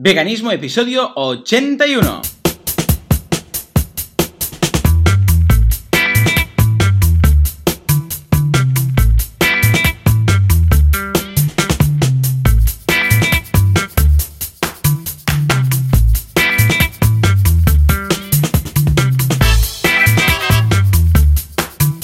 Veganismo 0.00 0.52
episodio 0.52 1.10
81. 1.16 2.22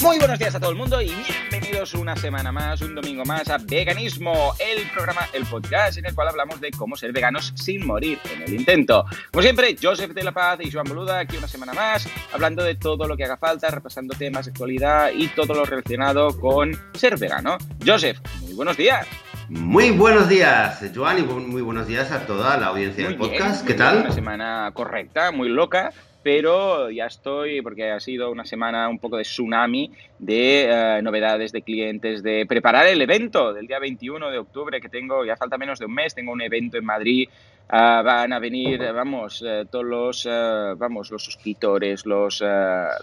Muy 0.01 0.17
buenos 0.19 0.37
días 0.37 0.53
a 0.53 0.59
todo 0.59 0.71
el 0.71 0.75
mundo 0.75 1.01
y 1.01 1.13
bienvenidos 1.49 1.93
una 1.93 2.17
semana 2.17 2.51
más, 2.51 2.81
más 3.23 3.49
a 3.49 3.57
Veganismo, 3.59 4.53
el 4.59 4.89
programa, 4.89 5.21
el 5.31 5.45
podcast 5.45 5.97
en 5.97 6.05
el 6.07 6.15
cual 6.15 6.27
hablamos 6.27 6.59
de 6.59 6.71
cómo 6.71 6.95
ser 6.95 7.13
veganos 7.13 7.53
sin 7.55 7.85
morir 7.85 8.19
en 8.33 8.41
el 8.41 8.53
intento. 8.53 9.05
Como 9.31 9.41
siempre, 9.41 9.75
Joseph 9.81 10.11
de 10.11 10.23
la 10.23 10.31
Paz 10.33 10.59
y 10.61 10.71
Joan 10.71 10.85
Boluda 10.85 11.19
aquí 11.19 11.37
una 11.37 11.47
semana 11.47 11.73
más, 11.73 12.09
hablando 12.33 12.63
de 12.63 12.75
todo 12.75 13.07
lo 13.07 13.15
que 13.15 13.23
haga 13.23 13.37
falta, 13.37 13.69
repasando 13.69 14.15
temas 14.17 14.45
de 14.45 14.51
actualidad 14.51 15.11
y 15.15 15.27
todo 15.29 15.53
lo 15.53 15.63
relacionado 15.65 16.37
con 16.39 16.77
ser 16.93 17.17
vegano. 17.17 17.57
Joseph, 17.85 18.19
muy 18.41 18.53
buenos 18.53 18.75
días. 18.75 19.07
Muy 19.47 19.91
buenos 19.91 20.27
días, 20.27 20.83
Joan, 20.95 21.19
y 21.19 21.21
muy 21.21 21.61
buenos 21.61 21.85
días 21.85 22.11
a 22.11 22.25
toda 22.25 22.57
la 22.57 22.67
audiencia 22.67 23.07
del 23.07 23.15
bien, 23.15 23.29
podcast. 23.31 23.65
¿Qué 23.65 23.73
bien, 23.73 23.87
Una 23.87 24.03
tal? 24.05 24.13
semana 24.13 24.71
correcta, 24.73 25.31
muy 25.31 25.49
loca, 25.49 25.93
pero 26.25 26.89
ya 26.89 27.05
estoy, 27.05 27.61
porque 27.61 27.91
ha 27.91 27.99
sido 27.99 28.31
una 28.31 28.45
semana 28.45 28.89
un 28.89 28.97
poco 28.97 29.17
de 29.17 29.21
tsunami 29.21 29.91
de 30.17 30.63
eh, 30.63 31.01
novedades 31.03 31.51
de 31.51 31.61
clientes, 31.61 32.23
de 32.23 32.47
preparar 32.47 32.87
el 32.87 32.99
evento 32.99 33.53
del 33.53 33.67
día 33.67 33.77
21 33.77 34.31
de 34.31 34.39
octubre 34.39 34.81
que 34.81 34.89
tengo, 34.89 35.23
ya 35.23 35.37
falta 35.37 35.59
menos 35.59 35.77
de 35.77 35.85
un 35.85 35.93
mes, 35.93 36.15
tengo 36.15 36.31
un 36.31 36.41
evento 36.41 36.77
en 36.77 36.85
Madrid. 36.85 37.29
ah, 37.69 38.01
van 38.03 38.33
a 38.33 38.39
venir, 38.39 38.79
vamos, 38.91 39.43
eh, 39.45 39.65
todos 39.69 39.85
los, 39.85 40.25
eh, 40.25 40.73
vamos, 40.75 41.11
los 41.11 41.23
suscriptores, 41.23 42.07
los, 42.07 42.43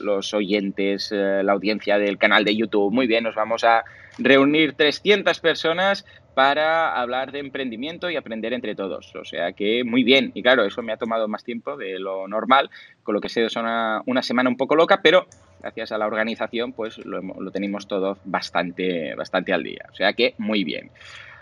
los 0.00 0.34
oyentes, 0.34 1.12
la 1.12 1.52
audiencia 1.52 1.98
del 1.98 2.18
canal 2.18 2.44
de 2.44 2.56
YouTube. 2.56 2.92
Muy 2.92 3.06
bien, 3.06 3.22
nos 3.22 3.36
vamos 3.36 3.62
a 3.62 3.84
reunir 4.18 4.72
300 4.74 5.38
personas 5.38 6.04
para 6.34 6.98
hablar 6.98 7.32
de 7.32 7.40
emprendimiento 7.40 8.10
y 8.10 8.16
aprender 8.16 8.52
entre 8.52 8.74
todos. 8.74 9.14
O 9.14 9.24
sea 9.24 9.52
que 9.52 9.84
muy 9.84 10.02
bien. 10.02 10.32
Y 10.34 10.42
claro, 10.42 10.64
eso 10.64 10.82
me 10.82 10.92
ha 10.92 10.96
tomado 10.96 11.28
más 11.28 11.44
tiempo 11.44 11.76
de 11.76 11.98
lo 11.98 12.26
normal, 12.28 12.70
con 13.02 13.14
lo 13.14 13.20
que 13.20 13.26
ha 13.26 13.30
sido 13.30 13.48
una, 13.60 14.02
una 14.06 14.22
semana 14.22 14.48
un 14.48 14.56
poco 14.56 14.76
loca, 14.76 15.00
pero 15.02 15.26
gracias 15.60 15.92
a 15.92 15.98
la 15.98 16.06
organización 16.06 16.72
pues 16.72 16.98
lo, 16.98 17.20
lo 17.20 17.50
tenemos 17.50 17.86
todo 17.86 18.18
bastante, 18.24 19.14
bastante 19.14 19.52
al 19.52 19.62
día. 19.62 19.84
O 19.90 19.94
sea 19.94 20.12
que 20.12 20.34
muy 20.38 20.64
bien. 20.64 20.90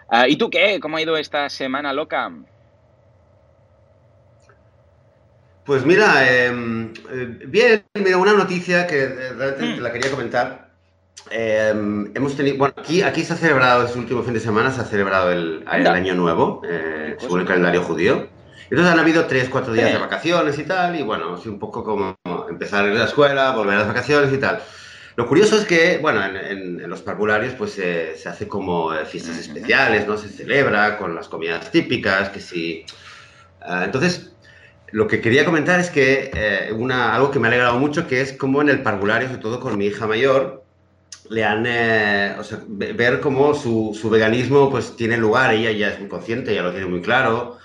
Ah, 0.08 0.28
¿Y 0.28 0.36
tú 0.36 0.50
qué? 0.50 0.80
¿Cómo 0.80 0.97
ha 0.97 1.02
ido 1.02 1.17
esta 1.17 1.48
semana 1.48 1.92
loca? 1.92 2.30
Pues 5.64 5.84
mira, 5.84 6.25
eh, 6.27 6.48
eh, 6.48 7.39
bien, 7.47 7.84
mira, 7.95 8.17
una 8.17 8.33
noticia 8.33 8.86
que 8.86 9.05
eh, 9.05 9.33
realmente 9.36 9.64
Mm. 9.64 9.74
te 9.77 9.80
la 9.83 9.92
quería 9.92 10.11
comentar. 10.11 10.70
Eh, 11.30 11.70
hemos 12.14 12.34
tenido, 12.36 12.56
bueno, 12.56 12.74
aquí, 12.77 13.02
aquí 13.02 13.22
se 13.22 13.34
ha 13.34 13.36
celebrado, 13.36 13.84
este 13.84 13.98
último 13.98 14.22
fin 14.22 14.34
de 14.34 14.41
semana, 14.41 14.72
se 14.72 14.80
ha 14.80 14.84
celebrado 14.84 15.30
el, 15.30 15.64
el. 15.70 15.86
Año 15.86 16.14
Nuevo, 16.14 16.62
eh, 16.69 17.17
según 17.20 17.41
el 17.41 17.47
calendario 17.47 17.83
judío. 17.83 18.27
Entonces 18.71 18.93
han 18.95 19.01
habido 19.01 19.27
tres, 19.27 19.49
cuatro 19.49 19.73
días 19.73 19.93
de 19.93 19.99
vacaciones 19.99 20.59
y 20.59 20.65
tal, 20.65 20.97
y 20.99 21.03
bueno, 21.03 21.37
es 21.37 21.47
un 21.47 21.59
poco 21.59 21.83
como 21.85 22.17
empezar 22.49 22.85
la 22.87 23.05
escuela, 23.05 23.53
volver 23.53 23.75
a 23.77 23.79
las 23.81 23.89
vacaciones 23.89 24.33
y 24.33 24.39
tal. 24.39 24.63
Lo 25.17 25.27
curioso 25.27 25.57
es 25.59 25.67
que, 25.67 25.99
bueno, 25.99 26.25
en, 26.25 26.37
en- 26.37 26.81
en 26.81 26.91
los 26.91 27.03
parvularios 27.03 27.55
pues 27.55 27.79
eh, 27.79 28.15
se 28.17 28.29
hace 28.29 28.47
como 28.48 28.95
eh, 28.95 29.05
fiestas 29.07 29.39
especiales, 29.39 30.07
¿no? 30.07 30.17
Se 30.17 30.29
celebra 30.29 30.97
con 30.98 31.15
las 31.15 31.29
comidas 31.29 31.71
típicas, 31.73 32.31
que 32.31 32.41
sí. 32.41 32.85
Ah, 33.61 33.85
entonces, 33.85 34.37
lo 34.89 35.07
que 35.07 35.21
quería 35.21 35.45
comentar 35.45 35.81
es 35.81 35.91
que 35.91 36.31
eh, 36.35 36.73
una, 36.73 37.15
algo 37.15 37.31
que 37.31 37.39
me 37.39 37.48
ha 37.48 37.51
alegrado 37.51 37.79
mucho, 37.79 38.07
que 38.07 38.21
es 38.21 38.33
como 38.33 38.63
en 38.63 38.69
el 38.71 38.83
parvulario, 38.83 39.29
sobre 39.29 39.43
todo 39.43 39.61
con 39.61 39.79
mi 39.79 39.87
hija 39.87 40.07
mayor, 40.07 40.67
le 41.30 41.45
han, 41.45 41.64
eh, 41.67 42.36
o 42.39 42.45
sea, 42.45 42.61
ve- 42.69 42.92
ver 42.92 43.20
cómo 43.20 43.55
su, 43.55 43.97
su 44.01 44.11
veganismo 44.11 44.70
pues 44.70 44.97
tiene 44.97 45.17
lugar, 45.17 45.53
ella 45.55 45.73
ya 45.73 45.89
es 45.91 46.01
muy 46.01 46.09
consciente, 46.09 46.55
ya 46.55 46.63
lo 46.63 46.73
tiene 46.73 46.86
muy 46.86 47.03
claro. 47.03 47.59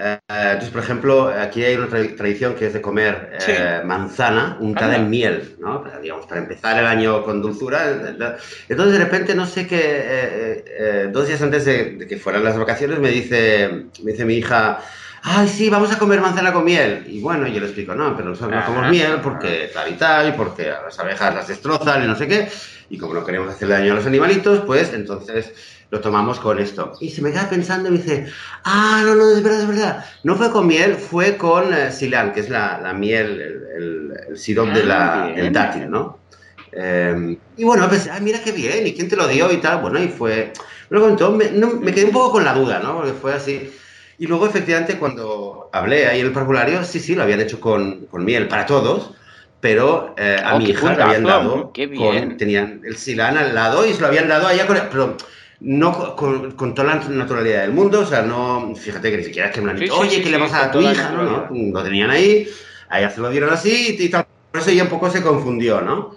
Eh, 0.00 0.16
entonces, 0.28 0.70
por 0.70 0.80
ejemplo, 0.82 1.28
aquí 1.28 1.64
hay 1.64 1.74
una 1.74 1.88
tra- 1.88 2.16
tradición 2.16 2.54
que 2.54 2.66
es 2.66 2.72
de 2.72 2.80
comer 2.80 3.30
eh, 3.32 3.38
Sí. 3.40 3.52
manzana 3.86 4.56
untada 4.60 4.94
Anda. 4.94 4.98
en 5.04 5.10
miel, 5.10 5.56
¿no? 5.58 5.82
Para, 5.82 5.98
digamos, 5.98 6.26
para 6.26 6.40
empezar 6.40 6.78
el 6.78 6.86
año 6.86 7.24
con 7.24 7.42
dulzura. 7.42 7.90
eh, 7.90 8.14
eh, 8.20 8.36
Entonces, 8.68 8.96
de 8.96 9.04
repente, 9.04 9.34
no 9.34 9.44
sé 9.44 9.66
qué, 9.66 9.76
eh, 9.80 10.02
eh, 10.06 10.64
eh, 10.78 11.08
dos 11.12 11.26
días 11.26 11.42
antes 11.42 11.64
de, 11.64 11.96
de 11.96 12.06
que 12.06 12.16
fueran 12.16 12.44
las 12.44 12.56
vacaciones, 12.56 13.00
me 13.00 13.10
dice, 13.10 13.86
me 14.04 14.12
dice 14.12 14.24
mi 14.24 14.34
hija, 14.34 14.78
ay, 15.24 15.48
sí, 15.48 15.68
vamos 15.68 15.90
a 15.92 15.98
comer 15.98 16.20
manzana 16.20 16.52
con 16.52 16.64
miel. 16.64 17.04
Y 17.08 17.20
bueno, 17.20 17.48
yo 17.48 17.58
le 17.58 17.66
explico, 17.66 17.92
no, 17.96 18.16
pero 18.16 18.28
nosotros 18.28 18.54
no 18.56 18.64
comemos 18.66 18.90
miel 18.90 19.18
porque 19.20 19.68
tal 19.74 19.90
y 19.90 19.94
tal, 19.96 20.28
y 20.28 20.32
porque 20.32 20.70
a 20.70 20.82
las 20.82 20.96
abejas 21.00 21.34
las 21.34 21.48
destrozan 21.48 22.04
y 22.04 22.06
no 22.06 22.14
sé 22.14 22.28
qué. 22.28 22.48
Y 22.88 22.98
como 22.98 23.14
no 23.14 23.24
queremos 23.24 23.52
hacerle 23.52 23.74
daño 23.74 23.92
a 23.92 23.96
los 23.96 24.06
animalitos, 24.06 24.60
pues 24.64 24.94
entonces 24.94 25.52
lo 25.90 26.00
tomamos 26.00 26.38
con 26.40 26.58
esto. 26.58 26.96
Y 27.00 27.10
se 27.10 27.22
me 27.22 27.30
queda 27.32 27.48
pensando 27.48 27.88
y 27.88 27.92
me 27.92 27.98
dice, 27.98 28.26
ah, 28.64 29.02
no, 29.04 29.14
no, 29.14 29.30
es 29.30 29.42
verdad, 29.42 29.60
es 29.62 29.68
verdad. 29.68 30.04
No 30.22 30.36
fue 30.36 30.50
con 30.50 30.66
miel, 30.66 30.96
fue 30.96 31.36
con 31.36 31.72
eh, 31.72 31.90
silan, 31.92 32.32
que 32.32 32.40
es 32.40 32.50
la, 32.50 32.80
la 32.80 32.92
miel, 32.92 33.40
el, 33.40 33.62
el, 33.76 34.12
el 34.30 34.38
sirope 34.38 34.80
de 34.80 34.84
Ah, 34.84 34.86
la, 34.86 35.26
bien. 35.34 35.36
del 35.36 35.52
dátil, 35.52 35.90
¿no? 35.90 36.24
Eh, 36.72 37.38
y 37.56 37.64
bueno, 37.64 37.88
pues, 37.88 38.08
ah, 38.08 38.20
mira 38.20 38.40
qué 38.42 38.52
bien, 38.52 38.86
¿y 38.86 38.94
quién 38.94 39.08
te 39.08 39.16
lo 39.16 39.26
dio 39.26 39.50
y 39.52 39.58
tal? 39.58 39.80
Bueno, 39.80 39.98
y 40.02 40.08
fue, 40.08 40.52
me 40.90 40.98
lo 40.98 41.04
contó, 41.06 41.32
me, 41.32 41.50
no, 41.50 41.68
me 41.76 41.92
quedé 41.92 42.04
un 42.06 42.12
poco 42.12 42.32
con 42.32 42.44
la 42.44 42.54
duda, 42.54 42.80
¿no? 42.80 42.96
Porque 42.96 43.12
fue 43.14 43.32
así. 43.34 43.70
Y 44.18 44.26
luego, 44.26 44.46
efectivamente, 44.46 44.98
cuando 44.98 45.70
hablé 45.72 46.06
ahí 46.06 46.20
en 46.20 46.26
el 46.26 46.32
parvulario, 46.32 46.84
sí, 46.84 47.00
sí, 47.00 47.14
lo 47.14 47.22
habían 47.22 47.40
hecho 47.40 47.60
con, 47.60 48.06
con 48.06 48.24
miel 48.24 48.48
para 48.48 48.66
todos, 48.66 49.14
pero 49.60 50.14
eh, 50.18 50.40
a 50.44 50.54
Oh, 50.54 50.58
mi 50.58 50.66
hija 50.70 50.94
le 50.94 51.02
habían 51.02 51.24
dado, 51.24 51.72
qué 51.72 51.86
bien. 51.86 52.28
con- 52.28 52.36
tenían 52.36 52.80
el 52.84 52.96
silán 52.96 53.36
al 53.38 53.54
lado 53.54 53.86
y 53.86 53.94
se 53.94 54.00
lo 54.00 54.06
habían 54.08 54.28
dado 54.28 54.46
a 54.46 54.52
ella, 54.54 54.66
con, 54.66 54.76
pero 54.90 55.16
no 55.60 56.16
con, 56.16 56.52
con- 56.52 56.74
toda 56.74 56.94
la 56.94 57.08
naturalidad 57.08 57.62
del 57.62 57.72
mundo, 57.72 58.00
o 58.00 58.06
sea, 58.06 58.22
no, 58.22 58.74
fíjate 58.76 59.10
que 59.10 59.18
ni 59.18 59.24
siquiera 59.24 59.48
es 59.48 59.54
que 59.54 59.60
me 59.60 59.66
lo 59.66 59.72
han 59.72 59.78
dicho, 59.78 59.94
sí, 59.94 60.00
oye, 60.00 60.10
sí, 60.10 60.22
¿qué 60.22 60.30
le 60.30 60.38
sí, 60.38 60.38
vas 60.38 60.52
a 60.54 60.58
con 60.58 60.60
dar 60.60 60.68
a 60.68 60.70
tu 60.72 60.80
hija? 60.82 61.10
No, 61.10 61.24
no, 61.24 61.48
lo 61.50 61.82
tenían 61.84 62.10
ahí, 62.10 62.48
a 62.88 63.00
ella 63.00 63.10
se 63.10 63.20
lo 63.20 63.30
dieron 63.30 63.50
así 63.52 63.96
y 63.98 64.08
tal, 64.10 64.24
por 64.52 64.60
eso 64.62 64.70
ella 64.70 64.84
un 64.84 64.88
poco 64.90 65.10
se 65.10 65.22
confundió, 65.22 65.80
¿no? 65.80 66.16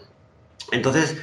Entonces, 0.71 1.17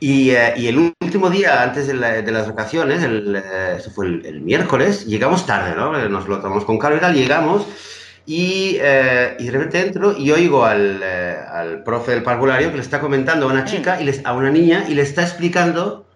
y, 0.00 0.30
eh, 0.30 0.54
y 0.56 0.68
el 0.68 0.78
último 1.02 1.30
día 1.30 1.62
antes 1.62 1.86
de, 1.86 1.94
la- 1.94 2.22
de 2.22 2.32
las 2.32 2.48
vacaciones, 2.48 3.02
el, 3.02 3.36
eh, 3.36 3.76
eso 3.78 3.90
fue 3.90 4.06
el, 4.06 4.26
el 4.26 4.40
miércoles, 4.42 5.06
llegamos 5.06 5.46
tarde, 5.46 5.74
¿no? 5.76 5.98
Eh, 5.98 6.08
Nos 6.08 6.28
lo 6.28 6.40
tomamos 6.40 6.64
con 6.64 6.78
calma 6.78 6.98
y 6.98 7.00
tal, 7.00 7.14
llegamos 7.14 7.66
y, 8.24 8.76
eh, 8.80 9.36
y 9.38 9.46
de 9.46 9.50
repente 9.52 9.80
entro 9.80 10.16
y 10.16 10.30
oigo 10.30 10.64
al, 10.64 11.00
eh, 11.02 11.36
al 11.52 11.82
profe 11.82 12.12
del 12.12 12.22
parvulario 12.22 12.70
que 12.70 12.76
le 12.76 12.82
está 12.82 13.00
comentando 13.00 13.46
a 13.48 13.52
una 13.52 13.64
chica, 13.64 14.00
y 14.00 14.04
les, 14.04 14.24
a 14.24 14.32
una 14.34 14.50
niña, 14.50 14.84
y 14.88 14.94
le 14.94 15.02
está 15.02 15.22
explicando, 15.22 16.11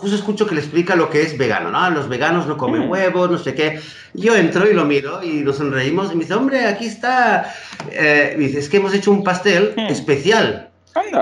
justo 0.00 0.16
escucho 0.16 0.46
que 0.46 0.54
le 0.54 0.60
explica 0.62 0.96
lo 0.96 1.10
que 1.10 1.22
es 1.22 1.36
vegano, 1.36 1.70
¿no? 1.70 1.90
Los 1.90 2.08
veganos 2.08 2.46
no 2.46 2.56
comen 2.56 2.86
Mm. 2.86 2.90
huevos, 2.90 3.30
no 3.30 3.38
sé 3.38 3.54
qué. 3.54 3.80
Yo 4.14 4.34
entro 4.34 4.68
y 4.68 4.74
lo 4.74 4.84
miro 4.84 5.22
y 5.22 5.40
nos 5.44 5.56
sonreímos 5.58 6.10
y 6.10 6.14
me 6.16 6.22
dice, 6.22 6.34
hombre, 6.34 6.66
aquí 6.66 6.86
está. 6.86 7.54
Eh, 7.90 8.34
me 8.38 8.46
dice, 8.46 8.58
es 8.60 8.68
que 8.68 8.78
hemos 8.78 8.94
hecho 8.94 9.10
un 9.10 9.22
pastel 9.22 9.74
Mm. 9.76 9.86
especial 9.92 10.70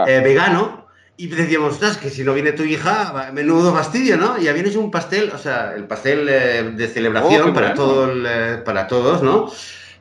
eh, 0.07 0.21
vegano. 0.23 0.87
Y 1.21 1.27
decíamos, 1.27 1.73
ostras, 1.75 1.97
que 1.97 2.11
si 2.11 2.23
no 2.23 2.33
viene 2.33 2.53
tu 2.53 2.63
hija, 2.63 3.31
menudo 3.33 3.75
fastidio, 3.75 4.17
¿no? 4.17 4.39
Y 4.41 4.47
habían 4.47 4.67
hecho 4.67 4.79
un 4.79 4.93
pastel, 4.93 5.33
o 5.35 5.39
sea, 5.39 5.75
el 5.75 5.85
pastel 5.85 6.29
eh, 6.31 6.73
de 6.77 6.87
celebración 6.87 7.51
Oh, 7.51 7.53
para, 7.53 7.69
bueno. 7.71 7.75
todo 7.83 8.13
el, 8.13 8.25
eh, 8.25 8.57
para 8.65 8.87
todos, 8.87 9.21
¿no? 9.23 9.51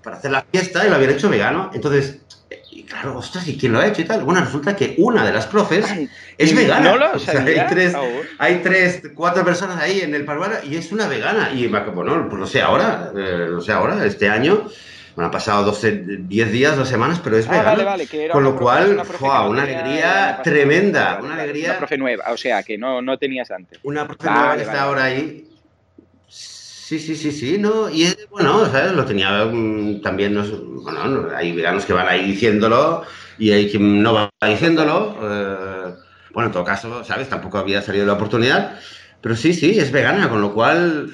Para 0.04 0.18
hacer 0.18 0.30
la 0.30 0.46
fiesta 0.52 0.86
y 0.86 0.90
lo 0.90 0.96
habían 0.96 1.12
hecho 1.12 1.28
vegano. 1.28 1.72
Entonces, 1.74 2.20
y 2.78 2.84
claro, 2.84 3.18
ostras, 3.18 3.48
¿y 3.48 3.58
quién 3.58 3.74
lo 3.74 3.80
ha 3.80 3.88
hecho 3.88 4.02
y 4.02 4.06
tal? 4.06 4.24
Bueno, 4.24 4.40
resulta 4.42 4.76
que 4.76 4.94
una 5.00 5.26
de 5.26 5.34
las 5.34 5.48
profes 5.48 5.86
Ay, 5.90 6.08
es 6.38 6.56
vegana. 6.56 6.92
No 6.92 6.98
lo 6.98 7.12
O 7.14 7.20
sea, 7.20 7.42
hay 7.44 7.66
tres, 7.68 7.96
hay 8.38 8.56
tres, 8.64 9.02
cuatro 9.16 9.44
personas 9.44 9.82
ahí 9.82 10.02
en 10.02 10.14
el 10.14 10.24
parvulario 10.26 10.58
y 10.70 10.76
es 10.76 10.92
una 10.92 11.08
vegana. 11.08 11.52
Y 11.54 11.66
bueno, 11.68 12.28
pues 12.30 12.40
no 12.40 12.46
sé 12.46 12.62
ahora, 12.62 13.12
eh, 13.18 13.48
no 13.50 13.62
sé 13.62 13.72
ahora, 13.72 14.06
este 14.06 14.30
año, 14.30 14.68
bueno, 15.16 15.26
han 15.26 15.32
pasado 15.32 15.64
12, 15.66 16.04
10 16.20 16.52
días, 16.52 16.78
dos 16.78 16.88
semanas, 16.88 17.20
pero 17.24 17.36
es 17.38 17.48
Ah, 17.48 17.52
vegana. 17.54 17.70
vale, 17.72 17.84
vale, 17.84 18.06
que 18.08 18.26
era 18.26 18.34
Con 18.34 18.44
lo 18.44 18.54
profe- 18.56 18.60
cual, 18.62 18.90
una 18.92 19.04
no 19.04 19.50
una 19.50 19.64
alegría 19.64 20.40
tremenda, 20.44 21.20
una 21.24 21.34
alegría. 21.34 21.70
Una 21.70 21.78
profe 21.80 21.98
nueva, 21.98 22.26
o 22.32 22.38
sea, 22.38 22.62
que 22.62 22.78
no, 22.78 23.02
no 23.02 23.18
tenías 23.18 23.50
antes. 23.50 23.80
Una 23.82 24.06
profe 24.06 24.28
Vale, 24.28 24.38
nueva 24.40 24.56
que 24.56 24.62
está 24.62 24.82
ahora 24.84 25.04
ahí. 25.06 25.48
Sí, 26.88 27.00
sí, 27.00 27.16
sí, 27.18 27.32
sí, 27.34 27.58
¿no? 27.58 27.90
Y 27.90 28.04
es, 28.04 28.18
bueno, 28.30 28.66
¿sabes? 28.72 28.94
Lo 28.94 29.04
tenía 29.06 29.44
mm, 29.46 30.02
también, 30.02 30.34
no 30.34 30.44
bueno, 30.82 31.06
no, 31.06 31.36
hay 31.36 31.52
veganos 31.52 31.86
que 31.86 31.92
van 31.94 32.08
ahí 32.08 32.26
diciéndolo 32.32 33.04
y 33.38 33.52
hay 33.52 33.70
quien 33.70 34.02
no 34.02 34.14
va 34.14 34.30
diciéndolo. 34.48 35.18
eh, 35.22 35.94
bueno, 36.34 36.48
en 36.48 36.54
todo 36.54 36.64
caso, 36.64 37.04
¿sabes? 37.04 37.28
Tampoco 37.30 37.58
había 37.58 37.82
salido 37.82 38.06
la 38.06 38.14
oportunidad. 38.14 38.80
Pero 39.22 39.36
sí, 39.36 39.54
sí, 39.54 39.78
es 39.78 39.92
vegana, 39.92 40.30
con 40.30 40.40
lo 40.42 40.54
cual 40.54 41.14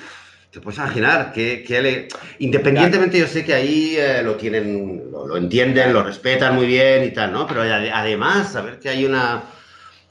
te 0.52 0.62
puedes 0.62 0.78
imaginar 0.78 1.32
que, 1.34 1.64
que 1.64 1.82
le- 1.82 2.08
independientemente 2.40 3.18
yo 3.20 3.26
sé 3.28 3.44
que 3.44 3.54
ahí 3.56 3.96
eh, 3.98 4.22
lo 4.24 4.36
tienen, 4.36 5.10
lo, 5.12 5.28
lo 5.28 5.38
entienden, 5.38 5.92
lo 5.94 6.04
respetan 6.04 6.54
muy 6.56 6.68
bien 6.68 7.04
y 7.06 7.12
tal, 7.14 7.32
¿no? 7.32 7.48
Pero 7.48 7.64
ade- 7.64 7.92
además, 7.92 8.52
saber 8.52 8.78
que 8.80 8.90
hay 8.90 9.06
una 9.06 9.44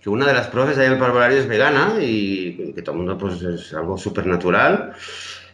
que 0.00 0.10
una 0.10 0.26
de 0.26 0.34
las 0.34 0.48
profes 0.48 0.78
ahí 0.78 0.88
del 0.88 0.98
parvulario 0.98 1.38
es 1.38 1.46
vegana 1.46 1.94
y 2.00 2.72
que 2.74 2.82
todo 2.82 2.94
el 2.94 2.98
mundo 2.98 3.16
pues 3.18 3.40
es 3.42 3.72
algo 3.74 3.96
súper 3.96 4.26
natural. 4.26 4.92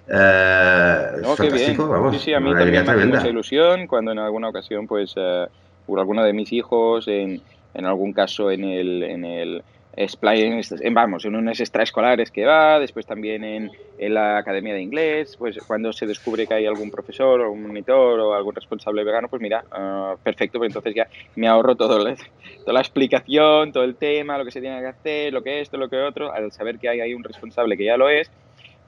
Eh, 0.09 1.07
no, 1.23 1.37
fantástico, 1.37 1.83
bien. 1.85 1.89
vamos. 1.89 2.17
Sí, 2.17 2.23
sí, 2.25 2.35
a 2.35 2.41
mí 2.41 2.51
también 2.53 2.85
me 2.85 2.93
hace 2.93 3.07
mucha 3.07 3.29
ilusión 3.29 3.87
cuando 3.87 4.13
en 4.13 4.19
alguna 4.19 4.49
ocasión, 4.49 4.87
pues, 4.87 5.17
uh, 5.17 5.47
por 5.87 5.99
alguno 5.99 6.25
de 6.25 6.33
mis 6.33 6.53
hijos, 6.53 7.09
en, 7.09 7.43
en 7.75 7.85
algún 7.85 8.13
caso 8.13 8.51
en 8.51 8.65
el, 8.65 9.03
en 9.03 9.25
el 9.25 9.63
en, 10.01 10.95
vamos, 10.95 11.25
en 11.25 11.35
unos 11.35 11.59
extraescolares 11.59 12.31
que 12.31 12.45
va, 12.45 12.79
después 12.79 13.05
también 13.05 13.43
en, 13.43 13.71
en, 13.99 14.15
la 14.15 14.39
academia 14.39 14.73
de 14.73 14.81
inglés, 14.81 15.35
pues 15.37 15.59
cuando 15.67 15.93
se 15.93 16.07
descubre 16.07 16.47
que 16.47 16.55
hay 16.55 16.67
algún 16.67 16.89
profesor 16.89 17.41
o 17.41 17.51
un 17.51 17.67
monitor 17.67 18.21
o 18.21 18.35
algún 18.35 18.55
responsable 18.55 19.03
vegano, 19.03 19.29
pues 19.29 19.43
mira, 19.43 19.65
uh, 19.73 20.17
perfecto, 20.23 20.59
pues 20.59 20.69
entonces 20.69 20.95
ya 20.95 21.09
me 21.35 21.49
ahorro 21.49 21.75
todo 21.75 21.99
toda 21.99 22.73
la 22.73 22.81
explicación, 22.81 23.73
todo 23.73 23.83
el 23.83 23.97
tema, 23.97 24.39
lo 24.39 24.45
que 24.45 24.53
se 24.53 24.61
tiene 24.61 24.81
que 24.81 24.87
hacer, 24.87 25.33
lo 25.33 25.43
que 25.43 25.61
esto, 25.61 25.77
lo 25.77 25.89
que 25.89 25.97
otro, 25.97 26.33
al 26.33 26.53
saber 26.53 26.79
que 26.79 26.89
hay 26.89 27.01
ahí 27.01 27.15
un 27.15 27.25
responsable 27.25 27.77
que 27.77 27.85
ya 27.85 27.97
lo 27.97 28.09
es, 28.09 28.31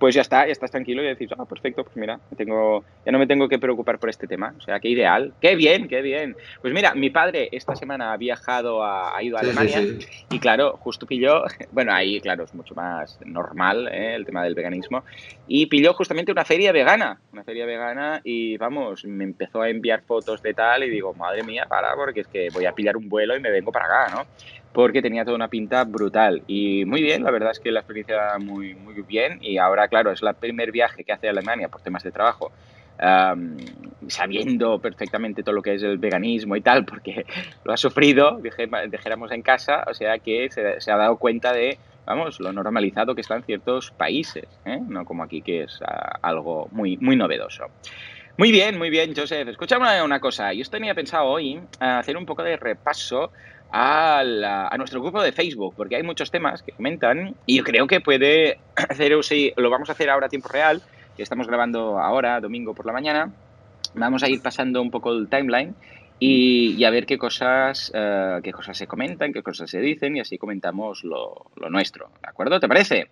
pues 0.01 0.15
ya 0.15 0.23
está, 0.23 0.47
ya 0.47 0.53
estás 0.53 0.71
tranquilo 0.71 1.03
y 1.03 1.07
decís, 1.07 1.29
ah, 1.39 1.45
perfecto, 1.45 1.85
pues 1.85 1.95
mira, 1.95 2.19
tengo, 2.35 2.83
ya 3.05 3.13
no 3.13 3.19
me 3.19 3.27
tengo 3.27 3.49
que 3.51 3.59
preocupar 3.59 3.99
por 3.99 4.09
este 4.09 4.27
tema. 4.27 4.55
O 4.57 4.61
sea, 4.63 4.81
qué 4.81 4.89
ideal, 4.89 5.35
qué 5.43 5.57
bien, 5.57 5.89
qué 5.89 6.01
bien. 6.01 6.35
Pues 6.63 6.73
mira, 6.73 6.95
mi 6.95 7.11
padre 7.11 7.51
esta 7.53 7.77
semana 7.77 8.15
ha 8.15 8.17
viajado, 8.17 8.83
a, 8.83 9.15
ha 9.15 9.23
ido 9.23 9.37
a 9.37 9.41
Alemania 9.41 9.83
y 10.31 10.39
claro, 10.39 10.79
justo 10.79 11.07
pilló, 11.07 11.45
bueno, 11.71 11.93
ahí 11.93 12.19
claro, 12.23 12.45
es 12.45 12.55
mucho 12.55 12.75
más 12.75 13.19
normal 13.27 13.89
¿eh? 13.93 14.15
el 14.15 14.25
tema 14.25 14.43
del 14.43 14.55
veganismo, 14.55 15.05
y 15.47 15.67
pilló 15.67 15.93
justamente 15.93 16.33
una 16.33 16.47
feria 16.47 16.73
vegana, 16.73 17.21
una 17.35 17.45
feria 17.45 17.67
vegana 17.67 18.23
y 18.25 18.57
vamos, 18.57 19.05
me 19.05 19.25
empezó 19.25 19.61
a 19.61 19.69
enviar 19.69 20.01
fotos 20.01 20.41
de 20.41 20.55
tal 20.55 20.83
y 20.83 20.89
digo, 20.89 21.13
madre 21.13 21.43
mía, 21.43 21.67
para, 21.69 21.95
porque 21.95 22.21
es 22.21 22.27
que 22.27 22.49
voy 22.55 22.65
a 22.65 22.73
pillar 22.73 22.97
un 22.97 23.11
vuelo 23.11 23.37
y 23.37 23.41
me 23.41 23.51
vengo 23.51 23.71
para 23.71 23.85
acá, 23.85 24.15
¿no? 24.17 24.27
Porque 24.73 25.03
tenía 25.03 25.25
toda 25.25 25.37
una 25.37 25.49
pinta 25.49 25.85
brutal. 25.85 26.43
Y 26.47 26.85
muy 26.85 27.03
bien, 27.03 27.25
la 27.25 27.31
verdad 27.31 27.51
es 27.51 27.61
que 27.61 27.73
la 27.73 27.81
experiencia 27.81 28.39
muy, 28.39 28.75
muy 28.75 28.95
bien. 29.03 29.39
Y 29.41 29.59
ahora, 29.59 29.89
claro, 29.89 30.13
es 30.13 30.23
el 30.23 30.35
primer 30.35 30.71
viaje 30.71 31.05
que 31.05 31.13
hace 31.13 31.27
a 31.27 31.31
Alemania 31.31 31.69
por 31.69 31.81
temas 31.81 32.03
de 32.03 32.13
trabajo. 32.13 32.53
sabiendo 34.09 34.79
perfectamente 34.79 35.43
todo 35.43 35.55
lo 35.55 35.63
que 35.63 35.75
es 35.75 35.83
el 35.83 35.99
veganismo 35.99 36.55
y 36.55 36.61
tal, 36.61 36.85
porque 36.85 37.25
lo 37.65 37.73
ha 37.73 37.77
sufrido, 37.77 38.41
dijéramos 38.41 39.33
en 39.33 39.43
casa, 39.43 39.85
o 39.89 39.95
sea 39.95 40.19
que 40.19 40.51
se, 40.51 40.91
ha 40.91 40.97
dado 40.97 41.17
cuenta 41.17 41.53
de, 41.53 41.79
vamos, 42.05 42.41
lo 42.41 42.53
normalizado 42.53 43.15
que 43.15 43.23
está 43.23 43.37
en 43.37 43.45
ciertos 43.45 43.91
países, 43.93 44.45
¿eh? 44.67 44.79
no 44.87 45.05
como 45.07 45.23
aquí 45.23 45.41
que 45.41 45.63
es 45.63 45.81
ah, 45.83 46.19
algo 46.21 46.69
muy, 46.73 46.99
muy 46.99 47.17
novedoso. 47.17 47.65
Muy 48.37 48.53
bien, 48.53 48.79
muy 48.79 48.89
bien, 48.89 49.13
Joseph. 49.15 49.49
Escúchame 49.49 50.03
una 50.03 50.19
cosa. 50.19 50.53
Yo 50.55 50.65
tenía 50.65 50.95
pensado 50.95 51.27
hoy 51.27 51.61
hacer 51.79 52.17
un 52.17 52.25
poco 52.25 52.43
de 52.43 52.57
repaso 52.57 53.33
a, 53.73 54.75
nuestro 54.77 55.01
grupo 55.01 55.23
de 55.23 55.33
Facebook, 55.33 55.75
porque 55.77 55.97
hay 55.97 56.03
muchos 56.03 56.31
temas 56.31 56.63
que 56.63 56.73
comentan 56.73 57.35
y 57.47 57.59
yo 57.59 57.65
creo 57.65 57.87
que 57.87 58.01
puede 58.01 58.59
hacer, 58.77 59.13
si 59.23 59.53
lo 59.57 59.71
vamos 59.71 59.89
a 59.89 59.93
hacer 59.93 60.11
ahora 60.11 60.27
a 60.27 60.29
tiempo 60.29 60.49
real, 60.49 60.83
que 61.17 61.23
estamos 61.23 61.47
grabando 61.47 61.99
ahora, 61.99 62.41
domingo 62.41 62.75
por 62.75 62.87
la 62.87 62.93
mañana, 62.93 63.33
vamos 63.95 64.23
a 64.23 64.29
ir 64.29 64.43
pasando 64.43 64.81
un 64.81 64.91
poco 64.91 65.13
el 65.13 65.29
timeline 65.29 65.75
y, 66.19 66.85
a 66.85 66.91
ver 66.91 67.07
qué 67.07 67.19
cosas, 67.19 67.91
eh, 67.95 68.41
qué 68.43 68.53
cosas 68.53 68.77
se 68.77 68.87
comentan, 68.87 69.33
qué 69.33 69.43
cosas 69.43 69.71
se 69.71 69.81
dicen 69.81 70.17
y 70.17 70.21
así 70.21 70.39
comentamos 70.39 71.03
lo, 71.05 71.51
nuestro, 71.71 72.11
¿de 72.23 72.29
acuerdo? 72.29 72.61
¿Te 72.61 72.69
parece? 72.69 73.09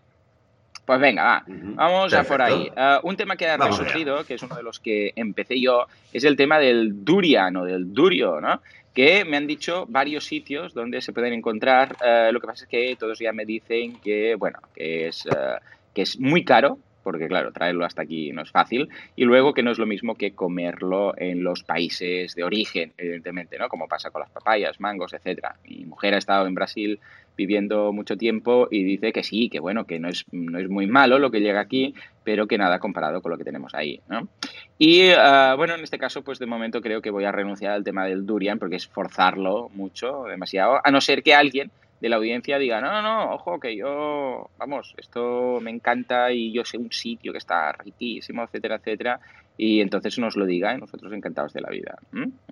Pues 0.89 1.01
venga, 1.01 1.23
va, 1.23 1.45
vamos 1.47 2.15
a 2.15 2.25
por 2.25 2.41
ahí. 2.41 2.73
Eh, 2.75 2.99
un 3.03 3.15
tema 3.15 3.37
que 3.37 3.47
ha 3.47 3.59
resurgido, 3.59 4.25
que 4.25 4.33
es 4.33 4.43
uno 4.43 4.57
de 4.57 4.63
los 4.63 4.81
que 4.81 5.13
empecé 5.17 5.61
yo, 5.61 5.87
es 6.15 6.25
el 6.25 6.35
tema 6.35 6.59
del 6.59 7.05
durian 7.05 7.55
o 7.59 7.67
del 7.67 7.93
durio, 7.93 8.41
¿no? 8.41 8.63
que 8.95 9.27
me 9.27 9.37
han 9.37 9.47
dicho 9.47 9.85
varios 9.87 10.25
sitios 10.25 10.73
donde 10.73 11.03
se 11.03 11.13
pueden 11.13 11.35
encontrar. 11.35 11.95
Eh, 12.03 12.31
lo 12.33 12.41
que 12.41 12.47
pasa 12.47 12.65
es 12.65 12.71
que 12.71 12.97
todos 12.99 13.19
ya 13.19 13.35
me 13.35 13.45
dicen 13.45 14.01
que, 14.01 14.35
bueno, 14.37 14.61
que 14.75 15.09
es, 15.09 15.27
eh, 15.27 15.59
que 15.93 16.01
es 16.01 16.19
muy 16.19 16.43
caro, 16.43 16.79
porque 17.03 17.29
claro, 17.29 17.53
traerlo 17.53 17.85
hasta 17.85 18.01
aquí 18.01 18.33
no 18.33 18.41
es 18.41 18.51
fácil, 18.51 18.89
y 19.15 19.25
luego 19.25 19.53
que 19.53 19.63
no 19.63 19.73
es 19.73 19.79
lo 19.79 19.85
mismo 19.85 20.15
que 20.15 20.33
comerlo 20.33 21.13
en 21.19 21.45
los 21.45 21.65
países 21.65 22.35
de 22.35 22.45
origen, 22.45 22.95
evidentemente, 22.97 23.59
¿no? 23.59 23.69
Como 23.69 23.89
pasa 23.89 24.11
con 24.11 24.23
las 24.23 24.31
papayas, 24.31 24.81
mangos, 24.81 25.13
etcétera. 25.13 25.57
Mi 25.69 25.85
mujer 25.85 26.15
ha 26.15 26.19
estado 26.19 26.47
en 26.47 26.55
Brasil 26.55 26.99
viviendo 27.39 27.93
mucho 27.93 28.17
tiempo 28.17 28.67
y 28.69 28.83
dice 28.83 29.13
que 29.13 29.23
sí, 29.23 29.49
que 29.49 29.61
bueno, 29.61 29.87
que 29.87 30.01
no 30.01 30.09
es, 30.09 30.27
no 30.33 30.59
es 30.59 30.69
muy 30.69 30.89
malo 30.89 31.21
lo 31.21 31.31
que 31.31 31.41
llega 31.41 31.61
aquí, 31.61 31.95
pero 32.25 32.49
que 32.49 32.59
nada 32.59 32.81
comparado 32.81 33.23
con 33.23 33.31
lo 33.31 33.39
que 33.39 33.45
tenemos 33.45 33.75
ahí, 33.75 34.01
¿no? 34.09 34.29
Y 34.77 35.11
ah, 35.11 35.55
bueno, 35.57 35.77
en 35.77 35.85
este 35.85 35.99
caso, 35.99 36.23
pues 36.23 36.41
de 36.41 36.47
momento 36.47 36.83
creo 36.83 37.01
que 37.01 37.11
voy 37.11 37.25
a 37.25 37.33
renunciar 37.33 37.73
al 37.73 37.85
tema 37.85 38.05
del 38.05 38.27
durian 38.27 38.59
porque 38.59 38.77
es 38.77 38.89
forzarlo 38.89 39.71
mucho, 39.73 40.25
demasiado, 40.25 40.81
a 40.83 40.91
no 40.91 41.01
ser 41.01 41.23
que 41.23 41.35
alguien 41.35 41.71
de 42.01 42.09
la 42.09 42.17
audiencia 42.17 42.59
diga, 42.59 42.81
no, 42.81 42.91
no, 42.91 43.03
no, 43.03 43.35
ojo, 43.35 43.61
que 43.61 43.77
yo, 43.77 44.51
vamos, 44.59 44.95
esto 44.97 45.59
me 45.63 45.71
encanta 45.71 46.33
y 46.33 46.53
yo 46.53 46.65
sé 46.65 46.77
un 46.77 46.91
sitio 46.91 47.31
que 47.31 47.39
está 47.39 47.71
riquísimo, 47.73 48.43
etcétera, 48.43 48.77
etcétera, 48.77 49.21
y 49.57 49.81
entonces 49.81 50.19
nos 50.19 50.37
lo 50.37 50.45
diga 50.45 50.75
y 50.75 50.79
nosotros 50.79 51.13
encantados 51.13 51.53
de 51.53 51.61
la 51.61 51.71
vida. 51.71 51.99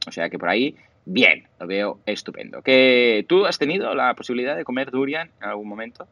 O 0.06 0.10
sea 0.12 0.28
que 0.28 0.38
por 0.38 0.48
ahí 0.48 0.76
bien, 1.06 1.48
lo 1.58 1.66
veo 1.66 2.02
estupendo. 2.04 2.62
¿Que 2.62 3.24
¿Tú 3.28 3.46
has 3.46 3.58
tenido 3.58 3.94
la 3.94 4.14
posibilidad 4.14 4.56
de 4.56 4.64
comer 4.64 4.90
durian 4.90 5.32
en 5.40 5.48
algún 5.48 5.68
momento? 5.68 6.08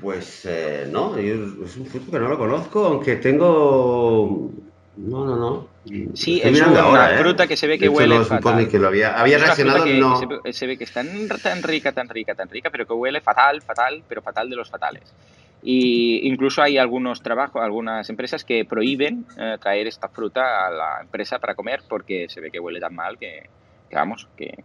Pues 0.00 0.44
eh, 0.44 0.86
no, 0.90 1.16
es 1.16 1.76
un 1.76 1.86
fruto 1.86 2.10
que 2.12 2.18
no 2.18 2.28
lo 2.28 2.38
conozco, 2.38 2.84
aunque 2.84 3.16
tengo... 3.16 4.52
No, 4.98 5.24
no, 5.24 5.36
no. 5.36 5.68
Sí, 6.14 6.40
es 6.42 6.60
una 6.60 7.14
¿eh? 7.14 7.18
fruta 7.18 7.46
que 7.46 7.56
se 7.56 7.68
ve 7.68 7.78
que 7.78 7.88
huele 7.88 8.24
fatal. 8.24 8.68
que 8.68 8.78
lo 8.80 8.88
había, 8.88 9.18
había 9.18 9.38
reaccionado, 9.38 9.86
no. 9.86 10.20
Se 10.52 10.66
ve, 10.66 10.76
que 10.76 10.82
está 10.82 11.04
tan 11.40 11.62
rica, 11.62 11.92
tan 11.92 12.08
rica, 12.08 12.34
tan 12.34 12.48
rica, 12.48 12.68
pero 12.70 12.84
que 12.84 12.92
huele 12.94 13.20
fatal, 13.20 13.62
fatal, 13.62 14.02
pero 14.08 14.22
fatal 14.22 14.50
de 14.50 14.56
los 14.56 14.68
fatales. 14.68 15.14
Y 15.62 16.26
incluso 16.28 16.62
hay 16.62 16.78
algunos 16.78 17.22
trabajos, 17.22 17.62
algunas 17.62 18.10
empresas 18.10 18.44
que 18.44 18.64
prohíben 18.64 19.24
eh, 19.38 19.56
traer 19.60 19.86
esta 19.86 20.08
fruta 20.08 20.66
a 20.66 20.70
la 20.70 21.00
empresa 21.00 21.38
para 21.38 21.54
comer 21.54 21.82
porque 21.88 22.28
se 22.28 22.40
ve 22.40 22.50
que 22.50 22.58
huele 22.58 22.80
tan 22.80 22.94
mal 22.94 23.18
que, 23.18 23.48
vamos, 23.96 24.28
que, 24.36 24.64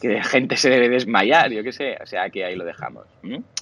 que, 0.00 0.22
gente 0.24 0.56
se 0.56 0.70
debe 0.70 0.88
desmayar, 0.88 1.50
yo 1.50 1.62
qué 1.62 1.72
sé. 1.72 1.96
O 2.02 2.06
sea 2.06 2.30
que 2.30 2.44
ahí 2.44 2.56
lo 2.56 2.64
dejamos. 2.64 3.06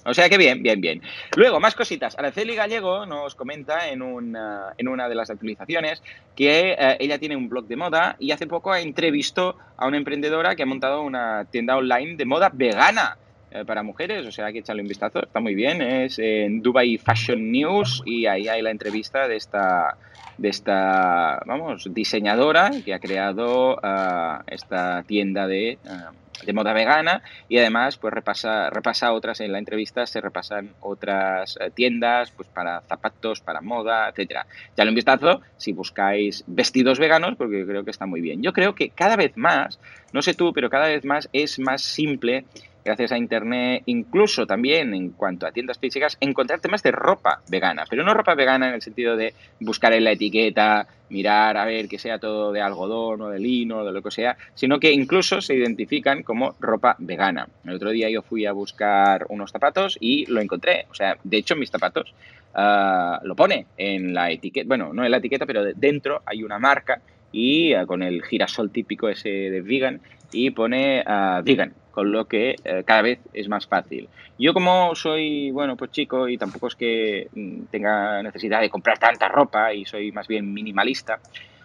O 0.04 0.14
sea 0.14 0.28
que 0.28 0.38
bien, 0.38 0.62
bien, 0.62 0.80
bien. 0.80 1.02
Luego, 1.36 1.60
más 1.60 1.74
cositas. 1.74 2.18
Araceli 2.18 2.54
Gallego 2.54 3.06
nos 3.06 3.34
comenta 3.34 3.88
en 3.88 4.02
una, 4.02 4.74
en 4.78 4.88
una 4.88 5.08
de 5.08 5.14
las 5.14 5.30
actualizaciones 5.30 6.02
que 6.34 6.76
eh, 6.78 6.96
ella 7.00 7.18
tiene 7.18 7.36
un 7.36 7.48
blog 7.48 7.66
de 7.66 7.76
moda 7.76 8.16
y 8.18 8.32
hace 8.32 8.46
poco 8.46 8.72
ha 8.72 8.80
entrevistado 8.80 9.56
a 9.76 9.86
una 9.86 9.96
emprendedora 9.96 10.56
que 10.56 10.62
ha 10.62 10.66
montado 10.66 11.02
una 11.02 11.44
tienda 11.50 11.76
online 11.76 12.16
de 12.16 12.24
moda 12.24 12.50
vegana. 12.52 13.16
Eh, 13.52 13.64
para 13.64 13.82
mujeres, 13.82 14.24
o 14.24 14.30
sea, 14.30 14.46
hay 14.46 14.52
que 14.52 14.58
echarle 14.60 14.82
un 14.82 14.88
vistazo, 14.88 15.24
está 15.24 15.40
muy 15.40 15.56
bien, 15.56 15.82
es 15.82 16.20
en 16.20 16.62
Dubai 16.62 16.98
Fashion 16.98 17.50
News 17.50 18.00
y 18.06 18.26
ahí 18.26 18.46
hay 18.46 18.62
la 18.62 18.70
entrevista 18.70 19.26
de 19.26 19.34
esta, 19.34 19.96
de 20.38 20.48
esta 20.48 21.42
vamos, 21.46 21.92
diseñadora 21.92 22.70
que 22.84 22.94
ha 22.94 23.00
creado 23.00 23.74
uh, 23.74 24.42
esta 24.46 25.02
tienda 25.02 25.48
de, 25.48 25.78
uh, 25.84 26.46
de, 26.46 26.52
moda 26.52 26.72
vegana 26.72 27.24
y 27.48 27.58
además 27.58 27.96
pues 27.96 28.14
repasa, 28.14 28.70
repasa 28.70 29.12
otras, 29.12 29.40
en 29.40 29.50
la 29.50 29.58
entrevista 29.58 30.06
se 30.06 30.20
repasan 30.20 30.70
otras 30.78 31.56
uh, 31.56 31.70
tiendas 31.72 32.30
pues 32.30 32.46
para 32.46 32.82
zapatos, 32.82 33.40
para 33.40 33.60
moda, 33.60 34.10
etcétera. 34.10 34.46
Echarle 34.74 34.90
un 34.90 34.94
vistazo 34.94 35.40
si 35.56 35.72
buscáis 35.72 36.44
vestidos 36.46 37.00
veganos 37.00 37.34
porque 37.36 37.66
creo 37.66 37.84
que 37.84 37.90
está 37.90 38.06
muy 38.06 38.20
bien. 38.20 38.42
Yo 38.42 38.52
creo 38.52 38.76
que 38.76 38.90
cada 38.90 39.16
vez 39.16 39.36
más, 39.36 39.80
no 40.12 40.22
sé 40.22 40.34
tú, 40.34 40.52
pero 40.52 40.70
cada 40.70 40.86
vez 40.86 41.04
más 41.04 41.28
es 41.32 41.58
más 41.58 41.82
simple 41.82 42.44
gracias 42.84 43.12
a 43.12 43.18
Internet, 43.18 43.82
incluso 43.86 44.46
también 44.46 44.94
en 44.94 45.10
cuanto 45.10 45.46
a 45.46 45.52
tiendas 45.52 45.78
físicas, 45.78 46.16
encontrar 46.20 46.60
temas 46.60 46.82
de 46.82 46.90
ropa 46.90 47.40
vegana, 47.48 47.84
pero 47.88 48.04
no 48.04 48.14
ropa 48.14 48.34
vegana 48.34 48.68
en 48.68 48.74
el 48.74 48.82
sentido 48.82 49.16
de 49.16 49.34
buscar 49.60 49.92
en 49.92 50.04
la 50.04 50.12
etiqueta, 50.12 50.86
mirar 51.10 51.56
a 51.56 51.64
ver 51.64 51.88
que 51.88 51.98
sea 51.98 52.18
todo 52.18 52.52
de 52.52 52.60
algodón 52.60 53.20
o 53.22 53.28
de 53.28 53.38
lino 53.38 53.78
o 53.78 53.84
de 53.84 53.92
lo 53.92 54.02
que 54.02 54.10
sea, 54.10 54.36
sino 54.54 54.78
que 54.80 54.92
incluso 54.92 55.40
se 55.40 55.54
identifican 55.54 56.22
como 56.22 56.54
ropa 56.60 56.96
vegana. 56.98 57.48
El 57.64 57.74
otro 57.74 57.90
día 57.90 58.08
yo 58.08 58.22
fui 58.22 58.46
a 58.46 58.52
buscar 58.52 59.26
unos 59.28 59.50
zapatos 59.50 59.98
y 60.00 60.26
lo 60.26 60.40
encontré, 60.40 60.86
o 60.90 60.94
sea, 60.94 61.16
de 61.22 61.36
hecho 61.36 61.56
mis 61.56 61.70
zapatos 61.70 62.14
uh, 62.54 63.24
lo 63.26 63.34
pone 63.34 63.66
en 63.76 64.14
la 64.14 64.30
etiqueta, 64.30 64.66
bueno, 64.66 64.92
no 64.92 65.04
en 65.04 65.10
la 65.10 65.18
etiqueta, 65.18 65.46
pero 65.46 65.64
dentro 65.74 66.22
hay 66.24 66.42
una 66.42 66.58
marca 66.58 67.00
y 67.32 67.74
uh, 67.74 67.86
con 67.86 68.02
el 68.02 68.22
girasol 68.22 68.70
típico 68.70 69.08
ese 69.08 69.28
de 69.28 69.60
vegan 69.62 70.00
y 70.32 70.50
pone 70.50 71.04
uh, 71.06 71.42
vegan 71.42 71.74
con 71.90 72.12
lo 72.12 72.26
que 72.26 72.56
eh, 72.64 72.82
cada 72.86 73.02
vez 73.02 73.20
es 73.32 73.48
más 73.48 73.66
fácil. 73.66 74.08
Yo 74.38 74.54
como 74.54 74.94
soy, 74.94 75.50
bueno, 75.50 75.76
pues 75.76 75.90
chico 75.90 76.28
y 76.28 76.38
tampoco 76.38 76.68
es 76.68 76.74
que 76.74 77.28
mm, 77.34 77.64
tenga 77.70 78.22
necesidad 78.22 78.60
de 78.60 78.70
comprar 78.70 78.98
tanta 78.98 79.28
ropa 79.28 79.74
y 79.74 79.84
soy 79.84 80.12
más 80.12 80.28
bien 80.28 80.52
minimalista. 80.52 81.18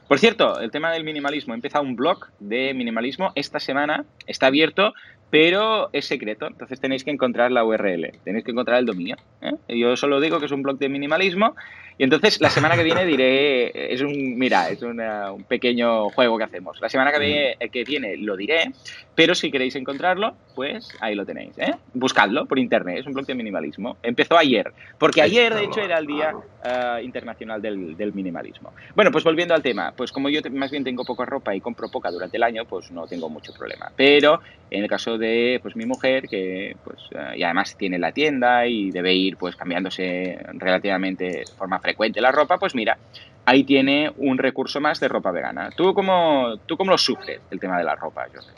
Por 0.07 0.19
cierto, 0.19 0.59
el 0.59 0.69
tema 0.69 0.91
del 0.91 1.03
minimalismo, 1.03 1.55
he 1.55 1.79
un 1.79 1.95
blog 1.95 2.27
de 2.39 2.73
minimalismo 2.73 3.31
esta 3.33 3.59
semana, 3.59 4.05
está 4.27 4.47
abierto, 4.47 4.93
pero 5.31 5.89
es 5.93 6.05
secreto, 6.05 6.45
entonces 6.47 6.79
tenéis 6.79 7.03
que 7.03 7.09
encontrar 7.09 7.51
la 7.51 7.65
URL, 7.65 8.11
tenéis 8.23 8.45
que 8.45 8.51
encontrar 8.51 8.77
el 8.79 8.85
dominio. 8.85 9.15
¿eh? 9.41 9.53
Yo 9.79 9.95
solo 9.95 10.19
digo 10.19 10.39
que 10.39 10.45
es 10.45 10.51
un 10.51 10.61
blog 10.61 10.77
de 10.77 10.89
minimalismo 10.89 11.55
Y 11.97 12.03
entonces 12.03 12.41
la 12.41 12.49
semana 12.49 12.75
que 12.75 12.83
viene 12.83 13.05
diré, 13.05 13.93
es 13.93 14.01
un, 14.01 14.37
mira, 14.37 14.69
es 14.69 14.81
un 14.81 15.01
pequeño 15.47 16.09
juego 16.09 16.37
que 16.37 16.43
hacemos. 16.43 16.79
La 16.81 16.89
semana 16.89 17.11
que 17.11 17.19
viene, 17.19 17.57
que 17.71 17.83
viene 17.83 18.17
lo 18.17 18.35
diré, 18.35 18.71
pero 19.15 19.33
si 19.33 19.49
queréis 19.49 19.75
encontrarlo, 19.75 20.35
pues 20.55 20.89
ahí 20.99 21.15
lo 21.15 21.25
tenéis. 21.25 21.57
¿eh? 21.57 21.73
Buscadlo 21.93 22.45
por 22.45 22.59
internet, 22.59 22.99
es 22.99 23.07
un 23.07 23.13
blog 23.13 23.25
de 23.25 23.35
minimalismo. 23.35 23.97
Empezó 24.03 24.37
ayer, 24.37 24.73
porque 24.97 25.21
ayer 25.21 25.53
de 25.53 25.63
hecho 25.63 25.79
era 25.79 25.97
el 25.97 26.05
Día 26.05 26.33
uh, 26.35 27.01
Internacional 27.01 27.61
del, 27.61 27.95
del, 27.95 28.13
Minimalismo. 28.13 28.73
Bueno, 28.93 29.11
pues 29.11 29.23
volviendo 29.23 29.53
al 29.53 29.61
tema, 29.61 29.93
pues 29.95 30.11
como 30.11 30.29
yo 30.29 30.41
más 30.51 30.71
bien 30.71 30.83
tengo 30.83 31.05
poca 31.05 31.25
ropa 31.25 31.55
y 31.55 31.61
compro 31.61 31.89
poca 31.89 32.11
durante 32.11 32.37
el 32.37 32.43
año, 32.43 32.65
pues 32.65 32.91
no 32.91 33.07
tengo 33.07 33.29
mucho 33.29 33.53
problema. 33.53 33.91
Pero 33.95 34.41
en 34.69 34.83
el 34.83 34.89
caso 34.89 35.17
de 35.17 35.59
pues 35.61 35.75
mi 35.75 35.85
mujer, 35.85 36.27
que 36.27 36.75
pues 36.83 36.99
uh, 37.13 37.35
y 37.37 37.43
además 37.43 37.77
tiene 37.77 37.97
la 37.99 38.11
tienda 38.11 38.67
y 38.67 38.91
debe 38.91 39.13
ir 39.13 39.37
pues 39.37 39.55
cambiándose 39.55 40.37
relativamente 40.53 41.25
de 41.25 41.45
forma 41.57 41.79
frecuente 41.85 42.19
la 42.19 42.31
ropa, 42.31 42.57
pues 42.57 42.73
mira, 42.73 42.97
ahí 43.45 43.63
tiene 43.63 44.11
un 44.15 44.37
recurso 44.37 44.81
más 44.81 44.99
de 44.99 45.07
ropa 45.07 45.31
vegana. 45.31 45.69
¿Tú 45.75 45.93
cómo, 45.93 46.57
tú 46.65 46.75
cómo 46.75 46.91
lo 46.91 46.97
sufres 46.97 47.41
el 47.51 47.59
tema 47.59 47.77
de 47.77 47.83
la 47.83 47.95
ropa, 47.95 48.25
José? 48.33 48.51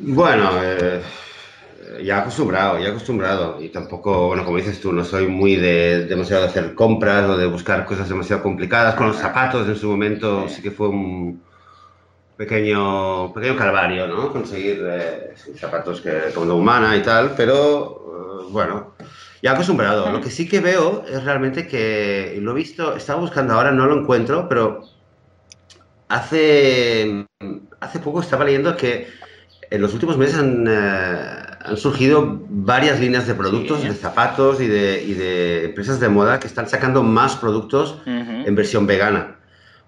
Bueno, 0.00 0.50
eh, 0.62 1.00
ya 2.02 2.18
acostumbrado, 2.18 2.80
ya 2.80 2.88
acostumbrado. 2.88 3.62
Y 3.62 3.68
tampoco, 3.68 4.26
bueno, 4.28 4.44
como 4.44 4.56
dices 4.56 4.80
tú, 4.80 4.92
no 4.92 5.04
soy 5.04 5.28
muy 5.28 5.56
de 5.56 6.06
demasiado 6.06 6.42
de 6.42 6.48
hacer 6.48 6.74
compras 6.74 7.28
o 7.28 7.36
de 7.36 7.46
buscar 7.46 7.84
cosas 7.84 8.08
demasiado 8.08 8.42
complicadas. 8.42 8.96
Con 8.96 9.08
los 9.08 9.16
zapatos 9.16 9.68
en 9.68 9.76
su 9.76 9.88
momento 9.88 10.48
sí 10.48 10.60
que 10.60 10.72
fue 10.72 10.88
un 10.88 11.44
pequeño, 12.36 13.32
pequeño 13.34 13.56
calvario, 13.56 14.06
¿no? 14.08 14.32
Conseguir 14.32 14.82
eh, 14.88 15.34
zapatos 15.56 16.00
que 16.00 16.32
como 16.34 16.54
humana 16.54 16.96
y 16.96 17.02
tal, 17.02 17.34
pero 17.36 18.42
eh, 18.42 18.46
bueno, 18.50 18.96
ya 19.42 19.52
acostumbrado. 19.52 20.10
Lo 20.10 20.20
que 20.20 20.30
sí 20.30 20.48
que 20.48 20.60
veo 20.60 21.04
es 21.08 21.24
realmente 21.24 21.66
que 21.66 22.38
lo 22.40 22.52
he 22.52 22.54
visto, 22.54 22.96
estaba 22.96 23.20
buscando 23.20 23.54
ahora, 23.54 23.70
no 23.72 23.86
lo 23.86 24.00
encuentro, 24.00 24.48
pero 24.48 24.84
hace, 26.08 27.26
hace 27.80 27.98
poco 28.00 28.20
estaba 28.20 28.44
leyendo 28.44 28.76
que 28.76 29.08
en 29.70 29.80
los 29.80 29.94
últimos 29.94 30.18
meses 30.18 30.38
han, 30.38 30.66
eh, 30.68 31.40
han 31.64 31.76
surgido 31.76 32.40
varias 32.48 33.00
líneas 33.00 33.26
de 33.26 33.34
productos, 33.34 33.82
de 33.82 33.94
zapatos 33.94 34.60
y 34.60 34.66
de, 34.66 35.02
y 35.04 35.14
de, 35.14 35.66
empresas 35.66 36.00
de 36.00 36.08
moda 36.08 36.40
que 36.40 36.48
están 36.48 36.68
sacando 36.68 37.02
más 37.02 37.36
productos 37.36 38.02
en 38.06 38.54
versión 38.54 38.86
vegana. 38.86 39.36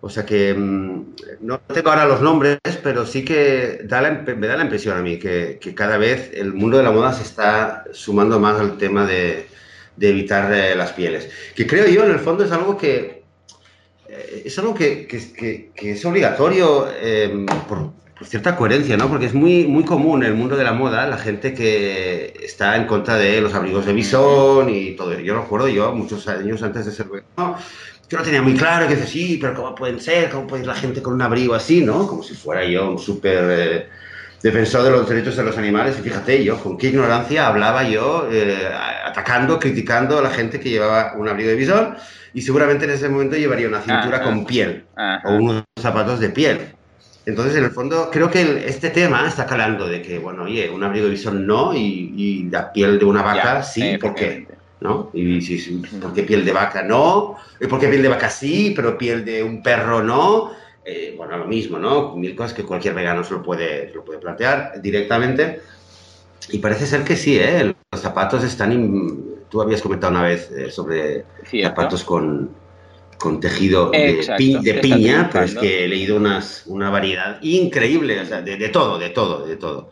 O 0.05 0.11
sea 0.11 0.27
que 0.27 0.53
mm, 0.53 1.15
no 1.43 1.61
tengo 1.61 1.91
ahora 1.91 2.07
los 2.07 2.21
nombres, 2.21 2.59
pero 2.83 3.07
sí 3.07 3.25
que 3.25 3.81
da 3.85 4.01
me 4.03 4.47
da 4.49 4.57
la 4.57 4.65
impresión 4.65 4.99
a 4.99 5.01
mí 5.01 5.17
que, 5.17 5.59
que, 5.61 5.77
cada 5.77 5.97
vez 5.97 6.33
el 6.35 6.53
mundo 6.53 6.77
de 6.77 6.83
la 6.83 6.91
moda 6.91 7.13
se 7.13 7.23
está 7.23 7.85
sumando 7.93 8.41
más 8.41 8.59
al 8.59 8.79
tema 8.79 9.07
de, 9.07 9.47
de 9.97 10.09
evitar 10.09 10.53
eh, 10.53 10.75
las 10.75 10.93
pieles. 10.93 11.31
Que 11.55 11.69
creo 11.69 11.87
yo, 11.87 12.05
en 12.05 12.11
el 12.11 12.19
fondo, 12.19 12.45
es 12.45 12.51
algo 12.51 12.77
que 12.77 13.23
eh, 14.09 14.43
es 14.45 14.59
algo 14.59 14.75
que, 14.75 15.07
que, 15.07 15.71
que 15.73 15.93
es 15.93 16.05
obligatorio 16.05 16.89
eh, 17.01 17.47
por, 17.69 17.93
cierta 18.25 18.57
coherencia, 18.57 18.97
¿no? 18.97 19.09
Porque 19.09 19.27
es 19.27 19.35
muy, 19.35 19.67
muy 19.67 19.85
común 19.85 20.23
en 20.23 20.31
el 20.31 20.37
mundo 20.37 20.57
de 20.57 20.65
la 20.65 20.73
moda 20.73 21.07
la 21.07 21.19
gente 21.19 21.55
que 21.55 22.35
está 22.43 22.77
en 22.77 22.87
contra 22.87 23.17
de 23.17 23.41
los 23.41 23.55
abrigos 23.55 23.87
de 23.87 23.93
bisón 23.93 24.69
y 24.71 24.93
todo. 24.97 25.19
Yo 25.19 25.41
recuerdo, 25.41 25.69
yo 25.69 25.93
muchos 25.93 26.29
años 26.29 26.63
antes 26.63 26.87
de 26.87 26.93
ser 26.93 27.07
vegano, 27.07 27.57
yo 28.13 28.19
no 28.19 28.25
tenía 28.25 28.43
muy 28.43 28.55
claro, 28.55 28.87
que 28.87 28.95
dice, 28.95 29.07
sí, 29.07 29.39
pero 29.41 29.55
¿cómo 29.55 29.75
pueden 29.75 29.99
ser? 29.99 30.29
¿Cómo 30.29 30.47
puede 30.47 30.65
ir 30.65 30.69
la 30.69 30.75
gente 30.75 31.01
con 31.01 31.15
un 31.15 31.23
abrigo 31.23 31.55
así, 31.55 31.83
no? 31.83 32.07
Como 32.07 32.23
si 32.23 32.35
fuera 32.35 32.63
yo 32.63 32.91
un 32.91 32.99
súper 32.99 33.39
eh, 33.49 33.89
defensor 34.43 34.83
de 34.83 34.91
los 34.91 35.09
derechos 35.09 35.35
de 35.35 35.43
los 35.43 35.57
animales. 35.57 35.99
Y 35.99 36.03
fíjate, 36.03 36.45
yo 36.45 36.63
con 36.63 36.77
qué 36.77 36.89
ignorancia 36.89 37.47
hablaba 37.47 37.85
yo 37.85 38.29
eh, 38.31 38.69
atacando, 39.07 39.59
criticando 39.59 40.19
a 40.19 40.23
la 40.23 40.29
gente 40.29 40.61
que 40.61 40.69
llevaba 40.69 41.15
un 41.17 41.27
abrigo 41.27 41.49
de 41.49 41.57
bisón 41.57 41.97
y 42.35 42.43
seguramente 42.43 42.85
en 42.85 42.91
ese 42.91 43.09
momento 43.09 43.37
llevaría 43.37 43.67
una 43.67 43.81
cintura 43.81 44.23
con 44.23 44.45
piel 44.45 44.85
o 45.25 45.33
unos 45.33 45.65
zapatos 45.81 46.21
de 46.21 46.29
piel. 46.29 46.59
Entonces, 47.25 47.57
en 47.57 47.65
el 47.65 47.71
fondo, 47.71 48.11
creo 48.13 48.31
que 48.31 48.67
este 48.67 48.91
tema 48.91 49.27
está 49.27 49.47
calando 49.47 49.89
de 49.89 50.03
que, 50.03 50.19
bueno, 50.19 50.43
oye, 50.43 50.69
un 50.69 50.85
abrigo 50.85 51.07
de 51.07 51.13
visón 51.13 51.47
no 51.47 51.73
y, 51.73 52.47
la 52.51 52.75
piel 52.75 52.99
de 52.99 53.07
una 53.07 53.23
vaca 53.23 53.63
sí, 53.63 53.97
¿por 53.97 54.15
qué? 54.15 54.47
¿No? 54.83 55.11
Y 55.13 55.41
si, 55.41 55.77
¿por 56.01 56.13
qué 56.13 56.25
piel 56.25 56.45
de 56.45 56.53
vaca 56.53 56.83
no? 56.83 57.37
¿Y 57.61 57.69
por 57.69 57.79
qué 57.79 57.87
piel 57.87 58.03
de 58.03 58.09
vaca 58.09 58.29
sí, 58.29 58.73
pero 58.75 58.99
piel 58.99 59.25
de 59.25 59.43
un 59.43 59.63
perro 59.63 60.03
no? 60.03 60.51
Eh, 60.85 61.15
bueno, 61.17 61.37
lo 61.37 61.45
mismo, 61.45 61.79
¿no? 61.79 62.17
Mil 62.17 62.35
cosas 62.35 62.53
que 62.53 62.65
cualquier 62.65 62.95
vegano 62.95 63.23
se 63.23 63.35
lo 63.35 63.43
puede, 63.43 63.89
se 63.89 63.95
lo 63.95 64.05
puede 64.05 64.19
plantear 64.19 64.83
directamente. 64.83 65.61
Y 66.51 66.59
parece 66.59 66.87
ser 66.87 67.05
que 67.05 67.17
sí, 67.17 67.39
¿eh? 67.39 67.73
Los 67.93 68.01
zapatos 68.01 68.43
están... 68.43 69.47
Tú 69.49 69.63
habías 69.63 69.83
comentado 69.83 70.13
una 70.13 70.25
vez 70.25 70.51
eh, 70.51 70.71
sobre 70.71 71.25
zapatos 71.63 72.03
con, 72.03 72.51
con 73.23 73.39
tejido 73.39 73.91
de, 73.91 74.81
piña, 74.83 75.31
pero 75.33 75.45
es 75.45 75.55
que 75.55 75.85
he 75.85 75.89
leído 75.89 76.17
unas, 76.17 76.65
una 76.67 76.91
variedad 76.91 77.39
increíble, 77.43 78.21
o 78.21 78.27
sea, 78.27 78.43
de, 78.43 78.69
todo, 78.71 78.99
de 78.99 79.11
todo, 79.11 79.47
de 79.47 79.57
todo. 79.57 79.91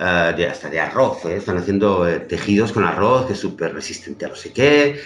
Uh, 0.00 0.34
de, 0.34 0.46
hasta 0.46 0.70
de 0.70 0.80
arroz, 0.80 1.26
¿eh? 1.26 1.36
están 1.36 1.58
haciendo 1.58 2.08
eh, 2.08 2.20
tejidos 2.20 2.72
con 2.72 2.84
arroz 2.84 3.26
que 3.26 3.34
es 3.34 3.38
súper 3.38 3.74
resistente 3.74 4.24
a 4.24 4.28
no 4.28 4.34
sé 4.34 4.50
qué. 4.50 4.98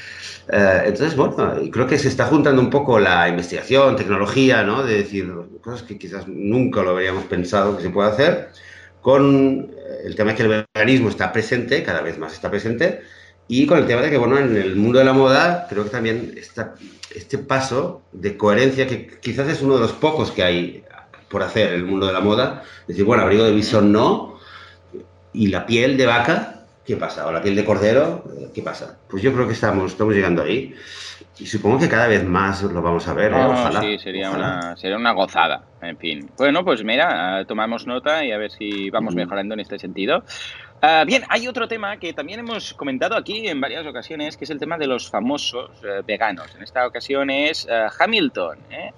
Uh, 0.47 0.87
entonces, 0.87 1.17
bueno, 1.17 1.35
creo 1.73 1.89
que 1.89 1.99
se 1.99 2.07
está 2.07 2.27
juntando 2.27 2.63
un 2.63 2.71
poco 2.71 3.01
la 3.01 3.29
investigación, 3.29 3.97
tecnología, 3.97 4.63
¿no? 4.63 4.85
De 4.85 4.99
decir 4.99 5.29
cosas 5.61 5.83
que 5.83 5.99
quizás 5.99 6.29
nunca 6.29 6.85
lo 6.85 6.91
habríamos 6.91 7.25
pensado 7.25 7.77
que 7.77 7.83
se 7.83 7.91
puede 7.91 8.09
hacer, 8.09 8.51
con 9.03 9.75
el 10.05 10.15
tema 10.15 10.31
de 10.31 10.37
que 10.37 10.43
el 10.45 10.67
veganismo 10.73 11.09
está 11.09 11.33
presente, 11.33 11.83
cada 11.83 12.01
vez 12.01 12.17
más 12.17 12.33
está 12.33 12.49
presente, 12.49 13.01
y 13.49 13.67
con 13.67 13.79
el 13.79 13.87
tema 13.87 14.01
de 14.01 14.11
que, 14.11 14.17
bueno, 14.17 14.39
en 14.39 14.57
el 14.57 14.77
mundo 14.77 15.01
de 15.01 15.07
la 15.07 15.13
moda, 15.13 15.67
creo 15.69 15.83
que 15.83 15.91
también 15.91 16.35
está 16.37 16.77
este 17.13 17.39
paso 17.39 18.03
de 18.13 18.37
coherencia, 18.37 18.87
que 18.87 19.09
quizás 19.21 19.49
es 19.49 19.61
uno 19.61 19.75
de 19.75 19.81
los 19.81 19.93
pocos 19.93 20.31
que 20.31 20.45
hay 20.45 20.85
por 21.29 21.43
hacer 21.43 21.73
en 21.73 21.75
el 21.81 21.85
mundo 21.85 22.07
de 22.07 22.13
la 22.13 22.21
moda. 22.21 22.63
Decir, 22.87 23.05
bueno, 23.05 23.25
abrigo 23.25 23.43
de 23.43 23.51
visón 23.51 23.91
no, 23.91 24.34
y 25.35 25.49
la 25.49 25.67
piel 25.67 25.97
de 25.97 26.07
vaca, 26.07 26.63
¿qué 26.87 26.97
pasa? 26.97 27.27
O 27.27 27.33
la 27.33 27.43
piel 27.43 27.57
de 27.57 27.65
cordero, 27.65 28.25
¿qué 28.55 28.63
pasa? 28.63 28.97
Pues 29.09 29.23
yo 29.23 29.35
creo 29.35 29.47
que 29.47 29.53
estamos, 29.53 29.93
estamos 29.93 30.15
llegando 30.15 30.43
ahí. 30.43 30.75
Y 31.39 31.47
supongo 31.47 31.81
que 31.81 31.89
cada 31.89 32.07
vez 32.07 32.25
más 32.25 32.63
lo 32.63 32.81
vamos 32.81 33.09
a 33.09 33.15
ver. 33.15 33.33
¿eh? 33.33 33.37
ojalá, 33.37 33.81
sí, 33.81 33.99
sería 33.99 34.31
una, 34.31 34.77
sería 34.77 34.97
una 34.97 35.13
gozada. 35.13 35.65
En 35.83 35.99
fin. 35.99 36.31
Bueno, 36.39 36.65
pues 36.65 36.85
mira, 36.85 37.45
tomamos 37.47 37.87
nota 37.87 38.25
y 38.25 38.31
a 38.31 38.39
ver 38.39 38.53
si 38.53 38.89
vamos 38.91 39.17
mejorando 39.17 39.55
en 39.55 39.61
este 39.61 39.79
sentido. 39.79 40.23
Uh, 40.81 41.05
bien, 41.07 41.25
hay 41.31 41.49
otro 41.49 41.67
tema 41.67 41.97
que 41.97 42.13
también 42.13 42.41
hemos 42.41 42.75
comentado 42.75 43.17
aquí 43.17 43.49
en 43.49 43.61
varias 43.61 43.87
ocasiones, 43.87 44.37
que 44.37 44.45
es 44.45 44.51
el 44.51 44.59
tema 44.61 44.79
de 44.79 44.87
los 44.87 45.11
famosos 45.11 45.71
uh, 45.83 46.05
veganos. 46.07 46.55
En 46.55 46.63
esta 46.63 46.87
ocasión 46.87 47.31
es 47.31 47.65
uh, 47.65 47.91
Hamilton, 47.99 48.59
¿eh? 48.71 48.93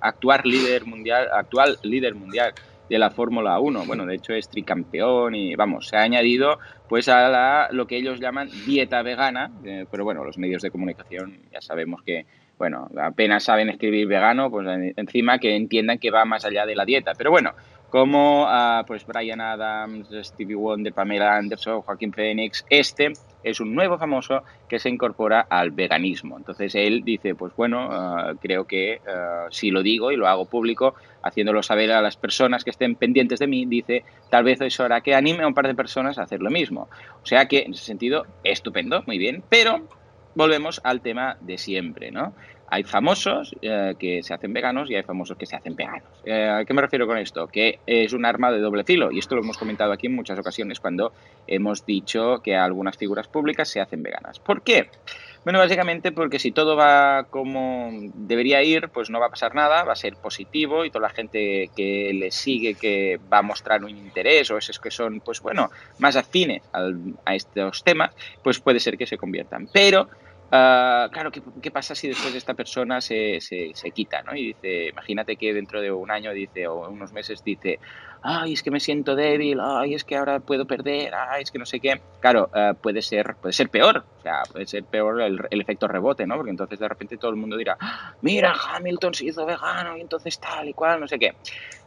actual 0.00 0.40
líder 0.44 0.86
mundial, 0.86 1.28
actual 1.32 1.78
líder 1.82 2.14
mundial 2.14 2.54
de 2.88 2.98
la 2.98 3.10
Fórmula 3.10 3.58
1. 3.58 3.84
Bueno, 3.86 4.06
de 4.06 4.14
hecho 4.14 4.34
es 4.34 4.48
tricampeón 4.48 5.34
y 5.34 5.54
vamos, 5.54 5.88
se 5.88 5.96
ha 5.96 6.02
añadido 6.02 6.58
pues 6.88 7.08
a 7.08 7.28
la, 7.28 7.68
lo 7.70 7.86
que 7.86 7.96
ellos 7.96 8.20
llaman 8.20 8.48
dieta 8.66 9.02
vegana, 9.02 9.50
eh, 9.64 9.86
pero 9.90 10.04
bueno, 10.04 10.24
los 10.24 10.38
medios 10.38 10.62
de 10.62 10.70
comunicación 10.70 11.40
ya 11.52 11.60
sabemos 11.60 12.02
que 12.02 12.26
bueno, 12.58 12.88
apenas 13.00 13.44
saben 13.44 13.68
escribir 13.68 14.06
vegano, 14.06 14.50
pues 14.50 14.66
encima 14.96 15.38
que 15.38 15.56
entiendan 15.56 15.98
que 15.98 16.10
va 16.10 16.24
más 16.24 16.44
allá 16.44 16.64
de 16.66 16.76
la 16.76 16.84
dieta. 16.84 17.12
Pero 17.18 17.30
bueno, 17.30 17.52
como 17.94 18.42
uh, 18.42 18.84
pues 18.88 19.06
Brian 19.06 19.40
Adams, 19.40 20.08
Stevie 20.24 20.56
Wonder, 20.56 20.92
Pamela 20.92 21.36
Anderson, 21.36 21.80
Joaquín 21.82 22.12
Phoenix, 22.12 22.66
este 22.68 23.12
es 23.44 23.60
un 23.60 23.72
nuevo 23.72 23.96
famoso 23.98 24.42
que 24.68 24.80
se 24.80 24.88
incorpora 24.88 25.46
al 25.48 25.70
veganismo. 25.70 26.36
Entonces 26.36 26.74
él 26.74 27.04
dice, 27.04 27.36
pues 27.36 27.54
bueno, 27.54 27.86
uh, 27.86 28.36
creo 28.38 28.66
que 28.66 29.00
uh, 29.06 29.48
si 29.52 29.70
lo 29.70 29.80
digo 29.80 30.10
y 30.10 30.16
lo 30.16 30.26
hago 30.26 30.46
público, 30.46 30.96
haciéndolo 31.22 31.62
saber 31.62 31.92
a 31.92 32.02
las 32.02 32.16
personas 32.16 32.64
que 32.64 32.70
estén 32.70 32.96
pendientes 32.96 33.38
de 33.38 33.46
mí, 33.46 33.64
dice, 33.64 34.02
tal 34.28 34.42
vez 34.42 34.60
es 34.60 34.80
hora 34.80 35.00
que 35.00 35.14
anime 35.14 35.44
a 35.44 35.46
un 35.46 35.54
par 35.54 35.68
de 35.68 35.76
personas 35.76 36.18
a 36.18 36.22
hacer 36.22 36.42
lo 36.42 36.50
mismo. 36.50 36.88
O 37.22 37.26
sea 37.26 37.46
que 37.46 37.60
en 37.60 37.74
ese 37.74 37.84
sentido, 37.84 38.26
estupendo, 38.42 39.04
muy 39.06 39.18
bien, 39.18 39.44
pero 39.48 39.86
volvemos 40.34 40.80
al 40.82 41.00
tema 41.00 41.36
de 41.42 41.58
siempre, 41.58 42.10
¿no? 42.10 42.34
Hay 42.68 42.82
famosos 42.82 43.54
eh, 43.62 43.94
que 43.98 44.22
se 44.22 44.34
hacen 44.34 44.52
veganos 44.52 44.90
y 44.90 44.94
hay 44.94 45.02
famosos 45.02 45.36
que 45.36 45.46
se 45.46 45.56
hacen 45.56 45.76
veganos. 45.76 46.02
Eh, 46.24 46.48
¿A 46.48 46.64
qué 46.64 46.74
me 46.74 46.82
refiero 46.82 47.06
con 47.06 47.18
esto? 47.18 47.46
Que 47.46 47.80
es 47.86 48.12
un 48.12 48.24
arma 48.24 48.50
de 48.50 48.60
doble 48.60 48.84
filo 48.84 49.12
y 49.12 49.18
esto 49.18 49.34
lo 49.34 49.42
hemos 49.42 49.58
comentado 49.58 49.92
aquí 49.92 50.06
en 50.06 50.14
muchas 50.14 50.38
ocasiones 50.38 50.80
cuando 50.80 51.12
hemos 51.46 51.84
dicho 51.84 52.40
que 52.42 52.56
algunas 52.56 52.96
figuras 52.96 53.28
públicas 53.28 53.68
se 53.68 53.80
hacen 53.80 54.02
veganas. 54.02 54.38
¿Por 54.38 54.62
qué? 54.62 54.88
Bueno, 55.44 55.58
básicamente 55.58 56.10
porque 56.10 56.38
si 56.38 56.52
todo 56.52 56.74
va 56.74 57.24
como 57.28 57.90
debería 58.14 58.62
ir, 58.62 58.88
pues 58.88 59.10
no 59.10 59.20
va 59.20 59.26
a 59.26 59.30
pasar 59.30 59.54
nada, 59.54 59.84
va 59.84 59.92
a 59.92 59.96
ser 59.96 60.16
positivo 60.16 60.86
y 60.86 60.90
toda 60.90 61.08
la 61.08 61.14
gente 61.14 61.68
que 61.76 62.12
le 62.14 62.30
sigue 62.30 62.74
que 62.74 63.20
va 63.30 63.38
a 63.38 63.42
mostrar 63.42 63.84
un 63.84 63.90
interés 63.90 64.50
o 64.50 64.56
esos 64.56 64.78
que 64.78 64.90
son, 64.90 65.20
pues 65.20 65.42
bueno, 65.42 65.70
más 65.98 66.16
afines 66.16 66.62
a 66.72 67.34
estos 67.34 67.84
temas, 67.84 68.12
pues 68.42 68.58
puede 68.58 68.80
ser 68.80 68.96
que 68.96 69.06
se 69.06 69.18
conviertan. 69.18 69.68
Pero 69.70 70.08
Uh, 70.52 71.10
claro, 71.10 71.32
¿qué, 71.32 71.42
¿qué, 71.60 71.70
pasa 71.72 71.94
si 71.96 72.06
después 72.06 72.32
esta 72.34 72.54
persona 72.54 73.00
se, 73.00 73.40
se, 73.40 73.72
se, 73.74 73.90
quita? 73.90 74.22
¿no? 74.22 74.36
Y 74.36 74.48
dice, 74.48 74.88
imagínate 74.90 75.36
que 75.36 75.52
dentro 75.52 75.80
de 75.80 75.90
un 75.90 76.10
año 76.12 76.32
dice, 76.32 76.68
o 76.68 76.88
unos 76.88 77.12
meses 77.12 77.42
dice, 77.42 77.80
ay, 78.26 78.54
es 78.54 78.62
que 78.62 78.70
me 78.70 78.80
siento 78.80 79.14
débil, 79.14 79.60
ay, 79.60 79.94
es 79.94 80.02
que 80.02 80.16
ahora 80.16 80.40
puedo 80.40 80.64
perder, 80.64 81.14
ay, 81.14 81.42
es 81.42 81.50
que 81.50 81.58
no 81.58 81.66
sé 81.66 81.78
qué. 81.78 82.00
Claro, 82.20 82.48
eh, 82.54 82.72
puede, 82.80 83.02
ser, 83.02 83.36
puede 83.40 83.52
ser 83.52 83.68
peor, 83.68 83.98
o 83.98 84.22
sea, 84.22 84.42
puede 84.50 84.66
ser 84.66 84.82
peor 84.84 85.20
el, 85.20 85.60
efecto 85.60 85.86
rebote, 85.86 86.26
¿no? 86.26 86.36
Porque 86.36 86.50
entonces 86.50 86.78
de 86.78 86.88
repente 86.88 87.18
todo 87.18 87.30
el 87.30 87.36
mundo 87.36 87.56
dirá, 87.58 87.76
mira, 88.22 88.54
Hamilton 88.54 89.12
se 89.12 89.26
hizo 89.26 89.44
vegano 89.44 89.98
y 89.98 90.00
entonces 90.00 90.40
tal 90.40 90.66
y 90.66 90.72
cual, 90.72 91.00
no 91.00 91.06
sé 91.06 91.18
qué. 91.18 91.34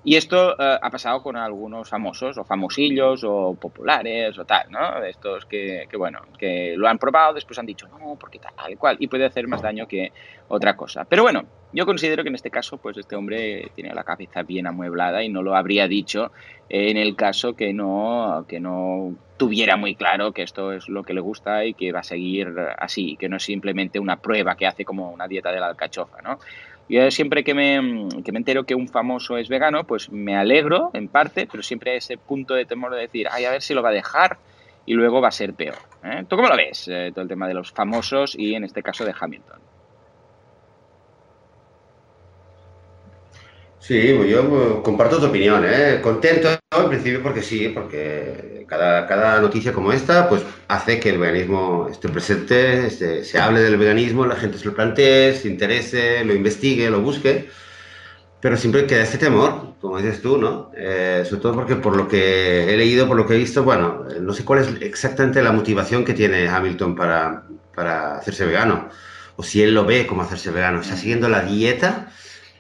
Y 0.04 0.16
esto 0.16 0.52
eh, 0.52 0.78
ha 0.80 0.90
pasado 0.92 1.24
con 1.24 1.36
algunos 1.36 1.90
famosos, 1.90 2.38
o 2.38 2.44
famosillos, 2.44 3.24
o 3.24 3.56
populares, 3.56 4.38
o 4.38 4.46
tal, 4.46 4.72
¿no? 4.72 5.04
Estos 5.04 5.46
que, 5.48 5.88
que, 5.90 5.98
bueno, 5.98 6.22
que 6.38 6.76
lo 6.78 6.88
han 6.88 7.00
probado, 7.00 7.34
después 7.34 7.58
han 7.58 7.66
dicho, 7.66 7.88
no, 7.88 8.16
porque 8.20 8.38
tal 8.38 8.72
y 8.72 8.76
cual, 8.76 8.96
y 9.00 9.08
puede 9.08 9.26
hacer 9.26 9.48
más 9.48 9.64
daño 9.64 9.88
que 9.88 10.12
otra 10.48 10.76
cosa. 10.76 11.06
Pero 11.06 11.24
bueno, 11.24 11.46
yo 11.74 11.86
considero 11.86 12.24
que 12.24 12.30
en 12.30 12.36
este 12.36 12.50
caso, 12.50 12.78
pues 12.78 12.98
este 12.98 13.16
hombre 13.16 13.72
tiene 13.76 13.94
la 13.94 14.04
cabeza 14.04 14.44
bien 14.44 14.68
amueblada 14.68 15.24
y 15.24 15.30
no 15.30 15.42
lo 15.42 15.56
habría 15.56 15.88
dicho 15.88 16.32
en 16.70 16.98
el 16.98 17.16
caso 17.16 17.54
que 17.54 17.74
no, 17.74 18.46
que 18.48 18.60
no 18.60 19.16
tuviera 19.38 19.78
muy 19.78 19.96
claro 19.96 20.32
que 20.32 20.44
esto 20.44 20.72
es 20.72 20.90
lo 20.90 21.04
que 21.04 21.14
le 21.14 21.22
gusta 21.22 21.66
y 21.66 21.74
que 21.74 21.92
va 21.92 22.00
a 22.00 22.04
seguir 22.04 22.54
así, 22.78 23.16
que 23.18 23.30
no 23.30 23.38
es 23.38 23.44
simplemente 23.44 24.00
una 24.00 24.18
prueba 24.18 24.56
que 24.56 24.66
hace 24.66 24.84
como 24.84 25.12
una 25.12 25.28
dieta 25.28 25.52
de 25.52 25.60
la 25.60 25.68
alcachofa, 25.68 26.22
¿no? 26.22 26.40
Yo 26.90 27.12
siempre 27.12 27.44
que 27.44 27.54
me, 27.54 28.08
que 28.24 28.32
me 28.32 28.38
entero 28.38 28.66
que 28.66 28.74
un 28.74 28.88
famoso 28.88 29.38
es 29.38 29.50
vegano, 29.50 29.84
pues 29.84 30.10
me 30.10 30.38
alegro 30.38 30.90
en 30.94 31.10
parte, 31.10 31.46
pero 31.52 31.62
siempre 31.62 31.92
hay 31.92 31.98
ese 31.98 32.18
punto 32.18 32.54
de 32.54 32.64
temor 32.66 32.96
de 32.96 33.02
decir, 33.02 33.28
ay, 33.30 33.44
a 33.44 33.52
ver 33.52 33.62
si 33.62 33.74
lo 33.74 33.82
va 33.82 33.90
a 33.90 33.94
dejar 33.94 34.38
y 34.86 34.94
luego 34.94 35.20
va 35.20 35.28
a 35.28 35.32
ser 35.32 35.54
peor. 35.54 35.76
¿eh? 36.04 36.24
¿Tú 36.30 36.38
cómo 36.38 36.48
lo 36.48 36.56
ves? 36.56 36.88
Eh, 36.88 37.12
todo 37.14 37.24
el 37.24 37.28
tema 37.28 37.48
de 37.48 37.54
los 37.54 37.74
famosos 37.74 38.36
y 38.40 38.56
en 38.56 38.64
este 38.64 38.82
caso 38.82 39.04
de 39.04 39.14
Hamilton. 39.20 39.60
Sí, 43.80 44.14
pues 44.18 44.30
yo 44.30 44.50
pues, 44.50 44.68
comparto 44.84 45.20
tu 45.20 45.28
opinión, 45.28 45.64
¿eh? 45.66 46.00
Contento 46.02 46.50
en 46.50 46.90
principio 46.90 47.22
porque 47.22 47.42
sí, 47.44 47.70
porque 47.70 48.66
cada, 48.68 49.08
cada 49.08 49.40
noticia 49.40 49.72
como 49.72 49.94
esta 49.94 50.28
pues 50.28 50.44
hace 50.68 51.00
que 51.00 51.10
el 51.12 51.20
veganismo 51.20 51.88
esté 51.90 52.10
presente, 52.10 52.90
se 52.90 53.40
hable 53.40 53.62
del 53.62 53.78
veganismo, 53.78 54.26
la 54.26 54.36
gente 54.36 54.58
se 54.58 54.66
lo 54.66 54.74
plantee, 54.74 55.34
se 55.36 55.48
interese, 55.48 56.26
lo 56.26 56.34
investigue, 56.34 56.90
lo 56.90 57.02
busque, 57.02 57.50
pero 58.42 58.58
siempre 58.58 58.88
queda 58.88 59.04
este 59.04 59.18
temor, 59.20 59.76
como 59.82 59.98
dices 60.00 60.22
tú, 60.22 60.38
¿no? 60.38 60.72
Eh, 60.76 61.24
sobre 61.28 61.42
todo 61.42 61.54
porque 61.56 61.76
por 61.78 61.96
lo 61.98 62.08
que 62.08 62.74
he 62.74 62.78
leído, 62.78 63.08
por 63.08 63.18
lo 63.18 63.28
que 63.28 63.36
he 63.36 63.38
visto, 63.38 63.64
bueno, 63.64 64.06
no 64.22 64.34
sé 64.34 64.46
cuál 64.46 64.60
es 64.62 64.70
exactamente 64.82 65.42
la 65.42 65.52
motivación 65.52 66.06
que 66.06 66.14
tiene 66.14 66.48
Hamilton 66.50 66.96
para, 66.96 67.46
para 67.76 68.18
hacerse 68.18 68.46
vegano, 68.46 68.90
o 69.36 69.44
si 69.44 69.64
él 69.64 69.74
lo 69.74 69.86
ve 69.86 70.08
como 70.08 70.24
hacerse 70.24 70.52
vegano, 70.52 70.82
¿está 70.82 70.98
siguiendo 70.98 71.30
la 71.30 71.42
dieta? 71.44 72.12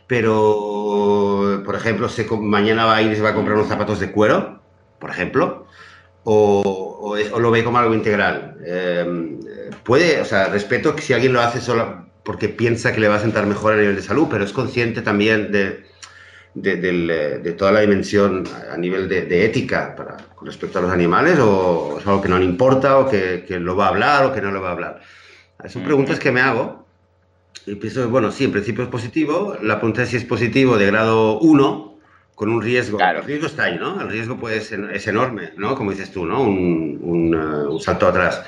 Pero, 0.07 1.61
por 1.65 1.75
ejemplo, 1.75 2.07
mañana 2.39 2.85
va 2.85 2.95
a 2.95 3.01
ir 3.01 3.11
y 3.11 3.15
se 3.15 3.21
va 3.21 3.29
a 3.29 3.33
comprar 3.33 3.57
unos 3.57 3.67
zapatos 3.67 3.99
de 3.99 4.11
cuero, 4.11 4.61
por 4.99 5.09
ejemplo, 5.09 5.67
o, 6.23 7.15
lo 7.37 7.51
ve 7.51 7.63
como 7.63 7.77
algo 7.77 7.93
integral. 7.93 8.57
Em, 8.65 9.39
puede, 9.83 10.21
o 10.21 10.25
sea, 10.25 10.47
respeto 10.47 10.95
que 10.95 11.01
si 11.01 11.13
alguien 11.13 11.33
lo 11.33 11.41
hace 11.41 11.59
solo 11.59 12.07
porque 12.23 12.49
piensa 12.49 12.93
que 12.93 12.99
le 13.01 13.07
va 13.07 13.15
a 13.15 13.19
sentar 13.19 13.45
mejor 13.45 13.73
a 13.73 13.77
nivel 13.77 13.95
de 13.95 14.01
salud, 14.01 14.27
pero 14.29 14.43
es 14.43 14.51
consciente 14.51 15.01
también 15.01 15.51
de, 15.51 15.85
de, 16.53 17.55
toda 17.57 17.71
la 17.71 17.81
dimensión 17.81 18.43
a 18.71 18.77
nivel 18.77 19.07
de, 19.07 19.45
ética 19.45 19.95
para, 19.95 20.17
con 20.35 20.47
respecto 20.47 20.79
a 20.79 20.81
los 20.81 20.91
animales, 20.91 21.37
o 21.39 21.97
es 21.99 22.07
algo 22.07 22.21
que 22.21 22.29
no 22.29 22.37
le 22.37 22.45
importa, 22.45 22.97
o 22.97 23.09
que, 23.09 23.45
que, 23.47 23.59
lo 23.59 23.75
va 23.75 23.87
a 23.87 23.89
hablar, 23.89 24.25
o 24.25 24.33
que 24.33 24.41
no 24.41 24.51
lo 24.51 24.61
va 24.61 24.69
a 24.69 24.71
hablar. 24.71 25.01
Son 25.67 25.83
preguntas 25.83 26.19
que 26.19 26.31
me 26.31 26.41
hago 26.41 26.86
pienso, 27.59 28.09
bueno, 28.09 28.31
sí, 28.31 28.45
en 28.45 28.51
principio 28.51 28.83
es 28.83 28.89
positivo. 28.89 29.57
La 29.61 29.79
pregunta 29.79 30.03
es 30.03 30.09
si 30.09 30.17
es 30.17 30.25
positivo 30.25 30.77
de 30.77 30.87
grado 30.87 31.39
1, 31.39 31.97
con 32.37 32.49
un 32.49 32.61
riesgo. 32.61 32.97
Claro. 32.97 33.21
El 33.21 33.25
riesgo 33.25 33.47
está 33.47 33.63
ahí, 33.63 33.77
¿no? 33.79 33.99
El 33.99 34.09
riesgo 34.09 34.37
puede 34.37 34.61
ser, 34.61 34.91
es 34.93 35.07
enorme, 35.07 35.53
¿no? 35.57 35.75
Como 35.75 35.89
dices 35.89 36.11
tú, 36.11 36.25
¿no? 36.25 36.43
Un, 36.43 36.99
un, 37.01 37.35
uh, 37.35 37.73
un 37.73 37.79
salto 37.79 38.07
atrás. 38.07 38.43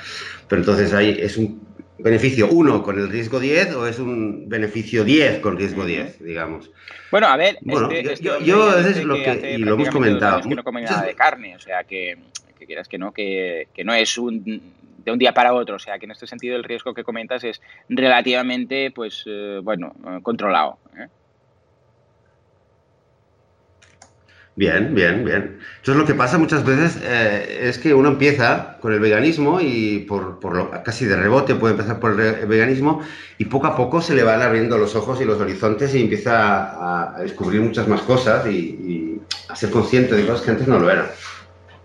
Pero 0.48 0.62
entonces 0.62 0.94
ahí 0.94 1.18
es 1.20 1.38
un 1.38 1.60
beneficio 1.98 2.48
1 2.50 2.84
con 2.84 3.00
el 3.00 3.10
riesgo 3.10 3.40
10 3.40 3.74
o 3.74 3.88
es 3.88 3.98
un 3.98 4.48
beneficio 4.48 5.04
10 5.04 5.40
con 5.40 5.58
riesgo 5.58 5.86
10, 5.86 6.24
digamos. 6.24 6.72
Bueno, 7.10 7.28
a 7.28 7.36
ver, 7.36 7.58
bueno, 7.62 7.90
este, 7.92 8.14
este 8.14 8.26
yo, 8.26 8.40
yo, 8.40 8.78
eso 8.78 8.90
es 8.90 9.04
lo 9.04 9.16
que, 9.16 9.56
y 9.56 9.58
lo 9.58 9.74
hemos 9.74 9.90
comentado. 9.90 10.48
Que 10.48 10.56
no 10.56 10.64
come 10.64 10.84
nada 10.84 11.04
de 11.04 11.16
carne, 11.16 11.56
o 11.56 11.60
sea 11.60 11.84
que, 11.84 12.16
que 12.60 12.66
quieras 12.68 12.88
que 12.88 13.00
no, 13.00 13.12
que, 13.12 13.70
que 13.74 13.84
no 13.84 13.94
es 13.94 14.18
un 14.20 14.62
de 15.04 15.12
un 15.12 15.20
día 15.20 15.34
para 15.34 15.54
otro. 15.54 15.76
O 15.76 15.80
sea, 15.80 15.98
que 16.00 16.06
en 16.06 16.12
este 16.12 16.28
sentido 16.28 16.56
el 16.56 16.64
riesgo 16.64 16.94
que 16.94 17.04
comentas 17.04 17.44
es 17.44 17.62
relativamente, 17.88 18.92
pues, 18.92 19.24
eh, 19.26 19.60
bueno, 19.64 19.94
eh, 20.08 20.20
controlado. 20.22 20.78
¿eh? 20.98 21.08
Bien, 24.56 24.94
bien, 24.94 25.24
bien. 25.24 25.60
Entonces 25.78 25.96
lo 25.96 26.06
que 26.06 26.16
pasa 26.16 26.38
muchas 26.38 26.66
veces 26.66 27.02
es 27.02 27.78
que 27.78 27.94
uno 27.94 28.10
empieza 28.10 28.78
con 28.82 28.92
el 28.92 29.00
veganismo 29.00 29.62
y 29.62 30.00
por, 30.00 30.42
por 30.42 30.54
lo, 30.54 30.84
casi 30.84 31.06
de 31.06 31.16
rebote 31.16 31.56
puede 31.56 31.76
empezar 31.76 31.98
por 31.98 32.20
el 32.20 32.46
veganismo 32.46 33.02
y 33.38 33.46
poco 33.46 33.68
a 33.68 33.76
poco 33.78 34.02
se 34.02 34.14
le 34.16 34.24
van 34.24 34.42
abriendo 34.42 34.78
los 34.78 34.98
ojos 34.98 35.22
y 35.22 35.26
los 35.26 35.40
horizontes 35.40 35.96
y 35.96 36.02
empieza 36.02 37.14
a, 37.16 37.22
descubrir 37.22 37.62
muchas 37.62 37.88
más 37.88 38.02
cosas 38.02 38.46
y, 38.48 39.22
a 39.48 39.56
ser 39.56 39.70
consciente 39.70 40.14
de 40.14 40.26
cosas 40.26 40.42
que 40.42 40.52
antes 40.52 40.68
no 40.68 40.78
lo 40.78 40.92
eran. 40.92 41.08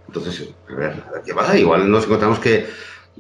Entonces, 0.08 0.48
a 0.68 0.74
ver 0.74 1.02
qué 1.24 1.32
pasa. 1.32 1.56
Igual 1.56 1.90
nos 1.90 2.04
encontramos 2.04 2.40
que 2.40 2.66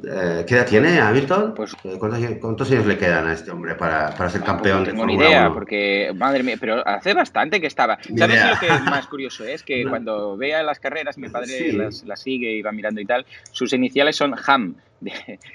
eh, 0.02 0.44
¿Qué 0.46 0.54
edad 0.56 0.66
tiene 0.66 1.00
Hamilton? 1.00 1.54
Pues, 1.54 1.72
eh, 1.84 1.96
¿Cuántos, 1.98 2.70
años 2.70 2.86
le 2.86 2.98
quedan 2.98 3.28
a 3.28 3.32
este 3.32 3.50
hombre 3.50 3.76
para, 3.76 4.10
para 4.10 4.28
ser 4.28 4.42
campeón 4.42 4.80
no 4.80 4.84
tengo 4.86 5.06
ni 5.06 5.14
idea, 5.14 5.52
porque, 5.52 6.12
madre 6.16 6.42
mía, 6.42 6.56
pero 6.58 6.86
hace 6.86 7.14
bastante 7.14 7.60
que 7.60 7.68
estaba. 7.68 7.98
¿Sabes 8.16 8.40
lo 8.44 8.58
que 8.58 8.68
más 8.90 9.06
curioso 9.06 9.44
es? 9.44 9.62
Que 9.62 9.84
cuando 9.88 10.36
vea 10.36 10.62
las 10.62 10.80
carreras, 10.80 11.16
mi 11.16 11.28
padre 11.28 11.72
las, 11.72 12.02
las, 12.04 12.20
sigue 12.20 12.52
y 12.52 12.62
va 12.62 12.72
mirando 12.72 13.00
y 13.00 13.06
tal, 13.06 13.24
sus 13.52 13.72
iniciales 13.72 14.16
son 14.16 14.34
Ham 14.46 14.74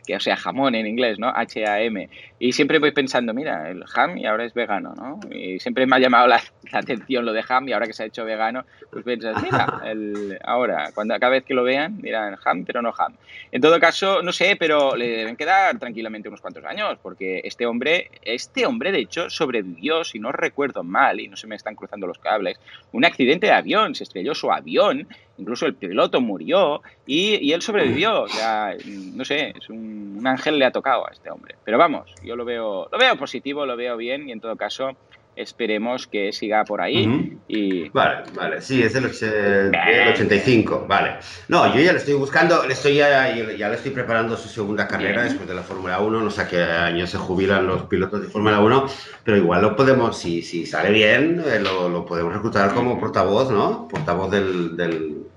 que 0.06 0.16
o 0.16 0.20
sea 0.20 0.36
jamón 0.36 0.76
en 0.76 0.88
inglés, 0.88 1.20
¿no? 1.20 1.30
H-A-M. 1.30 2.10
Y 2.40 2.54
siempre 2.54 2.80
voy 2.80 2.92
pensando, 2.92 3.34
mira, 3.34 3.70
el 3.70 3.84
ham 3.96 4.18
y 4.18 4.26
ahora 4.26 4.46
es 4.46 4.54
vegano, 4.54 4.94
¿no? 4.96 5.20
Y 5.32 5.60
siempre 5.60 5.86
me 5.86 5.96
ha 5.96 6.00
llamado 6.00 6.28
la, 6.28 6.42
atención 6.72 7.26
lo 7.26 7.34
de 7.34 7.44
ham 7.48 7.68
y 7.68 7.74
ahora 7.74 7.88
que 7.88 7.94
se 7.94 8.04
ha 8.04 8.06
hecho 8.06 8.26
vegano, 8.26 8.66
pues 8.92 9.04
piensas, 9.04 9.42
mira, 9.42 9.82
el, 9.86 10.40
ahora, 10.44 10.92
cuando 10.94 11.18
cada 11.20 11.32
vez 11.32 11.44
que 11.44 11.54
lo 11.54 11.64
vean, 11.64 11.98
dirán 12.02 12.38
ham, 12.44 12.66
pero 12.66 12.82
no 12.82 12.94
ham. 12.98 13.16
En 13.52 13.62
todo 13.62 13.80
caso, 13.80 14.22
no 14.22 14.32
sé, 14.32 14.56
pero 14.58 14.96
le 14.96 15.10
deben 15.10 15.36
quedar 15.36 15.78
tranquilamente 15.80 16.30
unos 16.30 16.42
cuantos 16.42 16.64
años, 16.66 16.98
porque 17.02 17.42
este 17.44 17.66
hombre, 17.66 18.12
este 18.22 18.66
hombre 18.66 18.92
de 18.92 19.00
hecho 19.00 19.30
sobrevivió, 19.30 20.04
si 20.04 20.20
no 20.20 20.32
recuerdo 20.32 20.84
mal, 20.84 21.20
y 21.20 21.28
no 21.28 21.36
se 21.36 21.48
me 21.48 21.56
están 21.56 21.76
cruzando 21.76 22.08
los 22.08 22.20
cables, 22.20 22.60
un 22.92 23.06
accidente 23.06 23.48
de 23.48 23.54
avión, 23.54 23.96
se 23.96 24.04
estrelló 24.04 24.34
su 24.36 24.52
avión 24.52 25.08
incluso 25.40 25.66
el 25.66 25.76
piloto 25.76 26.22
murió 26.22 26.82
y, 27.06 27.52
él 27.52 27.62
sobrevivió. 27.62 28.24
O 28.24 28.28
sea, 28.28 28.76
no 29.14 29.26
sé, 29.26 29.54
es 29.58 29.70
un, 29.70 30.22
ángel 30.26 30.60
le 30.60 30.66
ha 30.66 30.72
tocado 30.72 31.08
a 31.08 31.12
este 31.12 31.32
hombre. 31.32 31.56
Pero 31.64 31.78
vamos, 31.78 32.14
yo 32.24 32.36
lo 32.36 32.46
veo, 32.46 32.90
lo 32.92 32.98
veo 32.98 33.18
positivo, 33.18 33.66
lo 33.66 33.78
veo 33.78 33.98
bien 33.98 34.28
y 34.28 34.34
en 34.34 34.42
todo 34.42 34.56
caso 34.56 34.96
esperemos 35.40 36.06
que 36.06 36.34
siga 36.34 36.66
por 36.66 36.82
ahí. 36.82 37.38
y... 37.48 37.88
Vale, 37.90 38.24
vale, 38.36 38.62
sí, 38.62 38.84
es 38.84 38.94
el, 38.96 39.06
85, 39.06 40.86
vale. 40.86 41.16
No, 41.48 41.74
yo 41.74 41.80
ya 41.80 41.94
le 41.94 42.00
estoy 42.00 42.16
buscando, 42.16 42.66
le 42.66 42.74
estoy 42.74 42.96
ya, 42.96 43.34
ya 43.34 43.70
le 43.70 43.76
estoy 43.76 43.92
preparando 43.92 44.36
su 44.36 44.50
segunda 44.50 44.86
carrera 44.86 45.24
después 45.24 45.48
de 45.48 45.56
la 45.56 45.64
Fórmula 45.64 46.02
1, 46.02 46.20
no 46.20 46.30
sé 46.30 46.42
a 46.42 46.48
qué 46.48 46.62
año 46.62 47.08
se 47.08 47.18
jubilan 47.18 47.66
los 47.66 47.84
pilotos 47.84 48.22
de 48.22 48.28
Fórmula 48.28 48.60
1, 48.60 48.88
pero 49.24 49.38
igual 49.38 49.62
lo 49.62 49.78
podemos, 49.78 50.18
si, 50.18 50.42
si 50.42 50.66
sale 50.66 50.92
bien, 50.92 51.42
eh, 51.48 51.60
lo, 51.62 51.88
lo, 51.88 52.06
podemos 52.06 52.34
reclutar 52.34 52.74
como 52.74 53.00
portavoz, 53.00 53.50
¿no? 53.50 53.88
Portavoz 53.88 54.30
del, 54.32 54.76
del 54.76 55.29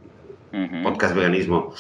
podcast 0.83 1.15
veganismo 1.15 1.75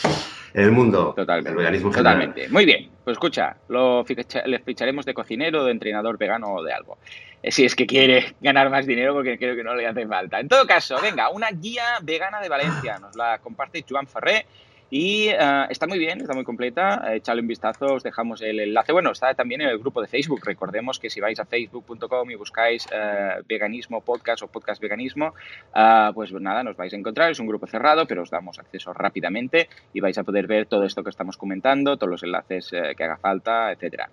en 0.54 0.64
el 0.64 0.72
mundo. 0.72 1.14
Totalmente. 1.16 1.50
El 1.50 1.56
veganismo 1.56 1.90
Totalmente. 1.90 2.48
Muy 2.48 2.64
bien. 2.64 2.90
Pues 3.04 3.14
escucha, 3.14 3.56
lo 3.68 4.04
le 4.46 4.58
ficharemos 4.60 5.04
de 5.04 5.14
cocinero, 5.14 5.64
de 5.64 5.72
entrenador 5.72 6.18
vegano 6.18 6.54
o 6.54 6.62
de 6.62 6.72
algo. 6.72 6.98
Eh, 7.42 7.50
si 7.50 7.64
es 7.64 7.74
que 7.74 7.86
quiere 7.86 8.34
ganar 8.40 8.70
más 8.70 8.86
dinero, 8.86 9.14
porque 9.14 9.38
creo 9.38 9.56
que 9.56 9.64
no 9.64 9.74
le 9.74 9.86
hace 9.86 10.06
falta. 10.06 10.38
En 10.40 10.48
todo 10.48 10.66
caso, 10.66 10.96
venga, 11.02 11.30
una 11.30 11.50
guía 11.50 11.98
vegana 12.02 12.40
de 12.40 12.48
Valencia. 12.48 12.98
Nos 12.98 13.16
la 13.16 13.38
comparte 13.38 13.84
Joan 13.88 14.06
Ferré 14.06 14.46
y 14.94 15.30
uh, 15.30 15.70
está 15.70 15.86
muy 15.86 15.98
bien, 15.98 16.20
está 16.20 16.34
muy 16.34 16.44
completa. 16.44 17.14
Echadle 17.14 17.40
un 17.40 17.48
vistazo, 17.48 17.94
os 17.94 18.02
dejamos 18.02 18.42
el 18.42 18.60
enlace. 18.60 18.92
Bueno, 18.92 19.12
está 19.12 19.32
también 19.32 19.62
en 19.62 19.70
el 19.70 19.78
grupo 19.78 20.02
de 20.02 20.06
Facebook. 20.06 20.42
Recordemos 20.44 20.98
que 20.98 21.08
si 21.08 21.18
vais 21.18 21.40
a 21.40 21.46
facebook.com 21.46 22.30
y 22.30 22.34
buscáis 22.34 22.84
uh, 22.88 23.42
veganismo 23.48 24.02
podcast 24.02 24.42
o 24.42 24.48
podcast 24.48 24.82
veganismo, 24.82 25.32
uh, 25.74 26.12
pues 26.12 26.30
nada, 26.34 26.62
nos 26.62 26.76
vais 26.76 26.92
a 26.92 26.96
encontrar. 26.98 27.30
Es 27.30 27.40
un 27.40 27.46
grupo 27.46 27.66
cerrado, 27.66 28.06
pero 28.06 28.20
os 28.20 28.28
damos 28.28 28.58
acceso 28.58 28.92
rápidamente 28.92 29.70
y 29.94 30.00
vais 30.00 30.18
a 30.18 30.24
poder 30.24 30.46
ver 30.46 30.66
todo 30.66 30.84
esto 30.84 31.02
que 31.02 31.08
estamos 31.08 31.38
comentando, 31.38 31.96
todos 31.96 32.10
los 32.10 32.22
enlaces 32.22 32.68
que 32.70 33.02
haga 33.02 33.16
falta, 33.16 33.72
etcétera. 33.72 34.10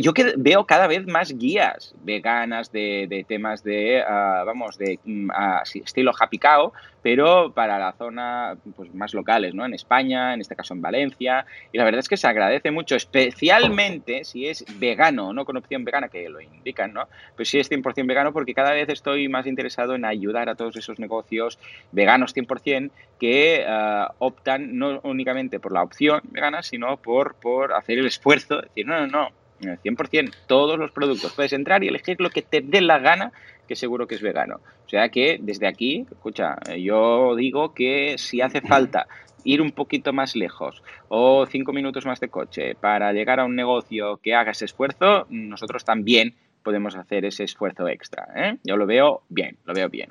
yo 0.00 0.12
que 0.12 0.34
veo 0.36 0.66
cada 0.66 0.88
vez 0.88 1.06
más 1.06 1.38
guías 1.38 1.94
veganas 2.02 2.72
de, 2.72 3.06
de 3.08 3.22
temas 3.22 3.62
de, 3.62 4.02
vamos, 4.04 4.76
de 4.76 4.98
um, 5.06 5.28
estilo 5.74 6.10
happy 6.18 6.40
cow, 6.40 6.72
pero 7.00 7.52
para 7.52 7.78
la 7.78 7.92
zona 7.92 8.56
pues, 8.76 8.92
más 8.92 9.14
locales, 9.14 9.54
¿no? 9.54 9.64
En 9.64 9.74
España 9.74 9.99
España, 10.00 10.34
en 10.34 10.40
este 10.40 10.56
caso 10.56 10.74
en 10.74 10.80
Valencia, 10.80 11.44
y 11.72 11.78
la 11.78 11.84
verdad 11.84 12.00
es 12.00 12.08
que 12.08 12.16
se 12.16 12.26
agradece 12.26 12.70
mucho, 12.70 12.96
especialmente 12.96 14.24
si 14.24 14.46
es 14.46 14.64
vegano, 14.78 15.32
no 15.32 15.44
con 15.44 15.56
opción 15.56 15.84
vegana, 15.84 16.08
que 16.08 16.28
lo 16.28 16.40
indican, 16.40 16.92
¿no? 16.92 17.08
Pues 17.36 17.48
si 17.50 17.58
es 17.58 17.70
100% 17.70 18.06
vegano, 18.06 18.32
porque 18.32 18.54
cada 18.54 18.72
vez 18.72 18.88
estoy 18.88 19.28
más 19.28 19.46
interesado 19.46 19.94
en 19.94 20.04
ayudar 20.04 20.48
a 20.48 20.54
todos 20.54 20.76
esos 20.76 20.98
negocios 20.98 21.58
veganos 21.92 22.34
100% 22.34 22.90
que 23.18 23.66
uh, 23.68 24.12
optan 24.18 24.78
no 24.78 25.00
únicamente 25.02 25.60
por 25.60 25.72
la 25.72 25.82
opción 25.82 26.22
vegana, 26.30 26.62
sino 26.62 26.96
por, 26.96 27.34
por 27.34 27.74
hacer 27.74 27.98
el 27.98 28.06
esfuerzo, 28.06 28.56
de 28.56 28.62
decir, 28.62 28.86
no, 28.86 29.06
no, 29.06 29.30
no, 29.60 29.76
100%, 29.84 30.32
todos 30.46 30.78
los 30.78 30.90
productos. 30.90 31.32
Puedes 31.34 31.52
entrar 31.52 31.84
y 31.84 31.88
elegir 31.88 32.20
lo 32.20 32.30
que 32.30 32.42
te 32.42 32.62
dé 32.62 32.80
la 32.80 32.98
gana, 32.98 33.32
que 33.70 33.76
seguro 33.76 34.08
que 34.08 34.16
es 34.16 34.20
vegano. 34.20 34.56
O 34.84 34.88
sea 34.88 35.10
que 35.10 35.38
desde 35.40 35.68
aquí, 35.68 36.04
escucha, 36.10 36.56
yo 36.76 37.36
digo 37.36 37.72
que 37.72 38.16
si 38.18 38.40
hace 38.40 38.60
falta 38.72 39.06
ir 39.44 39.62
un 39.62 39.70
poquito 39.70 40.12
más 40.12 40.34
lejos 40.34 40.82
o 41.08 41.46
cinco 41.46 41.72
minutos 41.72 42.04
más 42.04 42.18
de 42.18 42.28
coche 42.28 42.74
para 42.74 43.12
llegar 43.12 43.38
a 43.38 43.44
un 43.44 43.54
negocio 43.54 44.16
que 44.16 44.34
haga 44.34 44.50
ese 44.50 44.64
esfuerzo, 44.64 45.28
nosotros 45.30 45.84
también 45.84 46.34
podemos 46.64 46.96
hacer 46.96 47.24
ese 47.24 47.44
esfuerzo 47.44 47.86
extra. 47.86 48.26
¿eh? 48.34 48.58
Yo 48.64 48.76
lo 48.76 48.86
veo 48.86 49.22
bien, 49.28 49.56
lo 49.66 49.72
veo 49.72 49.88
bien. 49.88 50.08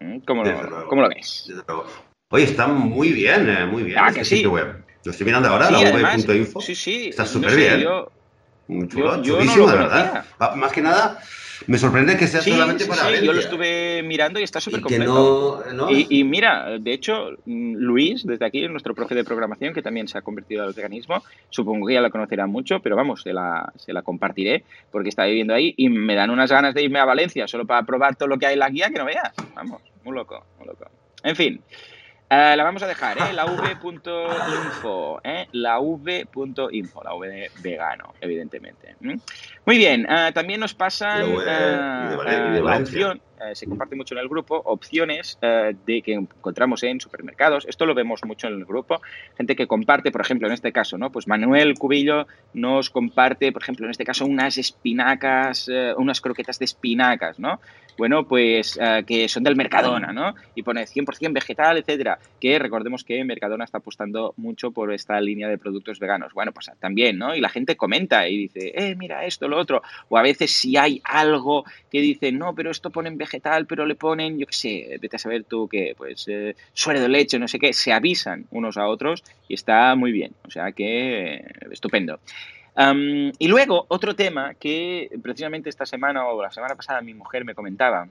¿Mm? 0.00 0.18
¿Cómo, 0.26 0.42
lo, 0.42 0.88
¿cómo 0.88 1.02
lo, 1.02 1.08
ves? 1.08 1.48
Oye, 2.30 2.44
está 2.44 2.66
muy 2.66 3.12
bien, 3.12 3.48
eh, 3.48 3.64
muy 3.64 3.84
bien. 3.84 3.98
Ah, 4.00 4.12
que 4.12 4.24
sí. 4.24 4.44
Web. 4.44 4.84
Lo 5.04 5.12
estoy 5.12 5.24
mirando 5.24 5.48
ahora, 5.50 5.70
la 5.70 5.78
v.info. 5.78 6.60
Sí, 6.60 6.74
sí. 6.74 7.08
Está 7.10 7.24
súper 7.24 7.54
bien. 7.54 7.80
Yo, 7.80 8.10
chulo, 8.88 9.22
yo, 9.22 9.44
no 9.44 9.66
verdad. 9.66 10.24
Más 10.56 10.72
que 10.72 10.82
nada, 10.82 11.20
me 11.66 11.78
sorprende 11.78 12.16
que 12.16 12.26
sea 12.26 12.40
sí, 12.40 12.52
solamente 12.52 12.84
sí, 12.84 12.90
para 12.90 13.08
sí, 13.08 13.24
yo 13.24 13.32
lo 13.32 13.40
estuve 13.40 14.02
mirando 14.02 14.38
y 14.40 14.42
está 14.42 14.60
súper 14.60 14.80
completo. 14.80 15.64
No, 15.66 15.86
no... 15.86 15.90
Y, 15.90 16.06
y, 16.08 16.24
mira, 16.24 16.78
de 16.78 16.92
hecho, 16.92 17.30
Luis, 17.46 18.24
desde 18.26 18.46
aquí, 18.46 18.66
nuestro 18.68 18.94
profe 18.94 19.14
de 19.14 19.24
programación, 19.24 19.74
que 19.74 19.82
también 19.82 20.08
se 20.08 20.18
ha 20.18 20.22
convertido 20.22 20.64
al 20.64 20.72
veganismo, 20.72 21.22
supongo 21.50 21.86
que 21.86 21.94
ya 21.94 22.00
la 22.00 22.10
conocerá 22.10 22.46
mucho, 22.46 22.80
pero 22.80 22.96
vamos, 22.96 23.22
se 23.22 23.32
la, 23.32 23.72
se 23.76 23.92
la 23.92 24.02
compartiré 24.02 24.64
porque 24.90 25.08
está 25.08 25.24
viviendo 25.24 25.54
ahí 25.54 25.74
y 25.76 25.88
me 25.88 26.14
dan 26.14 26.30
unas 26.30 26.50
ganas 26.50 26.74
de 26.74 26.82
irme 26.82 26.98
a 26.98 27.04
Valencia 27.04 27.48
solo 27.48 27.66
para 27.66 27.84
probar 27.84 28.16
todo 28.16 28.28
lo 28.28 28.38
que 28.38 28.46
hay 28.46 28.54
en 28.54 28.60
la 28.60 28.70
guía 28.70 28.90
que 28.90 28.98
no 28.98 29.04
veas. 29.04 29.32
Vamos, 29.54 29.82
muy 30.04 30.14
loco, 30.14 30.44
muy 30.58 30.68
loco. 30.68 30.86
En 31.22 31.36
fin. 31.36 31.60
Uh, 32.30 32.54
la 32.56 32.62
vamos 32.62 32.82
a 32.82 32.86
dejar, 32.86 33.16
¿eh? 33.16 33.32
La 33.32 33.46
v.info, 33.46 35.18
¿eh? 35.24 35.48
La 35.52 35.78
v.info, 35.78 37.02
la 37.02 37.14
v 37.14 37.26
de 37.26 37.50
vegano, 37.62 38.12
evidentemente. 38.20 38.96
¿Mm? 39.00 39.14
Muy 39.64 39.78
bien, 39.78 40.06
uh, 40.06 40.30
también 40.32 40.60
nos 40.60 40.74
pasan 40.74 41.32
uh, 41.32 41.40
la 41.40 42.76
opción, 42.78 43.22
se 43.54 43.66
comparte 43.66 43.96
mucho 43.96 44.14
en 44.14 44.20
el 44.20 44.28
grupo, 44.28 44.60
opciones 44.62 45.38
de 45.40 46.02
que 46.02 46.12
encontramos 46.12 46.82
en 46.82 47.00
supermercados. 47.00 47.64
Esto 47.66 47.86
lo 47.86 47.94
vemos 47.94 48.22
mucho 48.24 48.48
en 48.48 48.54
el 48.54 48.64
grupo. 48.66 49.00
Gente 49.36 49.56
que 49.56 49.66
comparte, 49.66 50.10
por 50.10 50.20
ejemplo, 50.20 50.48
en 50.48 50.52
este 50.52 50.70
caso, 50.70 50.98
¿no? 50.98 51.10
Pues 51.10 51.28
Manuel 51.28 51.78
Cubillo 51.78 52.26
nos 52.52 52.90
comparte, 52.90 53.52
por 53.52 53.62
ejemplo, 53.62 53.86
en 53.86 53.92
este 53.92 54.04
caso, 54.04 54.26
unas 54.26 54.58
espinacas, 54.58 55.70
unas 55.96 56.20
croquetas 56.20 56.58
de 56.58 56.64
espinacas, 56.66 57.38
¿no? 57.38 57.60
Bueno, 57.98 58.26
pues 58.26 58.78
que 59.06 59.28
son 59.28 59.42
del 59.42 59.56
Mercadona, 59.56 60.12
¿no? 60.12 60.34
Y 60.54 60.62
pone 60.62 60.86
100% 60.86 61.32
vegetal, 61.32 61.78
etcétera 61.78 62.18
que 62.40 62.58
recordemos 62.58 63.04
que 63.04 63.24
Mercadona 63.24 63.64
está 63.64 63.78
apostando 63.78 64.34
mucho 64.36 64.70
por 64.70 64.92
esta 64.92 65.20
línea 65.20 65.48
de 65.48 65.58
productos 65.58 65.98
veganos. 65.98 66.32
Bueno, 66.32 66.52
pues 66.52 66.70
también, 66.78 67.18
¿no? 67.18 67.34
Y 67.34 67.40
la 67.40 67.48
gente 67.48 67.76
comenta 67.76 68.28
y 68.28 68.36
dice, 68.36 68.72
eh, 68.74 68.94
mira 68.96 69.24
esto, 69.24 69.48
lo 69.48 69.58
otro. 69.58 69.82
O 70.08 70.16
a 70.18 70.22
veces 70.22 70.52
si 70.52 70.76
hay 70.76 71.00
algo 71.04 71.64
que 71.90 72.00
dice, 72.00 72.32
no, 72.32 72.54
pero 72.54 72.70
esto 72.70 72.90
ponen 72.90 73.18
vegetal, 73.18 73.66
pero 73.66 73.86
le 73.86 73.94
ponen, 73.94 74.38
yo 74.38 74.46
qué 74.46 74.52
sé, 74.52 74.98
vete 75.00 75.16
a 75.16 75.18
saber 75.18 75.44
tú 75.44 75.68
que, 75.68 75.94
pues, 75.96 76.26
eh, 76.28 76.54
suero 76.72 77.00
de 77.00 77.08
leche, 77.08 77.38
no 77.38 77.48
sé 77.48 77.58
qué, 77.58 77.72
se 77.72 77.92
avisan 77.92 78.46
unos 78.50 78.76
a 78.76 78.86
otros 78.86 79.24
y 79.48 79.54
está 79.54 79.94
muy 79.94 80.12
bien. 80.12 80.32
O 80.46 80.50
sea 80.50 80.72
que, 80.72 81.34
eh, 81.34 81.44
estupendo. 81.70 82.20
Y 83.38 83.48
luego, 83.48 83.86
otro 83.88 84.14
tema 84.14 84.54
que 84.54 85.10
precisamente 85.22 85.68
esta 85.68 85.84
semana 85.84 86.26
o 86.28 86.40
la 86.40 86.52
semana 86.52 86.76
pasada 86.76 87.00
mi 87.00 87.12
mujer 87.12 87.44
me 87.44 87.54
comentaba, 87.54 88.08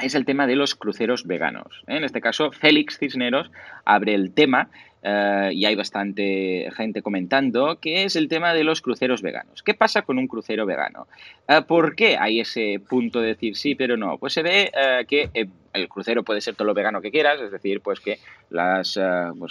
es 0.00 0.14
el 0.14 0.24
tema 0.24 0.46
de 0.46 0.56
los 0.56 0.74
cruceros 0.74 1.26
veganos. 1.26 1.84
¿eh? 1.86 1.96
En 1.96 2.04
este 2.04 2.20
caso, 2.20 2.50
Félix 2.50 2.98
Cisneros 2.98 3.50
abre 3.84 4.14
el 4.14 4.32
tema 4.32 4.70
uh, 5.04 5.50
y 5.50 5.64
hay 5.64 5.74
bastante 5.74 6.68
gente 6.76 7.02
comentando, 7.02 7.78
que 7.80 8.04
es 8.04 8.16
el 8.16 8.28
tema 8.28 8.54
de 8.54 8.64
los 8.64 8.80
cruceros 8.80 9.22
veganos. 9.22 9.62
¿Qué 9.62 9.74
pasa 9.74 10.02
con 10.02 10.18
un 10.18 10.26
crucero 10.26 10.66
vegano? 10.66 11.06
Uh, 11.48 11.62
¿Por 11.62 11.94
qué 11.94 12.16
hay 12.16 12.40
ese 12.40 12.80
punto 12.88 13.20
de 13.20 13.28
decir 13.28 13.56
sí, 13.56 13.74
pero 13.74 13.96
no? 13.96 14.18
Pues 14.18 14.32
se 14.32 14.42
ve 14.42 14.70
uh, 14.74 15.06
que 15.06 15.30
el 15.72 15.88
crucero 15.88 16.22
puede 16.22 16.40
ser 16.40 16.54
todo 16.54 16.66
lo 16.66 16.74
vegano 16.74 17.00
que 17.00 17.10
quieras, 17.10 17.40
es 17.40 17.50
decir, 17.50 17.80
pues 17.80 17.98
que 18.00 18.18
pues, 18.50 18.98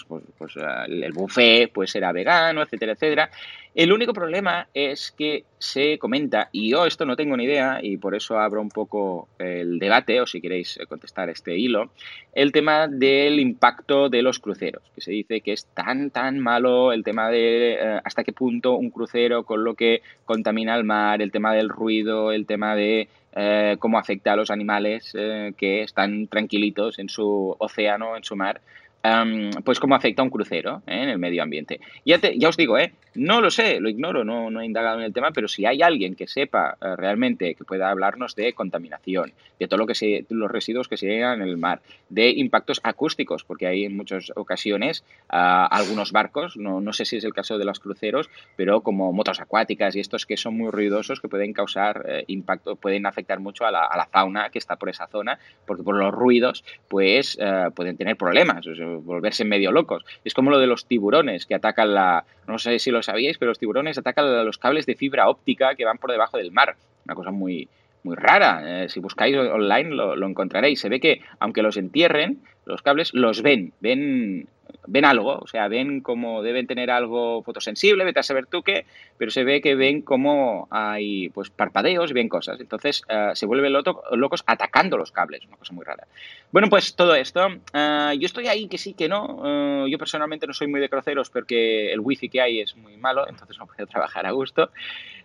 pues, 0.07 0.23
pues, 0.37 0.53
el 0.87 1.11
buffet 1.13 1.71
pues 1.71 1.89
será 1.89 2.11
vegano, 2.11 2.61
etcétera, 2.61 2.93
etcétera. 2.93 3.31
El 3.73 3.91
único 3.91 4.13
problema 4.13 4.67
es 4.73 5.11
que 5.11 5.45
se 5.57 5.97
comenta, 5.97 6.49
y 6.51 6.69
yo 6.69 6.85
esto 6.85 7.05
no 7.05 7.15
tengo 7.15 7.37
ni 7.37 7.45
idea, 7.45 7.79
y 7.81 7.97
por 7.97 8.13
eso 8.13 8.37
abro 8.37 8.61
un 8.61 8.69
poco 8.69 9.29
el 9.39 9.79
debate, 9.79 10.19
o 10.21 10.27
si 10.27 10.41
queréis 10.41 10.77
contestar 10.89 11.29
este 11.29 11.57
hilo, 11.57 11.89
el 12.33 12.51
tema 12.51 12.87
del 12.87 13.39
impacto 13.39 14.09
de 14.09 14.21
los 14.21 14.39
cruceros, 14.39 14.83
que 14.93 15.01
se 15.01 15.11
dice 15.11 15.40
que 15.41 15.53
es 15.53 15.65
tan, 15.73 16.09
tan 16.09 16.39
malo 16.39 16.91
el 16.93 17.03
tema 17.03 17.29
de 17.29 17.73
eh, 17.73 18.01
hasta 18.03 18.23
qué 18.23 18.33
punto 18.33 18.75
un 18.75 18.89
crucero 18.89 19.43
con 19.43 19.63
lo 19.63 19.75
que 19.75 20.01
contamina 20.25 20.75
el 20.75 20.83
mar, 20.83 21.21
el 21.21 21.31
tema 21.31 21.53
del 21.53 21.69
ruido, 21.69 22.31
el 22.31 22.45
tema 22.45 22.75
de 22.75 23.07
eh, 23.33 23.77
cómo 23.79 23.97
afecta 23.97 24.33
a 24.33 24.35
los 24.35 24.51
animales 24.51 25.11
eh, 25.13 25.53
que 25.57 25.83
están 25.83 26.27
tranquilitos 26.27 26.99
en 26.99 27.07
su 27.09 27.55
océano, 27.59 28.17
en 28.17 28.23
su 28.23 28.35
mar, 28.35 28.61
Um, 29.03 29.49
pues 29.63 29.79
cómo 29.79 29.95
afecta 29.95 30.21
un 30.21 30.29
crucero 30.29 30.83
¿eh? 30.85 31.01
en 31.01 31.09
el 31.09 31.17
medio 31.17 31.41
ambiente. 31.41 31.79
Ya, 32.05 32.19
te, 32.19 32.37
os 32.45 32.55
digo, 32.55 32.77
¿eh? 32.77 32.93
no 33.15 33.41
lo 33.41 33.49
sé, 33.49 33.79
lo 33.79 33.89
ignoro, 33.89 34.23
no, 34.23 34.61
he 34.61 34.65
indagado 34.65 34.99
en 34.99 35.05
el 35.05 35.13
tema, 35.13 35.31
pero 35.31 35.47
si 35.47 35.65
hay 35.65 35.81
alguien 35.81 36.15
que 36.15 36.27
sepa 36.27 36.77
uh, 36.79 36.95
realmente 36.95 37.55
que 37.55 37.63
pueda 37.63 37.89
hablarnos 37.89 38.35
de 38.35 38.53
contaminación, 38.53 39.33
de 39.59 39.67
todo 39.67 39.79
lo 39.79 39.87
que 39.87 39.95
se, 39.95 40.25
los 40.29 40.49
residuos 40.49 40.87
que 40.87 40.97
se 40.97 41.07
llegan 41.07 41.41
en 41.41 41.47
el 41.47 41.57
mar, 41.57 41.81
de 42.09 42.29
impactos 42.29 42.79
acústicos, 42.83 43.43
porque 43.43 43.67
hay 43.67 43.85
en 43.85 43.97
muchas 43.97 44.31
ocasiones 44.35 45.03
uh, 45.33 45.67
algunos 45.69 46.11
barcos, 46.11 46.55
no, 46.55 46.79
no, 46.79 46.93
sé 46.93 47.05
si 47.05 47.17
es 47.17 47.23
el 47.23 47.33
caso 47.33 47.57
de 47.57 47.65
los 47.65 47.79
cruceros, 47.79 48.29
pero 48.55 48.81
como 48.81 49.11
motos 49.13 49.39
acuáticas 49.39 49.95
y 49.95 49.99
estos 49.99 50.25
que 50.25 50.37
son 50.37 50.55
muy 50.55 50.69
ruidosos 50.69 51.19
que 51.19 51.27
pueden 51.27 51.53
causar 51.53 52.05
uh, 52.05 52.23
impacto, 52.27 52.75
pueden 52.75 53.05
afectar 53.07 53.39
mucho 53.39 53.65
a 53.65 53.71
la, 53.71 53.85
a 53.85 53.97
la, 53.97 54.05
fauna 54.05 54.49
que 54.49 54.59
está 54.59 54.75
por 54.75 54.89
esa 54.89 55.07
zona, 55.07 55.39
porque 55.65 55.83
por 55.83 55.95
los 55.95 56.13
ruidos 56.13 56.63
pues 56.87 57.37
pueden 57.75 57.95
tener 57.95 58.17
problemas. 58.17 58.65
Volverse 58.99 59.45
medio 59.45 59.71
locos. 59.71 60.03
Es 60.23 60.33
como 60.33 60.51
lo 60.51 60.59
de 60.59 60.67
los 60.67 60.85
tiburones 60.85 61.45
que 61.45 61.55
atacan 61.55 61.93
la, 61.93 62.25
no 62.47 62.59
sé 62.59 62.79
si 62.79 62.91
lo 62.91 63.01
sabíais, 63.01 63.37
pero 63.37 63.51
los 63.51 63.59
tiburones 63.59 63.97
atacan 63.97 64.45
los 64.45 64.57
cables 64.57 64.85
de 64.85 64.95
fibra 64.95 65.29
óptica 65.29 65.75
que 65.75 65.85
van 65.85 65.97
por 65.97 66.11
debajo 66.11 66.37
del 66.37 66.51
mar. 66.51 66.75
Una 67.05 67.15
cosa 67.15 67.31
muy, 67.31 67.67
muy 68.03 68.15
rara. 68.15 68.83
Eh, 68.83 68.89
si 68.89 68.99
buscáis 68.99 69.35
online 69.35 69.89
lo, 69.89 70.15
lo, 70.15 70.27
encontraréis. 70.27 70.79
Se 70.79 70.89
ve 70.89 70.99
que 70.99 71.21
aunque 71.39 71.61
los 71.61 71.77
entierren, 71.77 72.41
los 72.65 72.81
cables 72.81 73.13
los 73.13 73.41
ven, 73.41 73.73
ven 73.79 74.47
ven 74.87 75.05
algo, 75.05 75.39
o 75.39 75.47
sea, 75.47 75.67
ven 75.67 76.01
como 76.01 76.41
deben 76.41 76.67
tener 76.67 76.91
algo 76.91 77.43
fotosensible, 77.43 78.03
vete 78.03 78.19
a 78.19 78.23
saber 78.23 78.45
tú 78.45 78.63
qué, 78.63 78.85
pero 79.17 79.31
se 79.31 79.43
ve 79.43 79.61
que 79.61 79.75
ven 79.75 80.01
como 80.01 80.67
hay 80.71 81.29
pues 81.29 81.49
parpadeos 81.49 82.11
y 82.11 82.13
ven 82.13 82.29
cosas. 82.29 82.59
Entonces 82.59 83.03
uh, 83.09 83.35
se 83.35 83.45
vuelven 83.45 83.73
loco, 83.73 84.03
locos 84.11 84.43
atacando 84.45 84.97
los 84.97 85.11
cables, 85.11 85.45
una 85.45 85.57
cosa 85.57 85.73
muy 85.73 85.85
rara. 85.85 86.07
Bueno, 86.51 86.69
pues 86.69 86.95
todo 86.95 87.15
esto, 87.15 87.47
uh, 87.47 88.13
yo 88.13 88.25
estoy 88.25 88.47
ahí 88.47 88.67
que 88.67 88.77
sí, 88.77 88.93
que 88.93 89.07
no. 89.07 89.83
Uh, 89.83 89.87
yo 89.87 89.97
personalmente 89.97 90.47
no 90.47 90.53
soy 90.53 90.67
muy 90.67 90.79
de 90.79 90.89
cruceros 90.89 91.29
porque 91.29 91.91
el 91.91 91.99
wifi 91.99 92.29
que 92.29 92.41
hay 92.41 92.61
es 92.61 92.75
muy 92.75 92.97
malo, 92.97 93.27
entonces 93.27 93.57
no 93.57 93.67
puedo 93.67 93.85
trabajar 93.87 94.25
a 94.25 94.31
gusto. 94.31 94.71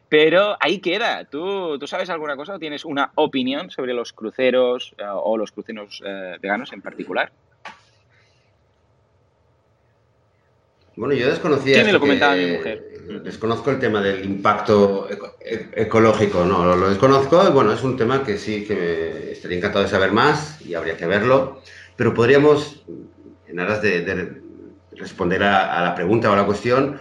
Pero 0.08 0.56
ahí 0.60 0.78
queda. 0.78 1.24
¿Tú, 1.24 1.78
¿Tú 1.78 1.86
sabes 1.86 2.10
alguna 2.10 2.36
cosa 2.36 2.54
o 2.54 2.58
tienes 2.58 2.84
una 2.84 3.10
opinión 3.16 3.70
sobre 3.70 3.92
los 3.92 4.12
cruceros 4.12 4.94
o 4.98 5.36
los 5.36 5.52
cruceros 5.52 6.02
veganos 6.40 6.72
en 6.72 6.82
particular? 6.82 7.32
Bueno, 10.96 11.14
yo 11.14 11.28
desconocía. 11.28 11.74
¿Quién 11.74 11.86
me 11.86 11.92
lo 11.92 12.00
comentaba 12.00 12.34
mi 12.34 12.46
mujer? 12.46 12.82
Desconozco 13.22 13.70
el 13.70 13.78
tema 13.78 14.00
del 14.00 14.24
impacto 14.24 15.06
eco 15.10 15.36
ecológico, 15.40 16.44
no, 16.44 16.64
lo, 16.64 16.74
lo, 16.74 16.88
desconozco. 16.88 17.50
Bueno, 17.52 17.72
es 17.72 17.82
un 17.82 17.96
tema 17.96 18.24
que 18.24 18.38
sí 18.38 18.64
que 18.64 18.74
me 18.74 19.30
estaría 19.32 19.58
encantado 19.58 19.84
de 19.84 19.90
saber 19.90 20.12
más 20.12 20.60
y 20.62 20.74
habría 20.74 20.96
que 20.96 21.06
verlo. 21.06 21.60
Pero 21.96 22.14
podríamos, 22.14 22.82
en 23.46 23.60
aras 23.60 23.82
de, 23.82 24.00
de 24.02 24.42
responder 24.92 25.42
a, 25.44 25.78
a, 25.78 25.84
la 25.84 25.94
pregunta 25.94 26.30
o 26.30 26.32
a 26.32 26.36
la 26.36 26.46
cuestión, 26.46 26.98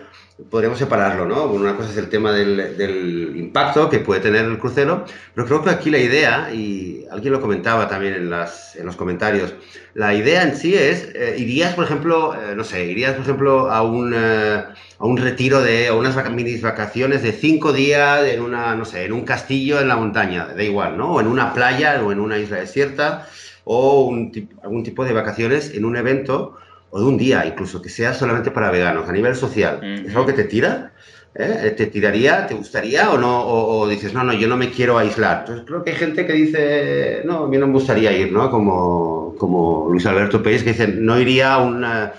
podríamos 0.50 0.78
separarlo, 0.78 1.26
¿no? 1.26 1.46
Una 1.46 1.76
cosa 1.78 1.92
es 1.92 1.98
el 1.98 2.10
tema 2.10 2.34
del, 2.34 2.78
del, 2.78 3.36
impacto 3.38 3.90
que 3.90 4.00
puede 4.00 4.20
tener 4.20 4.44
el 4.46 4.60
crucero, 4.60 5.06
pero 5.34 5.48
creo 5.48 5.64
que 5.64 5.70
aquí 5.70 5.90
la 5.90 5.98
idea, 5.98 6.54
y 6.54 7.06
alguien 7.10 7.34
lo 7.34 7.40
comentaba 7.40 7.88
también 7.88 8.16
en, 8.16 8.30
las, 8.30 8.76
en 8.76 8.86
los 8.86 8.98
comentarios, 8.98 9.54
la 9.94 10.14
idea 10.14 10.44
en 10.44 10.58
sí 10.58 10.76
es, 10.76 11.10
eh, 11.16 11.36
irías, 11.38 11.74
por 11.74 11.86
ejemplo, 11.86 12.36
eh, 12.36 12.54
no 12.54 12.66
sé, 12.66 12.86
irías, 12.86 13.14
por 13.14 13.24
ejemplo, 13.24 13.72
a 13.72 13.82
un, 13.82 14.14
eh, 14.14 14.64
a 15.00 15.06
un 15.06 15.16
retiro 15.18 15.62
de, 15.62 15.88
a 15.88 15.94
unas 15.94 16.30
mini 16.32 16.58
vacaciones 16.58 17.24
de 17.24 17.32
cinco 17.32 17.72
días 17.72 18.26
en 18.26 18.42
una, 18.42 18.76
no 18.76 18.84
sé, 18.84 19.06
en 19.06 19.14
un 19.14 19.24
castillo 19.24 19.80
en 19.80 19.88
la 19.88 19.96
montaña, 19.96 20.48
da 20.48 20.64
igual, 20.64 20.98
¿no? 20.98 21.14
O 21.14 21.22
en 21.22 21.28
una 21.28 21.54
playa 21.54 22.02
o 22.04 22.12
en 22.12 22.20
una 22.20 22.38
isla 22.38 22.58
desierta, 22.58 23.26
o 23.64 24.06
un, 24.06 24.50
algún 24.62 24.84
tipo 24.84 25.06
de 25.06 25.14
vacaciones 25.14 25.74
en 25.74 25.86
un 25.86 25.96
evento 25.96 26.58
o 26.96 27.00
de 27.02 27.06
un 27.06 27.18
día, 27.18 27.46
incluso 27.46 27.82
que 27.82 27.90
sea 27.90 28.14
solamente 28.14 28.52
para 28.52 28.72
veganos, 28.72 29.10
a 29.10 29.12
nivel 29.12 29.36
social, 29.36 29.82
¿es 29.84 30.16
algo 30.16 30.28
que 30.28 30.32
te 30.32 30.46
tira? 30.46 30.94
¿Eh? 31.34 31.74
¿Te 31.76 31.88
tiraría? 31.88 32.48
¿Te 32.48 32.54
gustaría 32.54 33.12
o 33.12 33.18
no? 33.18 33.46
O, 33.46 33.86
dices, 33.86 34.14
no, 34.14 34.24
no, 34.24 34.32
yo 34.32 34.48
no 34.48 34.56
me 34.56 34.72
quiero 34.72 34.98
aislar. 34.98 35.40
Entonces 35.40 35.66
creo 35.68 35.84
que 35.84 35.90
hay 35.90 35.98
gente 35.98 36.26
que 36.26 36.32
dice, 36.32 37.22
no, 37.26 37.44
a 37.44 37.48
mí 37.50 37.58
no 37.58 37.68
me 37.68 37.74
gustaría 37.74 38.14
ir, 38.14 38.32
¿no? 38.32 38.50
Como, 38.50 39.36
como 39.38 39.90
Luis 39.90 40.06
Alberto 40.06 40.42
Pérez, 40.42 40.64
que 40.64 40.70
dice, 40.70 40.88
no 40.88 41.20
iría 41.20 41.56
a 41.56 41.58
una 41.58 42.14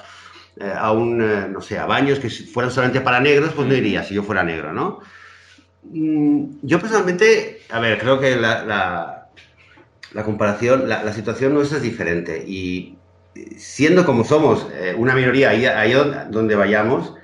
eh, 0.60 0.70
a 0.74 0.92
un, 0.92 1.22
eh, 1.22 1.48
no 1.50 1.62
sé, 1.62 1.78
a 1.78 1.86
baños 1.86 2.18
que 2.18 2.28
fueran 2.28 2.70
solamente 2.70 3.00
para 3.00 3.18
negros, 3.18 3.54
pues 3.56 3.66
no 3.66 3.74
iría 3.74 4.04
si 4.04 4.14
yo 4.14 4.22
fuera 4.22 4.42
negro, 4.42 4.74
¿no? 4.74 5.00
Mm, 5.84 6.58
yo 6.60 6.78
personalmente, 6.80 7.62
a 7.70 7.80
ver, 7.80 7.98
creo 7.98 8.20
que 8.20 8.36
la, 8.36 8.62
la, 10.12 10.22
comparación, 10.22 10.86
la, 10.86 11.10
situación 11.14 11.54
nuestra 11.54 11.78
es 11.78 11.82
diferente 11.82 12.44
y 12.46 12.95
siendo 13.58 14.04
como 14.04 14.24
somos 14.24 14.66
eh, 14.74 14.94
una 14.96 15.14
minoría, 15.14 15.50
ahí, 15.50 15.66
ahí, 15.66 15.92
donde 16.30 16.54
vayamos, 16.54 17.14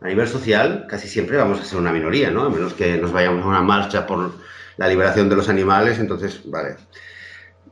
a 0.00 0.08
nivel 0.08 0.26
social, 0.26 0.86
casi 0.88 1.08
siempre 1.08 1.36
vamos 1.36 1.60
a 1.60 1.64
ser 1.64 1.78
una 1.78 1.92
minoría, 1.92 2.30
¿no? 2.30 2.42
A 2.42 2.50
menos 2.50 2.74
que 2.74 2.96
nos 2.98 3.12
vayamos 3.12 3.44
a 3.44 3.48
una 3.48 3.62
marcha 3.62 4.06
por 4.06 4.32
la 4.76 4.88
liberación 4.88 5.28
de 5.28 5.36
los 5.36 5.48
animales, 5.48 5.98
entonces, 5.98 6.42
vale. 6.46 6.76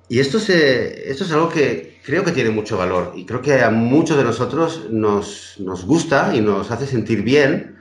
Y 0.08 0.20
esto, 0.20 0.38
se, 0.38 1.10
esto 1.10 1.24
es 1.24 1.32
algo 1.32 1.48
que 1.48 2.00
creo 2.04 2.24
que 2.24 2.32
tiene 2.32 2.50
mucho 2.50 2.76
valor 2.76 3.12
y 3.14 3.24
creo 3.26 3.42
que 3.42 3.62
a 3.62 3.70
muchos 3.70 4.16
de 4.16 4.24
nosotros 4.24 4.88
nos, 4.90 5.56
nos 5.58 5.84
gusta 5.84 6.34
y 6.34 6.40
nos 6.40 6.70
hace 6.70 6.86
sentir 6.86 7.22
bien. 7.22 7.76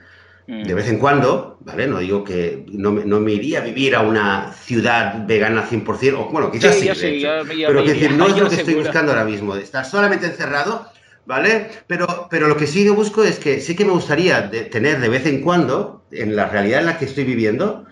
De 0.50 0.74
vez 0.74 0.88
en 0.88 0.98
cuando, 0.98 1.58
¿vale? 1.60 1.86
No 1.86 2.00
digo 2.00 2.24
que 2.24 2.64
no, 2.72 2.90
no, 2.90 3.20
me 3.20 3.32
iría 3.32 3.60
a 3.60 3.62
vivir 3.62 3.94
a 3.94 4.00
una 4.00 4.52
ciudad 4.52 5.24
vegana 5.24 5.64
100%, 5.64 6.14
o 6.18 6.28
bueno, 6.28 6.50
quizás 6.50 6.74
sí, 6.74 6.90
pero 7.66 7.84
que 7.84 7.92
decir, 7.92 8.10
no 8.12 8.26
es 8.26 8.36
lo 8.36 8.48
que 8.48 8.56
estoy 8.56 8.74
buscando 8.74 9.12
ahora 9.12 9.24
mismo, 9.24 9.54
de 9.54 9.62
estar 9.62 9.84
solamente 9.84 10.26
encerrado, 10.26 10.90
¿vale? 11.24 11.68
Pero, 11.86 12.26
pero 12.28 12.48
lo 12.48 12.56
que 12.56 12.66
sí 12.66 12.82
que 12.82 12.90
busco 12.90 13.22
es 13.22 13.38
que 13.38 13.60
sí 13.60 13.76
que 13.76 13.84
me 13.84 13.92
gustaría 13.92 14.50
tener 14.50 14.98
de 14.98 15.08
vez 15.08 15.24
en 15.26 15.40
cuando, 15.40 16.02
en 16.10 16.34
la 16.34 16.46
realidad 16.46 16.80
en 16.80 16.86
la 16.86 16.98
que 16.98 17.04
estoy 17.04 17.22
viviendo, 17.22 17.86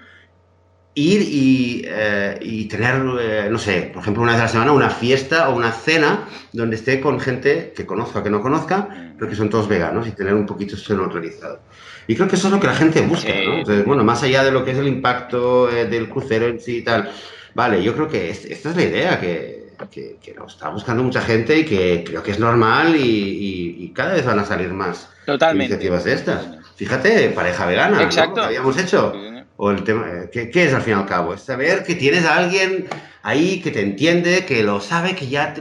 ir 0.98 1.22
y, 1.22 1.82
eh, 1.86 2.38
y 2.40 2.64
tener, 2.64 3.02
eh, 3.20 3.48
no 3.50 3.58
sé, 3.58 3.90
por 3.92 4.02
ejemplo, 4.02 4.22
una 4.22 4.32
vez 4.32 4.40
a 4.40 4.44
la 4.44 4.48
semana, 4.48 4.72
una 4.72 4.90
fiesta 4.90 5.48
o 5.48 5.56
una 5.56 5.70
cena 5.70 6.28
donde 6.52 6.76
esté 6.76 7.00
con 7.00 7.20
gente 7.20 7.72
que 7.74 7.86
conozca 7.86 8.18
o 8.18 8.22
que 8.22 8.30
no 8.30 8.40
conozca, 8.40 8.88
pero 9.16 9.30
que 9.30 9.36
son 9.36 9.48
todos 9.48 9.68
veganos 9.68 10.08
y 10.08 10.12
tener 10.12 10.34
un 10.34 10.46
poquito 10.46 10.74
eso 10.74 10.96
neutralizado. 10.96 11.60
Y 12.08 12.16
creo 12.16 12.26
que 12.26 12.36
eso 12.36 12.48
es 12.48 12.54
lo 12.54 12.60
que 12.60 12.66
la 12.66 12.74
gente 12.74 13.00
busca, 13.02 13.28
¿no? 13.28 13.58
Entonces, 13.58 13.84
bueno, 13.84 14.02
más 14.02 14.22
allá 14.22 14.42
de 14.42 14.50
lo 14.50 14.64
que 14.64 14.72
es 14.72 14.78
el 14.78 14.88
impacto 14.88 15.70
eh, 15.70 15.86
del 15.86 16.08
crucero 16.08 16.46
en 16.46 16.58
sí 16.58 16.78
y 16.78 16.82
tal, 16.82 17.10
vale, 17.54 17.82
yo 17.82 17.94
creo 17.94 18.08
que 18.08 18.30
esta 18.30 18.70
es 18.70 18.76
la 18.76 18.82
idea, 18.82 19.20
que, 19.20 19.68
que, 19.90 20.16
que, 20.20 20.34
lo 20.34 20.46
está 20.46 20.70
buscando 20.70 21.04
mucha 21.04 21.20
gente 21.20 21.58
y 21.58 21.64
que 21.64 22.02
creo 22.04 22.22
que 22.22 22.32
es 22.32 22.40
normal 22.40 22.96
y, 22.96 23.76
y, 23.78 23.88
cada 23.90 24.14
vez 24.14 24.24
van 24.24 24.38
a 24.38 24.44
salir 24.44 24.72
más 24.72 25.08
iniciativas 25.52 26.04
de 26.04 26.14
estas. 26.14 26.48
Fíjate, 26.76 27.30
pareja 27.30 27.66
vegana, 27.66 28.02
Exacto. 28.02 28.40
¿no? 28.40 28.46
habíamos 28.46 28.78
hecho 28.78 29.12
o 29.60 29.72
el 29.72 29.82
tema, 29.82 30.06
eh, 30.08 30.30
¿qué, 30.30 30.64
es 30.64 30.72
al 30.72 30.82
fin 30.82 30.94
y 30.94 30.96
al 30.96 31.06
cabo? 31.06 31.34
Es 31.34 31.42
saber 31.42 31.82
que 31.82 31.96
tienes 31.96 32.24
a 32.24 32.36
alguien 32.36 32.86
ahí 33.22 33.60
que 33.60 33.72
te 33.72 33.80
entiende, 33.80 34.46
que 34.46 34.62
lo 34.62 34.78
sabe, 34.78 35.16
que 35.16 35.26
ya 35.26 35.52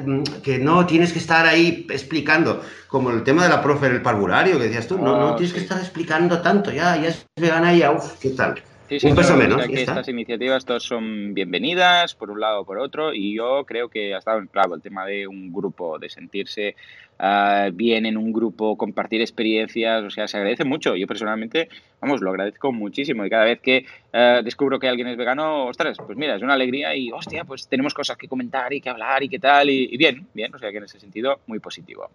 que 0.44 0.60
no 0.60 0.86
tienes 0.86 1.14
que 1.14 1.20
estar 1.20 1.48
ahí 1.48 1.88
explicando, 1.90 2.62
como 2.88 3.10
el 3.10 3.24
tema 3.24 3.44
de 3.44 3.50
la 3.50 3.62
profe 3.64 3.88
en 3.88 3.94
el 3.94 4.02
parvulario, 4.04 4.60
que 4.60 4.66
decías 4.66 4.88
tú, 4.88 5.00
no, 5.00 5.18
no 5.18 5.30
ah, 5.30 5.36
tienes 5.36 5.52
que 5.52 5.62
estar 5.62 5.80
explicando 5.80 6.42
tanto, 6.42 6.72
ya, 6.72 6.96
ya 6.96 7.10
es 7.10 7.26
vegana 7.36 7.74
y 7.74 7.80
ya, 7.80 7.92
uff, 7.92 8.20
¿qué 8.20 8.30
tal? 8.30 8.62
Sí, 8.88 9.02
sí, 9.02 9.08
un 9.08 9.16
peso 9.16 9.36
menos. 9.36 9.68
Que 9.68 9.82
estas 9.82 10.08
iniciativas 10.08 10.64
todas 10.64 10.84
son 10.84 11.34
bienvenidas, 11.34 12.16
por 12.16 12.32
un 12.32 12.40
lado 12.40 12.62
o 12.62 12.66
por 12.66 12.78
otro, 12.78 13.14
y 13.14 13.36
yo 13.36 13.66
creo 13.66 13.90
que 13.90 14.14
ha 14.14 14.20
estado 14.20 14.42
claro 14.48 14.76
el 14.76 14.82
tema 14.82 15.06
de 15.06 15.28
un 15.28 15.52
grupo, 15.52 16.00
de 16.00 16.10
sentirse 16.10 16.76
uh, 17.20 17.70
bien 17.74 18.06
en 18.06 18.16
un 18.16 18.32
grupo, 18.32 18.78
compartir 18.78 19.20
experiencias, 19.20 20.04
o 20.04 20.10
sea, 20.10 20.28
se 20.30 20.38
agradece 20.38 20.64
mucho. 20.64 20.96
Yo 20.96 21.06
personalmente, 21.06 21.68
vamos, 22.02 22.22
lo 22.22 22.30
agradezco 22.30 22.72
muchísimo 22.72 23.26
y 23.26 23.30
cada 23.30 23.46
vez 23.46 23.60
que 23.60 23.86
uh, 24.14 24.44
descubro 24.44 24.80
que 24.80 24.88
alguien 24.88 25.08
es 25.08 25.18
vegano, 25.18 25.66
ostras, 25.66 25.98
pues 25.98 26.18
mira, 26.18 26.36
es 26.36 26.42
una 26.42 26.54
alegría 26.54 26.96
y, 26.96 27.12
hostia, 27.12 27.44
pues 27.44 27.68
tenemos 27.68 27.94
cosas 27.94 28.18
que 28.18 28.28
comentar 28.28 28.72
y 28.74 28.82
que 28.82 28.90
hablar 28.90 29.24
y 29.24 29.30
qué 29.30 29.40
tal, 29.40 29.70
y, 29.70 29.98
bien, 29.98 30.28
bien, 30.34 30.54
o 30.54 30.60
sea 30.60 30.72
que 30.72 30.78
en 30.78 30.84
ese 30.84 31.00
sentido, 31.00 31.40
muy 31.48 31.60
positivo. 31.60 32.10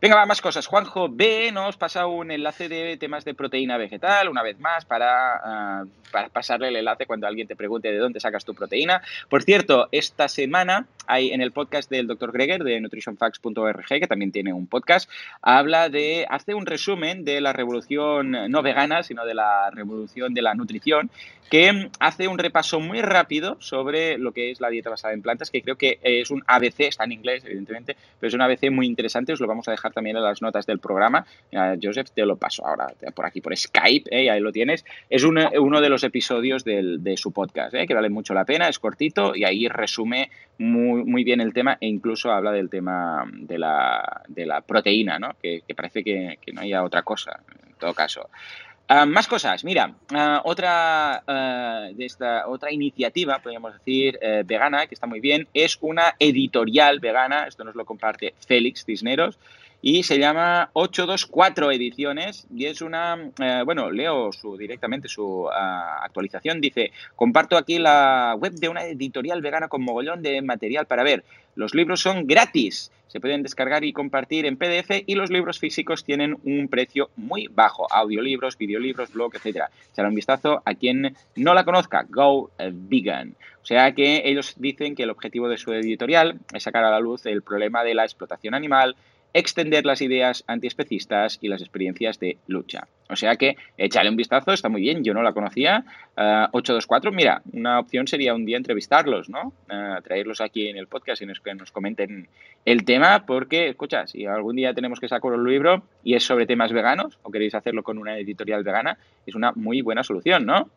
Venga, 0.00 0.16
va, 0.16 0.26
más 0.26 0.42
cosas. 0.42 0.66
Juanjo 0.66 1.08
B 1.08 1.50
nos 1.52 1.76
pasa 1.78 2.06
un 2.06 2.30
enlace 2.30 2.68
de 2.68 2.98
temas 2.98 3.24
de 3.24 3.34
proteína 3.34 3.78
vegetal, 3.78 4.28
una 4.28 4.42
vez 4.42 4.60
más, 4.60 4.84
para, 4.84 5.82
uh, 5.84 5.88
para 6.12 6.28
pasarle 6.28 6.68
el 6.68 6.76
enlace 6.76 7.06
cuando 7.06 7.26
alguien 7.26 7.48
te 7.48 7.56
pregunte 7.56 7.90
de 7.90 7.98
dónde 7.98 8.20
sacas 8.20 8.44
tu 8.44 8.54
proteína. 8.54 9.02
Por 9.30 9.42
cierto, 9.42 9.88
esta 9.92 10.28
semana 10.28 10.86
hay 11.06 11.30
en 11.30 11.40
el 11.40 11.52
podcast 11.52 11.90
del 11.90 12.06
Dr. 12.06 12.30
Greger 12.32 12.62
de 12.62 12.80
nutritionfacts.org, 12.80 13.86
que 13.86 14.06
también 14.06 14.32
tiene 14.32 14.52
un 14.52 14.66
podcast, 14.66 15.10
habla 15.40 15.88
de, 15.88 16.26
hace 16.28 16.54
un 16.54 16.66
resumen 16.66 17.24
de 17.24 17.40
la 17.40 17.52
revolución 17.52 18.32
no 18.50 18.62
vegana, 18.62 19.02
de 19.24 19.34
la 19.34 19.70
revolución 19.70 20.34
de 20.34 20.42
la 20.42 20.54
nutrición, 20.54 21.10
que 21.50 21.90
hace 22.00 22.28
un 22.28 22.38
repaso 22.38 22.80
muy 22.80 23.00
rápido 23.02 23.56
sobre 23.60 24.18
lo 24.18 24.32
que 24.32 24.50
es 24.50 24.60
la 24.60 24.68
dieta 24.68 24.90
basada 24.90 25.14
en 25.14 25.22
plantas, 25.22 25.50
que 25.50 25.62
creo 25.62 25.76
que 25.76 25.98
es 26.02 26.30
un 26.30 26.42
ABC, 26.46 26.80
está 26.80 27.04
en 27.04 27.12
inglés, 27.12 27.44
evidentemente, 27.44 27.96
pero 28.18 28.28
es 28.28 28.34
un 28.34 28.42
ABC 28.42 28.70
muy 28.70 28.86
interesante, 28.86 29.32
os 29.32 29.40
lo 29.40 29.46
vamos 29.46 29.68
a 29.68 29.70
dejar 29.70 29.92
también 29.92 30.16
en 30.16 30.24
las 30.24 30.42
notas 30.42 30.66
del 30.66 30.78
programa. 30.78 31.24
Joseph, 31.80 32.10
te 32.14 32.26
lo 32.26 32.36
paso 32.36 32.66
ahora 32.66 32.92
por 33.14 33.26
aquí, 33.26 33.40
por 33.40 33.56
Skype, 33.56 34.10
¿eh? 34.10 34.30
ahí 34.30 34.40
lo 34.40 34.52
tienes. 34.52 34.84
Es 35.08 35.24
uno 35.24 35.80
de 35.80 35.88
los 35.88 36.02
episodios 36.02 36.64
de 36.64 37.14
su 37.16 37.32
podcast, 37.32 37.74
¿eh? 37.74 37.86
que 37.86 37.94
vale 37.94 38.10
mucho 38.10 38.34
la 38.34 38.44
pena, 38.44 38.68
es 38.68 38.78
cortito 38.78 39.34
y 39.34 39.44
ahí 39.44 39.68
resume 39.68 40.30
muy, 40.58 41.04
muy 41.04 41.22
bien 41.22 41.40
el 41.40 41.52
tema 41.52 41.78
e 41.80 41.86
incluso 41.86 42.32
habla 42.32 42.50
del 42.50 42.70
tema 42.70 43.24
de 43.32 43.58
la, 43.58 44.22
de 44.28 44.46
la 44.46 44.62
proteína, 44.62 45.18
¿no? 45.18 45.36
que, 45.40 45.62
parece 45.76 46.02
que 46.02 46.38
no 46.52 46.62
haya 46.62 46.82
otra 46.82 47.02
cosa, 47.02 47.40
en 47.66 47.74
todo 47.74 47.94
caso. 47.94 48.28
Ah, 48.88 49.04
más 49.04 49.26
cosas, 49.26 49.64
mira, 49.64 49.94
ah, 50.12 50.42
otra, 50.44 51.24
uh, 51.26 51.96
de 51.96 52.04
esta, 52.04 52.46
otra 52.46 52.70
iniciativa, 52.70 53.40
podríamos 53.40 53.72
decir, 53.72 54.16
eh, 54.22 54.44
vegana, 54.46 54.86
que 54.86 54.94
está 54.94 55.08
muy 55.08 55.18
bien, 55.18 55.48
es 55.54 55.76
una 55.80 56.14
editorial 56.20 57.00
vegana, 57.00 57.48
esto 57.48 57.64
nos 57.64 57.74
lo 57.74 57.84
comparte 57.84 58.34
Félix 58.46 58.84
Cisneros, 58.84 59.40
y 59.88 60.02
se 60.02 60.18
llama 60.18 60.70
824 60.72 61.70
Ediciones 61.70 62.48
y 62.52 62.64
es 62.66 62.82
una, 62.82 63.30
eh, 63.40 63.62
bueno, 63.64 63.92
leo 63.92 64.32
su, 64.32 64.56
directamente 64.56 65.06
su 65.06 65.48
ah, 65.48 66.00
actualización, 66.02 66.60
dice, 66.60 66.90
comparto 67.14 67.56
aquí 67.56 67.78
la 67.78 68.34
web 68.36 68.54
de 68.54 68.68
una 68.68 68.84
editorial 68.84 69.42
vegana 69.42 69.68
con 69.68 69.84
mogollón 69.84 70.22
de 70.22 70.42
material 70.42 70.86
para 70.86 71.04
ver. 71.04 71.22
Los 71.54 71.72
libros 71.72 72.00
son 72.00 72.26
gratis, 72.26 72.90
se 73.06 73.20
pueden 73.20 73.44
descargar 73.44 73.84
y 73.84 73.92
compartir 73.92 74.44
en 74.46 74.56
PDF 74.56 75.04
y 75.06 75.14
los 75.14 75.30
libros 75.30 75.60
físicos 75.60 76.02
tienen 76.02 76.36
un 76.42 76.66
precio 76.66 77.10
muy 77.14 77.46
bajo, 77.46 77.86
audiolibros, 77.88 78.58
videolibros, 78.58 79.12
blog, 79.12 79.36
etcétera. 79.36 79.70
Echar 79.92 80.06
un 80.06 80.16
vistazo 80.16 80.62
a 80.64 80.74
quien 80.74 81.14
no 81.36 81.54
la 81.54 81.64
conozca, 81.64 82.04
Go 82.08 82.50
Vegan. 82.58 83.36
O 83.62 83.66
sea 83.66 83.92
que 83.92 84.22
ellos 84.24 84.54
dicen 84.58 84.96
que 84.96 85.04
el 85.04 85.10
objetivo 85.10 85.48
de 85.48 85.58
su 85.58 85.72
editorial 85.72 86.40
es 86.52 86.64
sacar 86.64 86.82
a 86.82 86.90
la 86.90 86.98
luz 86.98 87.24
el 87.26 87.42
problema 87.42 87.84
de 87.84 87.94
la 87.94 88.02
explotación 88.02 88.54
animal, 88.54 88.96
extender 89.36 89.84
las 89.84 90.00
ideas 90.00 90.44
antiespecistas 90.46 91.38
y 91.42 91.48
las 91.48 91.60
experiencias 91.60 92.18
de 92.18 92.38
lucha. 92.46 92.88
O 93.10 93.16
sea 93.16 93.36
que 93.36 93.56
échale 93.76 94.08
un 94.08 94.16
vistazo, 94.16 94.50
está 94.50 94.70
muy 94.70 94.80
bien, 94.80 95.04
yo 95.04 95.12
no 95.12 95.22
la 95.22 95.34
conocía. 95.34 95.84
824, 96.16 97.10
eh, 97.10 97.14
mira, 97.14 97.42
una 97.52 97.78
opción 97.78 98.08
sería 98.08 98.34
un 98.34 98.46
día 98.46 98.56
entrevistarlos, 98.56 99.28
¿no? 99.28 99.52
Uh, 99.68 100.00
traerlos 100.02 100.40
aquí 100.40 100.68
en 100.68 100.78
el 100.78 100.86
podcast 100.86 101.20
y 101.20 101.26
nos, 101.26 101.40
que 101.40 101.54
nos 101.54 101.70
comenten 101.70 102.28
el 102.64 102.86
tema, 102.86 103.26
porque, 103.26 103.68
escucha, 103.68 104.06
si 104.06 104.24
algún 104.24 104.56
día 104.56 104.72
tenemos 104.72 105.00
que 105.00 105.08
sacar 105.08 105.32
un 105.32 105.46
libro 105.46 105.82
y 106.02 106.14
es 106.14 106.24
sobre 106.24 106.46
temas 106.46 106.72
veganos, 106.72 107.18
o 107.22 107.30
queréis 107.30 107.54
hacerlo 107.54 107.82
con 107.82 107.98
una 107.98 108.18
editorial 108.18 108.64
vegana, 108.64 108.96
es 109.26 109.34
una 109.34 109.52
muy 109.52 109.82
buena 109.82 110.02
solución, 110.02 110.46
¿no? 110.46 110.70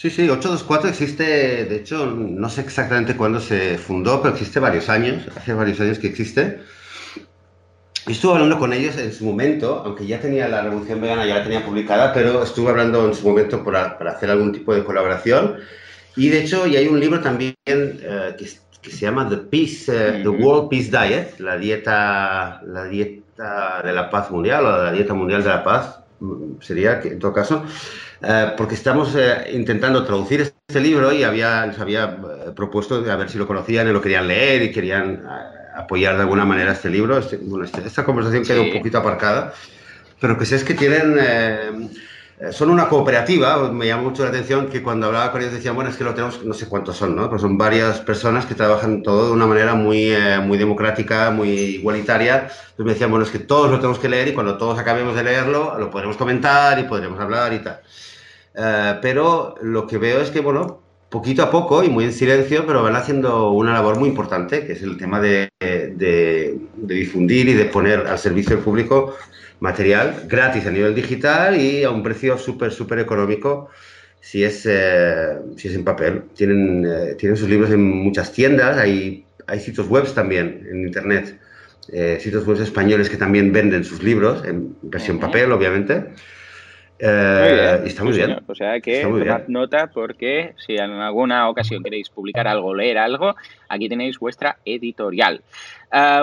Sí, 0.00 0.10
sí, 0.10 0.30
824 0.30 0.90
existe, 0.90 1.24
de 1.64 1.74
hecho, 1.74 2.06
no 2.06 2.48
sé 2.48 2.60
exactamente 2.60 3.16
cuándo 3.16 3.40
se 3.40 3.78
fundó, 3.78 4.22
pero 4.22 4.32
existe 4.32 4.60
varios 4.60 4.88
años, 4.88 5.26
hace 5.34 5.52
varios 5.52 5.80
años 5.80 5.98
que 5.98 6.06
existe. 6.06 6.60
Y 8.06 8.12
estuve 8.12 8.34
hablando 8.34 8.60
con 8.60 8.72
ellos 8.72 8.96
en 8.96 9.12
su 9.12 9.24
momento, 9.24 9.82
aunque 9.84 10.06
ya 10.06 10.20
tenía 10.20 10.46
la 10.46 10.62
Revolución 10.62 11.00
Vegana, 11.00 11.26
ya 11.26 11.38
la 11.38 11.42
tenía 11.42 11.66
publicada, 11.66 12.12
pero 12.12 12.44
estuve 12.44 12.70
hablando 12.70 13.08
en 13.08 13.12
su 13.12 13.26
momento 13.26 13.64
para, 13.64 13.98
para 13.98 14.12
hacer 14.12 14.30
algún 14.30 14.52
tipo 14.52 14.72
de 14.72 14.84
colaboración. 14.84 15.56
Y 16.14 16.28
de 16.28 16.44
hecho, 16.44 16.68
y 16.68 16.76
hay 16.76 16.86
un 16.86 17.00
libro 17.00 17.20
también 17.20 17.56
eh, 17.66 18.36
que, 18.38 18.48
que, 18.80 18.90
se 18.92 18.98
llama 18.98 19.28
The 19.28 19.38
Peace, 19.38 19.90
uh, 19.90 20.22
The 20.22 20.28
World 20.28 20.68
Peace 20.68 20.90
Diet, 20.92 21.40
la 21.40 21.58
dieta, 21.58 22.62
la 22.64 22.84
dieta 22.84 23.82
de 23.82 23.92
la 23.92 24.08
paz 24.10 24.30
mundial 24.30 24.64
o 24.64 24.84
la 24.84 24.92
dieta 24.92 25.12
mundial 25.12 25.42
de 25.42 25.48
la 25.48 25.64
paz, 25.64 25.98
mm, 26.20 26.60
sería 26.60 27.00
en 27.02 27.18
todo 27.18 27.32
caso. 27.32 27.64
Eh, 28.20 28.52
porque 28.56 28.74
estamos 28.74 29.14
eh, 29.14 29.50
intentando 29.52 30.04
traducir 30.04 30.40
este 30.40 30.80
libro 30.80 31.12
y 31.12 31.22
había, 31.22 31.64
les 31.66 31.78
había 31.78 32.04
eh, 32.04 32.50
propuesto 32.54 33.04
a 33.08 33.16
ver 33.16 33.30
si 33.30 33.38
lo 33.38 33.46
conocían 33.46 33.86
y 33.88 33.92
lo 33.92 34.02
querían 34.02 34.26
leer 34.26 34.62
y 34.62 34.72
querían 34.72 35.22
apoyar 35.76 36.16
de 36.16 36.22
alguna 36.22 36.44
manera 36.44 36.72
este 36.72 36.90
libro. 36.90 37.18
Este, 37.18 37.36
bueno, 37.36 37.64
este, 37.64 37.86
esta 37.86 38.04
conversación 38.04 38.44
quedó 38.44 38.62
un 38.62 38.72
poquito 38.72 38.98
aparcada, 38.98 39.54
pero 40.20 40.36
que 40.36 40.46
sé 40.46 40.56
es 40.56 40.64
que 40.64 40.74
tienen 40.74 41.16
eh, 41.20 41.88
son 42.52 42.70
una 42.70 42.88
cooperativa, 42.88 43.70
me 43.72 43.86
llama 43.86 44.04
mucho 44.04 44.22
la 44.22 44.28
atención 44.28 44.68
que 44.68 44.80
cuando 44.80 45.06
hablaba 45.06 45.32
con 45.32 45.40
ellos 45.40 45.52
decían, 45.52 45.74
bueno, 45.74 45.90
es 45.90 45.96
que 45.96 46.04
lo 46.04 46.14
tenemos, 46.14 46.44
no 46.44 46.54
sé 46.54 46.68
cuántos 46.68 46.96
son, 46.96 47.16
¿no? 47.16 47.28
Pues 47.28 47.42
son 47.42 47.58
varias 47.58 47.98
personas 48.00 48.46
que 48.46 48.54
trabajan 48.54 49.02
todo 49.02 49.26
de 49.26 49.32
una 49.32 49.46
manera 49.46 49.74
muy, 49.74 50.12
eh, 50.12 50.38
muy 50.40 50.56
democrática, 50.56 51.32
muy 51.32 51.48
igualitaria. 51.48 52.42
Entonces 52.42 52.86
me 52.86 52.92
decían, 52.92 53.10
bueno, 53.10 53.24
es 53.24 53.32
que 53.32 53.40
todos 53.40 53.68
lo 53.70 53.78
tenemos 53.78 53.98
que 53.98 54.08
leer 54.08 54.28
y 54.28 54.34
cuando 54.34 54.56
todos 54.56 54.78
acabemos 54.78 55.16
de 55.16 55.24
leerlo 55.24 55.78
lo 55.78 55.90
podremos 55.90 56.16
comentar 56.16 56.78
y 56.78 56.84
podremos 56.84 57.18
hablar 57.18 57.52
y 57.52 57.58
tal. 57.58 57.80
Eh, 58.54 58.98
pero 59.02 59.56
lo 59.60 59.86
que 59.88 59.98
veo 59.98 60.20
es 60.20 60.30
que, 60.30 60.40
bueno, 60.40 60.80
poquito 61.08 61.42
a 61.42 61.50
poco 61.50 61.82
y 61.82 61.88
muy 61.88 62.04
en 62.04 62.12
silencio, 62.12 62.66
pero 62.66 62.84
van 62.84 62.94
haciendo 62.94 63.50
una 63.50 63.72
labor 63.72 63.98
muy 63.98 64.08
importante, 64.08 64.64
que 64.64 64.74
es 64.74 64.82
el 64.82 64.96
tema 64.96 65.20
de, 65.20 65.48
de 65.58 66.56
difundir 66.78 67.48
y 67.48 67.54
de 67.54 67.64
poner 67.64 68.06
al 68.06 68.18
servicio 68.18 68.54
del 68.54 68.64
público 68.64 69.16
material 69.60 70.24
gratis 70.28 70.66
a 70.66 70.70
nivel 70.70 70.94
digital 70.94 71.60
y 71.60 71.84
a 71.84 71.90
un 71.90 72.02
precio 72.02 72.38
súper, 72.38 72.72
súper 72.72 72.98
económico 73.00 73.70
si 74.20 74.44
es, 74.44 74.66
eh, 74.66 75.38
si 75.56 75.68
es 75.68 75.74
en 75.74 75.84
papel. 75.84 76.24
Tienen, 76.34 76.84
eh, 76.84 77.14
tienen 77.14 77.36
sus 77.36 77.48
libros 77.48 77.70
en 77.70 77.82
muchas 77.82 78.32
tiendas, 78.32 78.76
hay, 78.76 79.24
hay 79.46 79.60
sitios 79.60 79.88
web 79.88 80.12
también 80.12 80.66
en 80.70 80.86
Internet, 80.86 81.38
eh, 81.92 82.18
sitios 82.20 82.46
web 82.46 82.60
españoles 82.60 83.08
que 83.08 83.16
también 83.16 83.52
venden 83.52 83.84
sus 83.84 84.02
libros 84.02 84.44
en 84.44 84.76
versión 84.82 85.18
papel, 85.18 85.50
obviamente. 85.52 86.12
y 87.00 87.04
está 87.88 88.02
muy 88.04 88.16
bien. 88.16 88.40
O 88.46 88.54
sea 88.54 88.80
que 88.80 89.02
tomad 89.02 89.46
nota 89.46 89.86
porque 89.86 90.54
si 90.58 90.74
en 90.74 90.90
alguna 90.90 91.48
ocasión 91.48 91.82
queréis 91.82 92.10
publicar 92.10 92.48
algo, 92.48 92.74
leer 92.74 92.98
algo, 92.98 93.36
aquí 93.68 93.88
tenéis 93.88 94.18
vuestra 94.18 94.58
editorial. 94.64 95.42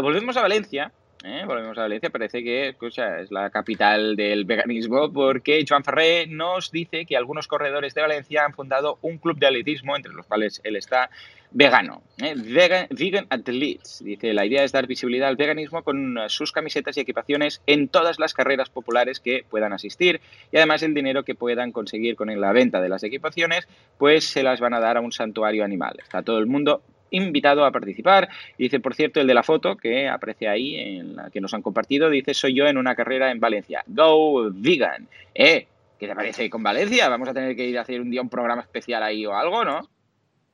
volvemos 0.01 0.35
a 0.37 0.41
Valencia 0.41 0.91
¿eh? 1.25 1.43
volvemos 1.45 1.77
a 1.77 1.81
Valencia, 1.81 2.09
parece 2.09 2.43
que 2.43 2.69
escucha, 2.69 3.19
es 3.19 3.31
la 3.31 3.49
capital 3.49 4.15
del 4.15 4.45
veganismo, 4.45 5.11
porque 5.11 5.65
Joan 5.67 5.83
Ferré 5.83 6.27
nos 6.27 6.71
dice 6.71 7.05
que 7.05 7.17
algunos 7.17 7.47
corredores 7.47 7.93
de 7.93 8.01
Valencia 8.01 8.45
han 8.45 8.53
fundado 8.53 8.99
un 9.01 9.17
club 9.17 9.38
de 9.39 9.47
atletismo, 9.47 9.95
entre 9.95 10.13
los 10.13 10.25
cuales 10.25 10.61
él 10.63 10.75
está 10.75 11.09
vegano. 11.51 12.01
¿eh? 12.21 12.35
Vegan, 12.38 12.88
vegan 12.91 13.27
Athletes. 13.29 14.03
Dice, 14.03 14.33
la 14.33 14.45
idea 14.45 14.63
es 14.63 14.71
dar 14.71 14.88
visibilidad 14.88 15.29
al 15.29 15.38
veganismo 15.38 15.83
con 15.83 16.17
sus 16.27 16.51
camisetas 16.51 16.97
y 16.97 17.01
equipaciones 17.01 17.61
en 17.65 17.88
todas 17.88 18.19
las 18.19 18.33
carreras 18.33 18.69
populares 18.69 19.19
que 19.19 19.45
puedan 19.49 19.73
asistir 19.73 20.21
y 20.51 20.57
además 20.57 20.83
el 20.83 20.93
dinero 20.93 21.23
que 21.23 21.35
puedan 21.35 21.71
conseguir 21.71 22.15
con 22.15 22.39
la 22.39 22.51
venta 22.51 22.81
de 22.81 22.89
las 22.89 23.03
equipaciones, 23.03 23.67
pues 23.97 24.25
se 24.25 24.43
las 24.43 24.59
van 24.59 24.73
a 24.73 24.79
dar 24.79 24.97
a 24.97 25.01
un 25.01 25.11
santuario 25.11 25.63
animal. 25.63 25.95
Está 26.01 26.21
todo 26.21 26.39
el 26.39 26.45
mundo 26.45 26.81
invitado 27.11 27.65
a 27.65 27.71
participar. 27.71 28.29
Dice, 28.57 28.79
por 28.79 28.95
cierto, 28.95 29.21
el 29.21 29.27
de 29.27 29.33
la 29.33 29.43
foto 29.43 29.75
que 29.77 30.07
aparece 30.07 30.47
ahí, 30.47 30.75
en 30.75 31.15
la 31.15 31.29
que 31.29 31.41
nos 31.41 31.53
han 31.53 31.61
compartido, 31.61 32.09
dice, 32.09 32.33
soy 32.33 32.55
yo 32.55 32.67
en 32.67 32.77
una 32.77 32.95
carrera 32.95 33.31
en 33.31 33.39
Valencia. 33.39 33.83
Go 33.87 34.49
vegan. 34.51 35.07
¿Eh? 35.33 35.67
¿Qué 35.99 36.07
te 36.07 36.15
parece 36.15 36.49
con 36.49 36.61
Valencia? 36.61 37.07
Vamos 37.09 37.29
a 37.29 37.33
tener 37.33 37.55
que 37.55 37.65
ir 37.65 37.77
a 37.77 37.81
hacer 37.81 38.01
un 38.01 38.09
día 38.09 38.21
un 38.21 38.29
programa 38.29 38.61
especial 38.61 39.01
ahí 39.03 39.25
o 39.25 39.33
algo, 39.33 39.63
¿no? 39.63 39.89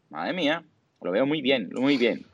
Madre 0.10 0.34
mía, 0.34 0.64
lo 1.02 1.12
veo 1.12 1.26
muy 1.26 1.42
bien, 1.42 1.70
muy 1.74 1.98
bien. 1.98 2.26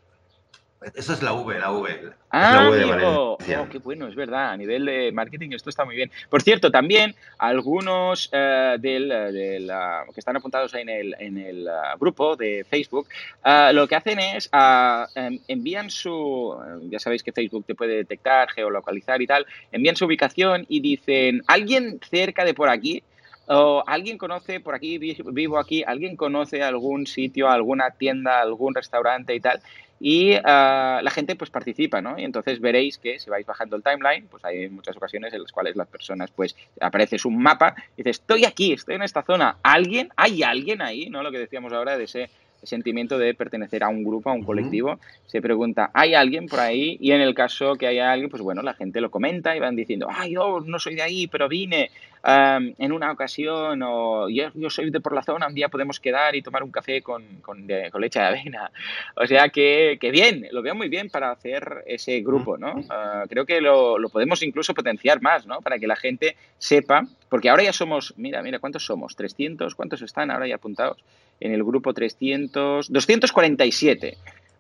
Eso 0.96 1.14
es 1.14 1.22
la 1.22 1.34
V, 1.34 1.60
la 1.60 1.72
V. 1.72 2.12
Ah, 2.30 2.68
amigo. 2.68 3.38
Oh, 3.40 3.70
qué 3.70 3.78
bueno, 3.80 4.08
es 4.08 4.16
verdad. 4.16 4.52
A 4.52 4.58
nivel 4.58 4.86
de 4.86 5.12
marketing 5.12 5.52
esto 5.52 5.70
está 5.70 5.86
muy 5.86 5.96
bien. 5.96 6.12
Por 6.30 6.42
cierto, 6.42 6.72
también 6.72 7.16
algunos 7.38 8.30
eh, 8.32 8.76
del, 8.80 9.12
eh, 9.12 9.68
que 10.14 10.20
están 10.20 10.36
apuntados 10.36 10.74
ahí 10.74 10.82
en 10.82 10.90
el, 10.90 11.16
en 11.20 11.38
el 11.38 11.68
uh, 11.68 11.98
grupo 12.00 12.36
de 12.36 12.66
Facebook, 12.70 13.08
uh, 13.46 13.74
lo 13.74 13.88
que 13.88 13.96
hacen 13.96 14.20
es 14.20 14.50
uh, 14.54 15.06
envían 15.48 15.90
su, 15.90 16.56
ya 16.90 17.00
sabéis 17.00 17.24
que 17.24 17.32
Facebook 17.32 17.66
te 17.66 17.76
puede 17.76 17.96
detectar, 17.96 18.50
geolocalizar 18.50 19.22
y 19.22 19.28
tal, 19.28 19.46
envían 19.72 19.96
su 19.96 20.06
ubicación 20.06 20.66
y 20.68 20.80
dicen, 20.82 21.44
¿alguien 21.48 22.00
cerca 22.10 22.44
de 22.44 22.54
por 22.54 22.70
aquí? 22.70 23.04
O 23.48 23.84
alguien 23.88 24.18
conoce 24.18 24.60
por 24.60 24.76
aquí, 24.76 24.98
vivo 24.98 25.58
aquí, 25.58 25.84
alguien 25.86 26.16
conoce 26.16 26.64
algún 26.64 27.08
sitio, 27.08 27.50
alguna 27.50 27.92
tienda, 27.92 28.42
algún 28.42 28.76
restaurante 28.76 29.34
y 29.34 29.40
tal, 29.40 29.62
y 30.00 30.34
ah, 30.44 31.00
la 31.02 31.12
gente 31.12 31.36
pues 31.36 31.50
participa, 31.50 32.02
¿no? 32.02 32.20
Y 32.20 32.24
entonces 32.24 32.60
veréis 32.60 32.98
que 32.98 33.20
si 33.20 33.30
vais 33.30 33.46
bajando 33.46 33.76
el 33.76 33.84
timeline, 33.84 34.28
pues 34.28 34.46
hay 34.46 34.70
muchas 34.70 34.96
ocasiones 34.96 35.34
en 35.34 35.42
las 35.42 35.52
cuales 35.52 35.76
las 35.76 35.88
personas 35.88 36.30
pues 36.32 36.56
aparece 36.80 37.18
un 37.26 37.42
mapa 37.42 37.74
y 37.96 38.04
dices, 38.04 38.20
estoy 38.20 38.46
aquí, 38.46 38.74
estoy 38.74 38.96
en 38.96 39.04
esta 39.04 39.24
zona, 39.24 39.58
¿alguien? 39.64 40.10
¿Hay 40.16 40.44
alguien 40.44 40.82
ahí? 40.82 41.10
¿No? 41.10 41.24
Lo 41.24 41.32
que 41.32 41.40
decíamos 41.40 41.74
ahora 41.74 41.98
de 41.98 42.04
ese 42.04 42.30
sentimiento 42.64 43.18
de 43.18 43.34
pertenecer 43.34 43.84
a 43.84 43.88
un 43.88 44.04
grupo, 44.04 44.30
a 44.30 44.34
un 44.34 44.44
colectivo, 44.44 45.00
se 45.26 45.42
pregunta, 45.42 45.92
¿hay 45.94 46.16
alguien 46.16 46.48
por 46.48 46.60
ahí? 46.60 46.98
Y 47.00 47.12
en 47.12 47.22
el 47.22 47.34
caso 47.34 47.76
que 47.76 47.88
haya 47.88 48.12
alguien, 48.12 48.30
pues 48.30 48.42
bueno, 48.42 48.62
la 48.64 48.74
gente 48.74 49.00
lo 49.00 49.12
comenta 49.12 49.56
y 49.56 49.60
van 49.60 49.76
diciendo, 49.76 50.08
ay, 50.10 50.34
yo 50.34 50.62
no 50.62 50.80
soy 50.80 50.96
de 50.96 51.04
ahí, 51.04 51.28
pero 51.28 51.48
vine 51.48 51.92
en 52.24 52.92
una 52.92 53.12
ocasión, 53.12 53.82
o 53.84 54.28
yo, 54.30 54.70
soy 54.70 54.90
de 54.90 55.00
por 55.00 55.14
la 55.14 55.24
zona, 55.24 55.48
un 55.48 55.54
día 55.54 55.70
podemos 55.70 56.00
quedar 56.00 56.36
y 56.36 56.42
tomar 56.42 56.64
un 56.64 56.72
café 56.72 57.02
con, 57.02 57.24
con, 57.42 57.68
leche 57.68 58.20
de 58.20 58.26
avena. 58.26 58.72
O 59.16 59.26
sea 59.26 59.50
que, 59.50 59.98
que, 60.00 60.12
bien, 60.12 60.48
lo 60.52 60.62
veo 60.62 60.76
muy 60.76 60.90
bien 60.90 61.10
para 61.10 61.32
hacer 61.32 61.84
ese 61.86 62.20
grupo, 62.22 62.58
¿no? 62.58 62.82
Ah, 62.90 63.24
creo 63.30 63.46
que 63.46 63.62
lo, 63.62 63.98
lo 63.98 64.10
podemos 64.10 64.42
incluso 64.44 64.74
potenciar 64.74 65.22
más, 65.22 65.46
¿no? 65.46 65.62
Para 65.62 65.80
que 65.80 65.88
la 65.88 65.96
gente 65.96 66.36
sepa, 66.58 67.06
porque 67.30 67.50
ahora 67.50 67.64
ya 67.64 67.74
somos, 67.74 68.14
mira, 68.18 68.42
mira, 68.42 68.60
¿cuántos 68.60 68.86
somos? 68.86 69.18
¿300? 69.18 69.76
¿Cuántos 69.76 70.02
están 70.02 70.32
ahora 70.32 70.48
ya 70.48 70.56
apuntados? 70.56 71.04
En 71.40 71.54
el 71.54 71.64
grupo 71.64 71.94
300, 71.94 72.92
247. 72.92 74.18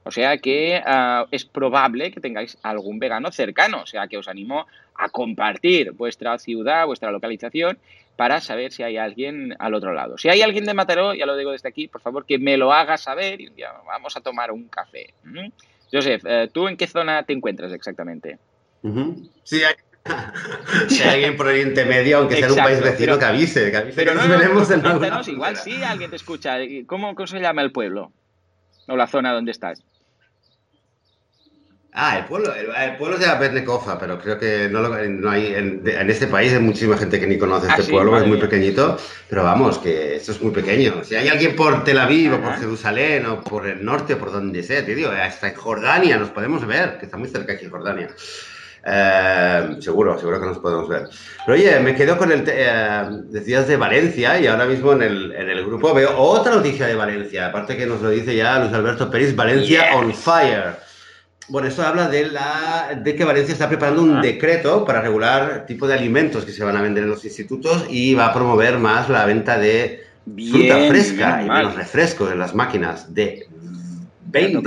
O 0.07 0.11
sea 0.11 0.37
que 0.37 0.81
ah, 0.85 1.25
es 1.31 1.43
probable 1.43 2.11
que 2.11 2.21
tengáis 2.21 2.57
algún 2.63 2.97
vegano 2.97 3.31
cercano. 3.31 3.81
O 3.81 3.85
sea 3.85 4.07
que 4.07 4.17
os 4.17 4.27
animo 4.27 4.65
a 4.95 5.09
compartir 5.09 5.91
vuestra 5.91 6.39
ciudad, 6.39 6.85
vuestra 6.85 7.11
localización, 7.11 7.77
para 8.15 8.39
saber 8.39 8.71
si 8.71 8.83
hay 8.83 8.97
alguien 8.97 9.53
al 9.59 9.73
otro 9.73 9.93
lado. 9.93 10.17
Si 10.17 10.29
hay 10.29 10.41
alguien 10.41 10.65
de 10.65 10.73
Mataró, 10.73 11.13
ya 11.13 11.25
lo 11.25 11.35
digo 11.35 11.51
desde 11.51 11.69
aquí, 11.69 11.87
por 11.87 12.01
favor 12.01 12.25
que 12.25 12.39
me 12.39 12.57
lo 12.57 12.71
haga 12.73 12.97
saber 12.97 13.41
y 13.41 13.47
un 13.47 13.55
día 13.55 13.71
vamos 13.85 14.15
a 14.15 14.21
tomar 14.21 14.51
un 14.51 14.69
café. 14.69 15.13
Joseph, 15.91 16.23
eh, 16.25 16.49
¿tú 16.51 16.67
en 16.67 16.77
qué 16.77 16.87
zona 16.87 17.23
te 17.23 17.33
encuentras 17.33 17.71
exactamente? 17.73 18.39
Sí, 19.43 19.61
hay... 19.63 19.75
si 20.87 21.03
hay 21.03 21.15
alguien 21.15 21.35
por 21.35 21.47
Oriente 21.47 21.83
Medio, 21.83 22.19
aunque 22.19 22.37
sea 22.37 22.45
en 22.45 22.53
un 22.53 22.57
país 22.59 22.81
vecino, 22.81 23.19
que 23.19 23.25
avise. 23.25 23.71
Que 23.71 23.77
avise 23.77 23.95
pero 23.95 24.15
no, 24.15 24.27
veremos 24.27 25.27
igual 25.27 25.57
sí 25.57 25.83
alguien 25.83 26.09
te 26.09 26.15
escucha. 26.15 26.57
¿Cómo, 26.85 27.13
¿Cómo 27.13 27.27
se 27.27 27.39
llama 27.39 27.61
el 27.61 27.73
pueblo? 27.73 28.13
O 28.87 28.95
la 28.95 29.07
zona 29.07 29.33
donde 29.33 29.51
estás. 29.51 29.83
Ah, 31.99 32.19
el 32.19 32.25
pueblo, 32.25 32.53
el, 32.53 32.95
pueblo 32.95 33.17
se 33.17 33.25
llama 33.25 33.39
Bernecofa, 33.39 33.97
pero 33.97 34.19
creo 34.19 34.37
que 34.37 34.69
no, 34.69 34.81
lo, 34.81 34.89
no 34.89 35.31
hay. 35.31 35.55
En, 35.55 35.81
este 36.11 36.27
país 36.27 36.53
hay 36.53 36.59
muchísima 36.59 36.95
gente 36.95 37.19
que 37.19 37.25
ni 37.25 37.39
conoce 37.39 37.67
este 37.67 37.81
ah, 37.81 37.89
pueblo, 37.89 38.15
es 38.19 38.27
muy 38.27 38.37
pequeñito, 38.37 38.99
pero 39.27 39.43
vamos, 39.43 39.79
que 39.79 40.15
esto 40.15 40.31
es 40.31 40.39
muy 40.39 40.51
pequeño. 40.51 41.03
Si 41.03 41.15
hay 41.15 41.27
alguien 41.27 41.55
por 41.55 41.83
Tel 41.83 41.97
Aviv 41.97 42.35
o 42.35 42.39
por 42.39 42.53
Jerusalén 42.53 43.25
o 43.25 43.41
por 43.41 43.65
el 43.65 43.83
norte, 43.83 44.15
por 44.15 44.31
donde 44.31 44.61
sea, 44.61 44.85
te 44.85 44.93
digo, 44.93 45.09
hasta 45.09 45.47
en 45.47 45.55
Jordania 45.55 46.17
nos 46.17 46.29
podemos 46.29 46.67
ver, 46.67 46.99
que 46.99 47.05
está 47.05 47.17
muy 47.17 47.29
cerca 47.29 47.53
aquí 47.53 47.65
Jordania. 47.65 48.09
Eh, 48.85 49.77
seguro, 49.79 50.19
seguro 50.19 50.39
que 50.39 50.45
nos 50.45 50.59
podemos 50.59 50.87
ver. 50.87 51.09
Pero 51.47 51.57
oye, 51.57 51.79
me 51.79 51.95
quedo 51.95 52.15
con 52.15 52.31
el. 52.31 52.43
Eh, 52.45 53.07
decías 53.31 53.67
de 53.67 53.75
Valencia 53.75 54.39
y 54.39 54.45
ahora 54.45 54.65
mismo 54.65 54.93
en 54.93 55.01
el, 55.01 55.31
en 55.31 55.49
el, 55.49 55.65
grupo 55.65 55.95
veo 55.95 56.15
otra 56.15 56.53
noticia 56.53 56.85
de 56.85 56.93
Valencia, 56.93 57.47
aparte 57.47 57.75
que 57.75 57.87
nos 57.87 58.03
lo 58.03 58.11
dice 58.11 58.35
ya 58.35 58.59
Luis 58.59 58.71
Alberto 58.71 59.09
Pérez, 59.09 59.35
Valencia 59.35 59.95
on 59.95 60.13
fire. 60.13 60.86
Bueno, 61.49 61.67
esto 61.69 61.81
habla 61.81 62.09
de, 62.09 62.29
la, 62.29 62.99
de 63.01 63.15
que 63.15 63.23
Valencia 63.23 63.53
está 63.53 63.69
preparando 63.69 64.01
un 64.01 64.21
decreto 64.21 64.83
para 64.83 65.01
regular 65.01 65.51
el 65.61 65.65
tipo 65.65 65.87
de 65.87 65.93
alimentos 65.93 66.43
que 66.43 66.51
se 66.51 66.63
van 66.63 66.75
a 66.75 66.81
vender 66.81 67.03
en 67.03 67.09
los 67.09 67.23
institutos 67.23 67.85
y 67.89 68.15
va 68.15 68.27
a 68.27 68.33
promover 68.33 68.79
más 68.79 69.07
la 69.09 69.25
venta 69.25 69.57
de 69.57 70.03
fruta 70.25 70.77
fresca 70.89 71.41
y 71.43 71.49
menos 71.49 71.75
refresco 71.75 72.29
en 72.29 72.39
las 72.39 72.53
máquinas 72.53 73.13
de 73.13 73.47
vending. 74.25 74.63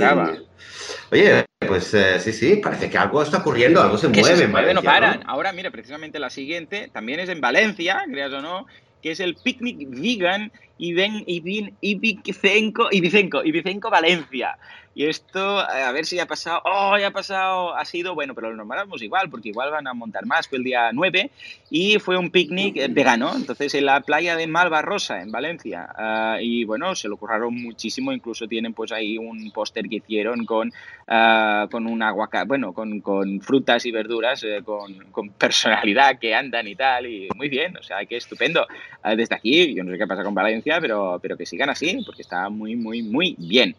Oye, 1.11 1.45
pues 1.67 1.93
eh, 1.93 2.19
sí, 2.19 2.33
sí, 2.33 2.55
parece 2.55 2.89
que 2.89 2.97
algo 2.97 3.21
está 3.21 3.37
ocurriendo, 3.37 3.81
algo 3.81 3.97
se 3.97 4.07
mueve. 4.07 4.35
Se 4.35 4.47
mueve, 4.47 4.73
no 4.73 4.81
paran. 4.81 5.21
Ahora, 5.27 5.53
mira, 5.53 5.69
precisamente 5.69 6.17
la 6.17 6.29
siguiente 6.29 6.89
también 6.91 7.19
es 7.19 7.29
en 7.29 7.41
Valencia, 7.41 8.03
creas 8.09 8.33
o 8.33 8.41
no, 8.41 8.65
que 9.01 9.11
es 9.11 9.19
el 9.19 9.35
picnic 9.35 9.87
vegan 9.89 10.51
Vicenco, 10.81 12.89
y 12.91 13.01
Vicenco, 13.01 13.43
y 13.43 13.51
Vicenco 13.51 13.89
Valencia. 13.89 14.57
Y 14.93 15.05
esto, 15.05 15.61
eh, 15.61 15.83
a 15.83 15.91
ver 15.93 16.05
si 16.05 16.19
ha 16.19 16.25
pasado, 16.25 16.61
oh, 16.65 16.97
ya 16.97 17.07
ha 17.07 17.11
pasado, 17.11 17.75
ha 17.75 17.85
sido, 17.85 18.13
bueno, 18.13 18.35
pero 18.35 18.49
lo 18.49 18.57
nombramos 18.57 19.01
igual, 19.01 19.29
porque 19.29 19.49
igual 19.49 19.71
van 19.71 19.87
a 19.87 19.93
montar 19.93 20.25
más, 20.25 20.49
fue 20.49 20.57
el 20.57 20.65
día 20.65 20.91
9 20.91 21.31
y 21.69 21.97
fue 21.99 22.17
un 22.17 22.29
picnic 22.29 22.93
vegano, 22.93 23.31
entonces 23.33 23.73
en 23.73 23.85
la 23.85 24.01
playa 24.01 24.35
de 24.35 24.47
Malvarrosa, 24.47 25.21
en 25.21 25.31
Valencia. 25.31 25.87
Ah, 25.95 26.39
y 26.41 26.65
bueno, 26.65 26.93
se 26.95 27.07
lo 27.07 27.15
curraron 27.15 27.55
muchísimo, 27.55 28.11
incluso 28.11 28.47
tienen 28.47 28.73
pues 28.73 28.91
ahí 28.91 29.17
un 29.17 29.51
póster 29.51 29.87
que 29.87 29.97
hicieron 29.97 30.45
con, 30.45 30.67
uh, 30.67 31.69
con 31.69 31.87
un 31.87 32.03
aguacate, 32.03 32.47
bueno, 32.47 32.73
con, 32.73 32.99
con, 32.99 33.39
frutas 33.39 33.85
y 33.85 33.91
verduras, 33.91 34.43
eh, 34.43 34.61
con, 34.65 34.93
con, 35.11 35.29
personalidad 35.29 36.19
que 36.19 36.35
andan 36.35 36.67
y 36.67 36.75
tal, 36.75 37.07
y 37.07 37.29
muy 37.37 37.47
bien, 37.47 37.77
o 37.77 37.83
sea, 37.83 38.05
que 38.05 38.17
estupendo. 38.17 38.67
Ah, 39.03 39.15
desde 39.15 39.35
aquí, 39.35 39.73
yo 39.73 39.85
no 39.85 39.91
sé 39.91 39.97
qué 39.97 40.05
pasa 40.05 40.23
con 40.23 40.35
Valencia, 40.35 40.70
pero, 40.79 41.19
pero 41.21 41.35
que 41.35 41.45
sigan 41.45 41.69
así, 41.69 42.01
porque 42.05 42.21
está 42.21 42.49
muy, 42.49 42.75
muy, 42.75 43.01
muy 43.01 43.35
bien. 43.37 43.75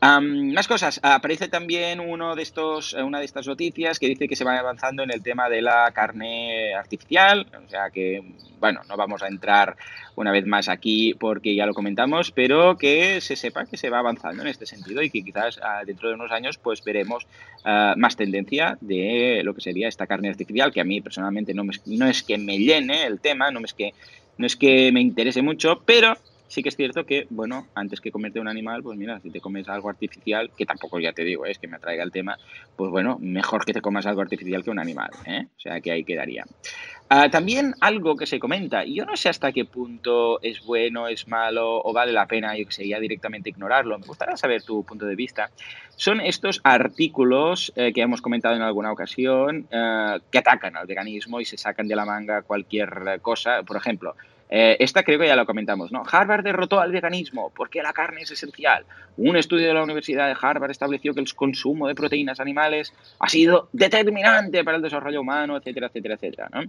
Más 0.00 0.66
cosas. 0.66 1.00
Aparece 1.02 1.48
también 1.48 2.00
uno 2.00 2.34
de 2.34 2.42
estos, 2.42 2.94
una 2.94 3.18
de 3.18 3.24
estas 3.24 3.46
noticias 3.46 3.98
que 3.98 4.08
dice 4.08 4.28
que 4.28 4.36
se 4.36 4.44
va 4.44 4.58
avanzando 4.58 5.02
en 5.02 5.10
el 5.10 5.22
tema 5.22 5.48
de 5.48 5.60
la 5.60 5.90
carne 5.92 6.74
artificial. 6.74 7.46
O 7.66 7.68
sea 7.68 7.90
que, 7.90 8.22
bueno, 8.58 8.80
no 8.88 8.96
vamos 8.96 9.22
a 9.22 9.28
entrar 9.28 9.76
una 10.16 10.32
vez 10.32 10.46
más 10.46 10.68
aquí 10.68 11.14
porque 11.14 11.54
ya 11.54 11.66
lo 11.66 11.74
comentamos, 11.74 12.30
pero 12.30 12.76
que 12.76 13.20
se 13.20 13.36
sepa 13.36 13.66
que 13.66 13.76
se 13.76 13.90
va 13.90 13.98
avanzando 13.98 14.42
en 14.42 14.48
este 14.48 14.66
sentido 14.66 15.02
y 15.02 15.10
que 15.10 15.22
quizás 15.22 15.58
ah, 15.62 15.82
dentro 15.84 16.08
de 16.08 16.14
unos 16.14 16.30
años 16.30 16.58
pues 16.58 16.82
veremos 16.84 17.26
ah, 17.64 17.94
más 17.96 18.16
tendencia 18.16 18.76
de 18.80 19.42
lo 19.44 19.54
que 19.54 19.60
sería 19.60 19.88
esta 19.88 20.06
carne 20.06 20.28
artificial, 20.28 20.72
que 20.72 20.80
a 20.80 20.84
mí 20.84 21.00
personalmente 21.00 21.54
no, 21.54 21.64
no 21.64 22.06
es 22.06 22.22
que 22.22 22.38
me 22.38 22.58
llene 22.58 23.06
el 23.06 23.20
tema, 23.20 23.50
no 23.50 23.60
es 23.60 23.74
que 23.74 23.94
no 24.36 24.46
es 24.46 24.56
que 24.56 24.90
me 24.92 25.02
interese 25.02 25.42
mucho, 25.42 25.82
pero 25.84 26.16
sí 26.50 26.64
que 26.64 26.68
es 26.68 26.76
cierto 26.76 27.06
que, 27.06 27.26
bueno, 27.30 27.68
antes 27.74 28.00
que 28.00 28.10
comerte 28.10 28.40
un 28.40 28.48
animal, 28.48 28.82
pues 28.82 28.98
mira, 28.98 29.20
si 29.20 29.30
te 29.30 29.40
comes 29.40 29.68
algo 29.68 29.88
artificial, 29.88 30.50
que 30.56 30.66
tampoco 30.66 30.98
ya 30.98 31.12
te 31.12 31.22
digo, 31.22 31.46
es 31.46 31.60
que 31.60 31.68
me 31.68 31.76
atraiga 31.76 32.02
el 32.02 32.10
tema, 32.10 32.36
pues 32.76 32.90
bueno, 32.90 33.18
mejor 33.20 33.64
que 33.64 33.72
te 33.72 33.80
comas 33.80 34.04
algo 34.04 34.20
artificial 34.20 34.64
que 34.64 34.70
un 34.70 34.80
animal, 34.80 35.10
¿eh? 35.26 35.46
O 35.56 35.60
sea, 35.60 35.80
que 35.80 35.92
ahí 35.92 36.02
quedaría. 36.02 36.44
Ah, 37.08 37.30
también 37.30 37.74
algo 37.80 38.16
que 38.16 38.26
se 38.26 38.40
comenta, 38.40 38.84
y 38.84 38.96
yo 38.96 39.04
no 39.04 39.16
sé 39.16 39.28
hasta 39.28 39.52
qué 39.52 39.64
punto 39.64 40.42
es 40.42 40.64
bueno, 40.64 41.06
es 41.06 41.28
malo 41.28 41.80
o 41.84 41.92
vale 41.92 42.12
la 42.12 42.26
pena, 42.26 42.56
yo 42.56 42.66
que 42.66 42.72
sé, 42.72 42.86
ya 42.86 42.98
directamente 42.98 43.50
ignorarlo, 43.50 43.96
me 44.00 44.06
gustaría 44.06 44.36
saber 44.36 44.62
tu 44.62 44.82
punto 44.82 45.06
de 45.06 45.14
vista, 45.14 45.50
son 45.94 46.20
estos 46.20 46.60
artículos 46.64 47.72
eh, 47.76 47.92
que 47.92 48.02
hemos 48.02 48.20
comentado 48.20 48.56
en 48.56 48.62
alguna 48.62 48.90
ocasión 48.90 49.68
eh, 49.70 50.18
que 50.32 50.38
atacan 50.38 50.76
al 50.76 50.88
veganismo 50.88 51.40
y 51.40 51.44
se 51.44 51.56
sacan 51.56 51.86
de 51.86 51.94
la 51.94 52.04
manga 52.04 52.42
cualquier 52.42 53.20
cosa, 53.22 53.62
por 53.62 53.76
ejemplo, 53.76 54.16
eh, 54.52 54.76
esta 54.80 55.04
creo 55.04 55.18
que 55.18 55.28
ya 55.28 55.36
lo 55.36 55.46
comentamos, 55.46 55.92
¿no? 55.92 56.02
Harvard 56.10 56.42
derrotó 56.42 56.80
al 56.80 56.90
veganismo 56.90 57.52
porque 57.54 57.82
la 57.82 57.92
carne 57.92 58.22
es 58.22 58.32
esencial. 58.32 58.84
Un 59.16 59.36
estudio 59.36 59.68
de 59.68 59.74
la 59.74 59.84
Universidad 59.84 60.26
de 60.26 60.36
Harvard 60.40 60.72
estableció 60.72 61.14
que 61.14 61.20
el 61.20 61.32
consumo 61.34 61.86
de 61.86 61.94
proteínas 61.94 62.40
animales 62.40 62.92
ha 63.20 63.28
sido 63.28 63.68
determinante 63.72 64.64
para 64.64 64.78
el 64.78 64.82
desarrollo 64.82 65.20
humano, 65.20 65.56
etcétera, 65.56 65.86
etcétera, 65.86 66.14
etcétera, 66.16 66.48
¿no? 66.52 66.62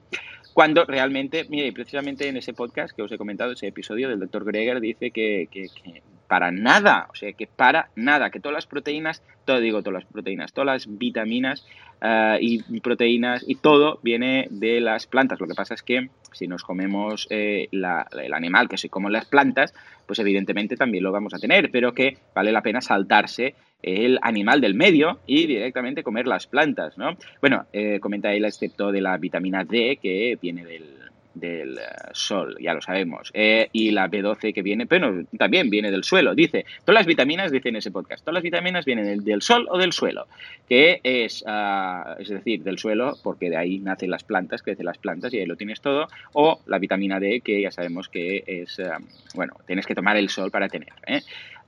Cuando 0.53 0.85
realmente, 0.85 1.45
mire, 1.49 1.71
precisamente 1.73 2.27
en 2.27 2.37
ese 2.37 2.53
podcast 2.53 2.95
que 2.95 3.01
os 3.01 3.11
he 3.11 3.17
comentado, 3.17 3.53
ese 3.53 3.67
episodio 3.67 4.09
del 4.09 4.19
doctor 4.19 4.45
Greger 4.45 4.79
dice 4.79 5.09
que, 5.09 5.47
que, 5.49 5.67
que 5.69 6.03
para 6.31 6.49
nada, 6.49 7.09
o 7.11 7.13
sea, 7.13 7.33
que 7.33 7.45
para 7.45 7.89
nada, 7.93 8.29
que 8.29 8.39
todas 8.39 8.55
las 8.55 8.65
proteínas, 8.65 9.21
todo 9.43 9.59
digo 9.59 9.81
todas 9.81 10.01
las 10.01 10.09
proteínas, 10.09 10.53
todas 10.53 10.65
las 10.65 10.97
vitaminas 10.97 11.67
uh, 12.01 12.37
y 12.39 12.79
proteínas 12.79 13.43
y 13.45 13.55
todo 13.55 13.99
viene 14.01 14.47
de 14.49 14.79
las 14.79 15.07
plantas. 15.07 15.41
Lo 15.41 15.47
que 15.47 15.55
pasa 15.55 15.73
es 15.73 15.83
que 15.83 16.09
si 16.31 16.47
nos 16.47 16.63
comemos 16.63 17.27
eh, 17.31 17.67
el 17.69 18.33
animal 18.33 18.69
que 18.69 18.77
se 18.77 18.87
come 18.87 19.11
las 19.11 19.25
plantas, 19.25 19.73
pues 20.05 20.19
evidentemente 20.19 20.77
también 20.77 21.03
lo 21.03 21.11
vamos 21.11 21.33
a 21.33 21.37
tener, 21.37 21.69
pero 21.69 21.93
que 21.93 22.17
vale 22.33 22.53
la 22.53 22.61
pena 22.61 22.79
saltarse 22.79 23.55
el 23.83 24.17
animal 24.21 24.61
del 24.61 24.73
medio 24.73 25.19
y 25.27 25.47
directamente 25.47 26.01
comer 26.01 26.27
las 26.27 26.47
plantas, 26.47 26.97
¿no? 26.97 27.17
Bueno, 27.41 27.65
eh, 27.73 27.99
comenta 27.99 28.31
él 28.31 28.45
excepto 28.45 28.93
de 28.93 29.01
la 29.01 29.17
vitamina 29.17 29.65
D 29.65 29.99
que 30.01 30.37
viene 30.41 30.63
del, 30.63 31.10
del 31.33 31.77
eh, 31.77 31.81
sol, 32.13 32.57
ya 32.59 32.73
lo 32.73 32.81
sabemos. 32.81 33.31
Eh, 33.33 33.69
y 33.71 33.91
la 33.91 34.09
B12 34.09 34.53
que 34.53 34.61
viene, 34.61 34.85
pero 34.85 35.23
también 35.37 35.69
viene 35.69 35.91
del 35.91 36.03
suelo. 36.03 36.35
Dice, 36.35 36.65
todas 36.85 36.99
las 36.99 37.05
vitaminas, 37.05 37.51
dice 37.51 37.69
en 37.69 37.77
ese 37.77 37.91
podcast, 37.91 38.23
todas 38.23 38.35
las 38.35 38.43
vitaminas 38.43 38.85
vienen 38.85 39.23
del, 39.23 39.41
sol 39.41 39.67
o 39.69 39.77
del 39.77 39.93
suelo, 39.93 40.27
que 40.67 40.99
es, 41.03 41.43
uh, 41.43 42.19
es 42.19 42.29
decir, 42.29 42.63
del 42.63 42.77
suelo, 42.77 43.17
porque 43.23 43.49
de 43.49 43.57
ahí 43.57 43.79
nacen 43.79 44.09
las 44.09 44.23
plantas, 44.23 44.61
crecen 44.61 44.85
las 44.85 44.97
plantas 44.97 45.33
y 45.33 45.39
ahí 45.39 45.45
lo 45.45 45.55
tienes 45.55 45.81
todo, 45.81 46.07
o 46.33 46.61
la 46.65 46.79
vitamina 46.79 47.19
D, 47.19 47.41
que 47.41 47.61
ya 47.61 47.71
sabemos 47.71 48.09
que 48.09 48.43
es, 48.45 48.79
uh, 48.79 49.03
bueno, 49.35 49.53
tienes 49.65 49.85
que 49.85 49.95
tomar 49.95 50.17
el 50.17 50.29
sol 50.29 50.51
para 50.51 50.69
tener. 50.69 50.93
¿eh? 51.07 51.21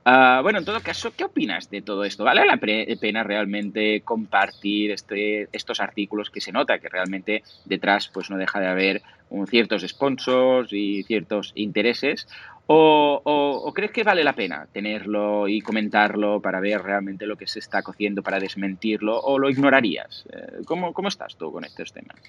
Uh, 0.06 0.42
bueno, 0.42 0.58
en 0.58 0.66
todo 0.66 0.82
caso, 0.82 1.12
¿qué 1.16 1.24
opinas 1.24 1.70
de 1.70 1.80
todo 1.80 2.04
esto? 2.04 2.24
¿Vale 2.24 2.44
la 2.44 2.58
pena 2.58 3.22
realmente 3.22 4.02
compartir 4.02 4.90
este, 4.90 5.48
estos 5.50 5.80
artículos 5.80 6.30
que 6.30 6.42
se 6.42 6.52
nota 6.52 6.78
que 6.78 6.90
realmente 6.90 7.42
detrás 7.64 8.08
pues 8.12 8.28
no 8.28 8.36
deja 8.36 8.60
de 8.60 8.66
haber 8.66 9.02
un, 9.30 9.46
ciertos 9.46 9.80
sponsors 9.82 10.70
y 10.74 11.04
ciertos 11.04 11.52
intereses? 11.54 12.28
¿O, 12.66 13.72
crees 13.74 13.92
que 13.92 14.04
vale 14.04 14.24
la 14.24 14.34
pena 14.34 14.68
tenerlo 14.72 15.48
y 15.48 15.62
comentarlo 15.62 16.40
para 16.40 16.60
ver 16.60 16.82
realmente 16.82 17.26
lo 17.26 17.36
que 17.36 17.46
se 17.46 17.58
está 17.58 17.82
cociendo, 17.82 18.22
para 18.22 18.40
desmentirlo? 18.40 19.18
¿O 19.18 19.38
lo 19.38 19.48
ignorarías? 19.48 20.26
Eh, 20.30 20.64
¿Cómo, 20.66 20.92
cómo 20.92 21.08
estás 21.08 21.36
tú 21.36 21.50
con 21.50 21.64
estos 21.64 21.92
temas? 21.92 22.20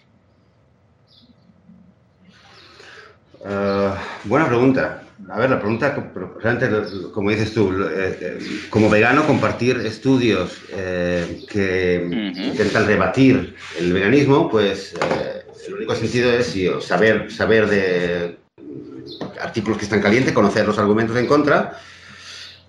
Uh, 3.42 3.94
buena 4.28 4.48
pregunta. 4.48 5.02
A 5.30 5.40
ver, 5.40 5.50
la 5.50 5.60
pregunta, 5.60 5.96
realmente, 6.42 6.70
como 7.14 7.30
dices 7.30 7.54
tú, 7.54 7.72
eh, 7.90 8.38
como 8.70 8.90
vegano, 8.90 9.26
compartir 9.26 9.78
estudios 9.78 10.62
eh, 10.74 11.42
que 11.50 12.04
uh 12.06 12.10
-huh. 12.10 12.48
intentan 12.52 12.86
rebatir 12.86 13.56
el 13.80 13.94
veganismo, 13.94 14.50
pues 14.50 14.94
eh, 14.94 15.46
el 15.68 15.74
único 15.74 15.96
sentido 15.96 16.32
es 16.32 16.54
saber, 16.82 17.32
saber 17.32 17.68
de 17.68 18.38
artículos 19.42 19.78
que 19.78 19.86
están 19.86 20.02
calientes, 20.02 20.34
conocer 20.34 20.66
los 20.68 20.78
argumentos 20.78 21.16
en 21.18 21.28
contra 21.28 21.80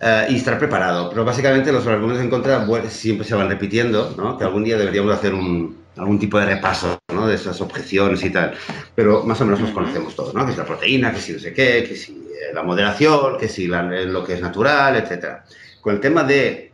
uh, 0.00 0.30
y 0.30 0.36
estar 0.36 0.58
preparado. 0.58 1.10
Pero 1.10 1.24
básicamente 1.24 1.72
los 1.72 1.86
argumentos 1.86 2.22
en 2.22 2.30
contra 2.30 2.64
siempre 2.88 3.26
se 3.26 3.34
van 3.34 3.48
repitiendo, 3.48 4.14
¿no? 4.16 4.38
que 4.38 4.44
algún 4.44 4.64
día 4.64 4.76
deberíamos 4.78 5.12
hacer 5.12 5.34
un, 5.34 5.76
algún 5.96 6.18
tipo 6.18 6.38
de 6.38 6.46
repaso 6.46 6.98
¿no? 7.12 7.26
de 7.26 7.34
esas 7.34 7.60
objeciones 7.60 8.22
y 8.24 8.30
tal. 8.30 8.54
Pero 8.94 9.24
más 9.24 9.40
o 9.40 9.44
menos 9.44 9.60
los 9.60 9.70
conocemos 9.70 10.14
todos, 10.14 10.34
¿no? 10.34 10.44
Que 10.44 10.52
si 10.52 10.58
la 10.58 10.64
proteína, 10.64 11.12
que 11.12 11.20
si 11.20 11.32
no 11.32 11.38
sé 11.38 11.52
qué, 11.52 11.84
que 11.88 11.96
si 11.96 12.26
la 12.52 12.62
moderación, 12.62 13.38
que 13.38 13.48
si 13.48 13.66
la, 13.66 13.82
lo 13.82 14.24
que 14.24 14.34
es 14.34 14.40
natural, 14.40 14.96
etc. 14.96 15.38
Con 15.80 15.94
el 15.94 16.00
tema 16.00 16.24
de 16.24 16.72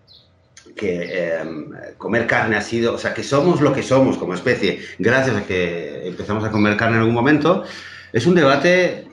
que 0.77 1.09
eh, 1.13 1.45
comer 1.99 2.27
carne 2.27 2.57
ha 2.57 2.63
sido, 2.63 2.95
o 2.95 2.99
sea, 2.99 3.13
que 3.13 3.23
somos 3.23 3.61
lo 3.61 3.73
que 3.73 3.83
somos 3.83 4.17
como 4.17 4.35
especie, 4.35 4.81
gracias 4.99 5.37
a 5.37 5.45
que 5.45 6.07
empezamos 6.07 6.45
a 6.45 6.51
comer 6.51 6.77
carne 6.77 6.97
en 6.97 7.01
algún 7.01 7.15
momento, 7.15 7.65
es 8.13 8.27
un 8.27 8.35
debate 8.35 8.85
eh, 8.85 9.12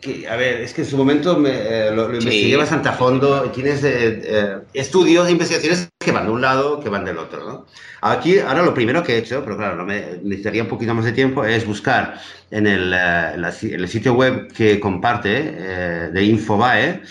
que, 0.00 0.28
a 0.28 0.36
ver, 0.36 0.60
es 0.60 0.72
que 0.72 0.82
en 0.82 0.88
su 0.88 0.96
momento 0.96 1.36
me, 1.36 1.50
eh, 1.50 1.90
lo, 1.90 2.08
lo 2.08 2.16
investigué 2.16 2.56
bastante 2.56 2.88
a 2.88 2.92
fondo, 2.92 3.50
tienes 3.50 3.82
eh, 3.84 4.58
estudios, 4.72 5.28
investigaciones 5.30 5.88
que 5.98 6.12
van 6.12 6.26
de 6.26 6.32
un 6.32 6.40
lado, 6.40 6.80
que 6.80 6.88
van 6.88 7.04
del 7.04 7.18
otro, 7.18 7.44
¿no? 7.44 7.66
Aquí, 8.00 8.38
ahora 8.38 8.62
lo 8.62 8.74
primero 8.74 9.02
que 9.02 9.14
he 9.14 9.18
hecho, 9.18 9.42
pero 9.42 9.56
claro, 9.56 9.74
no 9.74 9.84
me 9.84 10.20
necesitaría 10.22 10.62
un 10.62 10.68
poquito 10.68 10.94
más 10.94 11.04
de 11.04 11.12
tiempo, 11.12 11.44
es 11.44 11.66
buscar 11.66 12.20
en 12.50 12.66
el, 12.66 12.90
la, 12.90 13.34
en 13.34 13.44
el 13.44 13.88
sitio 13.88 14.14
web 14.14 14.52
que 14.52 14.78
comparte 14.78 16.08
de 16.12 16.22
Infobae, 16.22 17.02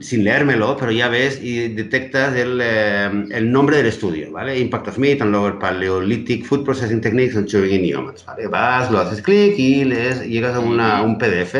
sin 0.00 0.24
leérmelo, 0.24 0.76
pero 0.76 0.90
ya 0.92 1.08
ves 1.08 1.40
y 1.42 1.68
detectas 1.68 2.34
el, 2.36 2.60
eh, 2.62 3.26
el, 3.30 3.50
nombre 3.50 3.76
del 3.78 3.86
estudio, 3.86 4.30
¿vale? 4.32 4.58
Impact 4.58 4.88
of 4.88 4.98
Meat 4.98 5.22
and 5.22 5.32
Lower 5.32 5.58
Paleolithic 5.58 6.44
Food 6.44 6.64
Processing 6.64 7.00
Techniques 7.00 7.36
on 7.36 7.46
Chewing 7.46 7.84
in 7.84 7.94
Humans, 7.96 8.24
¿vale? 8.24 8.46
Vas, 8.46 8.90
lo 8.90 8.98
haces 9.00 9.22
clic 9.22 9.58
y 9.58 9.84
lees, 9.84 10.22
llegas 10.26 10.54
a, 10.54 10.60
una, 10.60 11.02
un 11.02 11.18
PDF, 11.18 11.54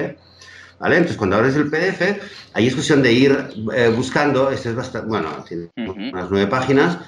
¿vale? 0.78 0.97
Entonces, 0.97 1.16
cuando 1.16 1.37
abres 1.37 1.57
el 1.57 1.68
PDF, 1.68 2.20
hay 2.55 2.66
es 2.66 2.74
cuestión 2.74 3.03
de 3.03 3.12
ir 3.12 3.49
eh, 3.74 3.93
buscando, 3.95 4.51
este 4.51 4.70
es 4.70 4.74
bastante, 4.74 5.09
bueno, 5.09 5.45
tiene 5.47 5.64
uh 5.76 5.93
-huh. 5.95 6.12
unas 6.12 6.31
nueve 6.31 6.47
páginas, 6.47 6.99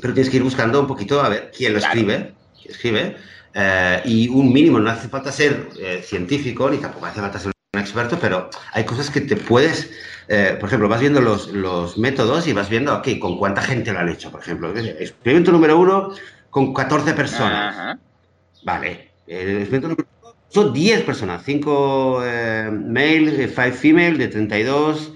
pero 0.00 0.14
tienes 0.14 0.30
que 0.30 0.38
ir 0.38 0.42
buscando 0.42 0.80
un 0.80 0.86
poquito 0.86 1.20
a 1.20 1.28
ver 1.28 1.50
quién 1.56 1.72
lo 1.72 1.78
claro. 1.78 1.94
escribe, 1.94 2.34
quién 2.60 2.74
escribe, 2.74 3.16
eh, 3.54 4.02
y 4.04 4.28
un 4.28 4.52
mínimo, 4.52 4.78
no 4.78 4.90
hace 4.90 5.08
falta 5.08 5.30
ser 5.30 5.68
eh, 5.78 6.02
científico, 6.04 6.70
ni 6.70 6.78
tampoco 6.78 7.06
hace 7.06 7.20
falta 7.20 7.38
ser 7.38 7.52
un 7.74 7.80
experto, 7.80 8.18
pero 8.18 8.50
hay 8.72 8.84
cosas 8.84 9.10
que 9.10 9.20
te 9.20 9.36
puedes, 9.36 9.90
eh, 10.28 10.56
por 10.58 10.68
ejemplo, 10.68 10.88
vas 10.88 11.00
viendo 11.00 11.20
los, 11.20 11.48
los, 11.48 11.98
métodos 11.98 12.46
y 12.46 12.52
vas 12.52 12.68
viendo, 12.68 12.96
ok, 12.96 13.18
con 13.18 13.38
cuánta 13.38 13.62
gente 13.62 13.92
lo 13.92 13.98
han 13.98 14.08
hecho, 14.08 14.30
por 14.30 14.40
ejemplo. 14.40 14.76
Experimento 14.76 15.52
número 15.52 15.78
uno 15.78 16.10
con 16.50 16.72
14 16.72 17.14
personas. 17.14 17.76
-huh. 17.76 17.98
Vale. 18.64 19.10
El 19.26 19.58
experimento 19.58 19.88
número 19.88 20.08
uno 20.22 20.34
son 20.48 20.72
10 20.72 21.02
personas, 21.02 21.42
5 21.44 22.22
eh, 22.24 22.70
male, 22.70 23.48
5 23.48 23.72
female, 23.72 24.18
de 24.18 24.28
32 24.28 25.12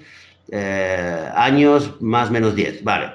eh, 0.51 1.31
años, 1.35 1.95
más 2.01 2.31
menos 2.31 2.55
10. 2.55 2.83
Vale. 2.85 3.13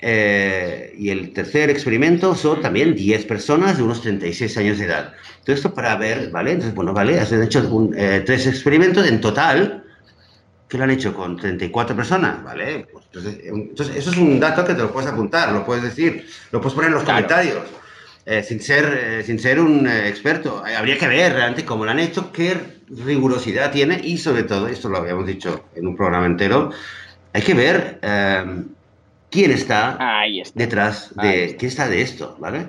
Eh, 0.00 0.94
y 0.96 1.10
el 1.10 1.32
tercer 1.32 1.70
experimento 1.70 2.34
son 2.34 2.60
también 2.62 2.94
10 2.94 3.24
personas 3.26 3.78
de 3.78 3.82
unos 3.82 4.00
36 4.00 4.56
años 4.58 4.78
de 4.78 4.84
edad. 4.84 5.14
Todo 5.44 5.56
esto 5.56 5.74
para 5.74 5.96
ver, 5.96 6.30
¿vale? 6.30 6.52
Entonces, 6.52 6.74
bueno, 6.74 6.92
vale, 6.92 7.18
has 7.18 7.32
hecho 7.32 7.68
un, 7.68 7.94
eh, 7.98 8.22
tres 8.24 8.46
experimentos 8.46 9.06
en 9.08 9.20
total 9.20 9.84
que 10.68 10.76
lo 10.76 10.84
han 10.84 10.90
hecho 10.90 11.14
con 11.14 11.36
34 11.36 11.96
personas, 11.96 12.44
¿vale? 12.44 12.86
Pues, 12.92 13.06
entonces, 13.06 13.40
entonces, 13.44 13.96
eso 13.96 14.10
es 14.10 14.16
un 14.18 14.38
dato 14.38 14.64
que 14.64 14.74
te 14.74 14.82
lo 14.82 14.92
puedes 14.92 15.08
apuntar, 15.10 15.52
lo 15.52 15.64
puedes 15.64 15.82
decir, 15.82 16.26
lo 16.52 16.60
puedes 16.60 16.74
poner 16.74 16.88
en 16.88 16.94
los 16.94 17.04
claro. 17.04 17.26
comentarios, 17.26 17.64
eh, 18.26 18.42
sin, 18.42 18.60
ser, 18.60 19.24
sin 19.24 19.38
ser 19.38 19.60
un 19.60 19.88
experto. 19.88 20.62
Habría 20.76 20.98
que 20.98 21.08
ver 21.08 21.32
realmente 21.32 21.64
cómo 21.64 21.86
lo 21.86 21.90
han 21.90 21.98
hecho, 21.98 22.30
qué 22.32 22.54
rigurosidad 22.88 23.72
tiene 23.72 23.98
y 24.02 24.18
sobre 24.18 24.42
todo, 24.42 24.68
esto 24.68 24.90
lo 24.90 24.98
habíamos 24.98 25.26
dicho 25.26 25.64
en 25.74 25.86
un 25.86 25.96
programa 25.96 26.26
entero, 26.26 26.70
hay 27.32 27.42
que 27.42 27.54
ver 27.54 27.98
quién 29.30 29.50
está, 29.50 30.24
está. 30.26 30.52
detrás 30.54 31.14
de 31.16 31.44
está. 31.44 31.58
quién 31.58 31.68
está 31.68 31.88
de 31.88 32.02
esto, 32.02 32.36
¿vale? 32.38 32.68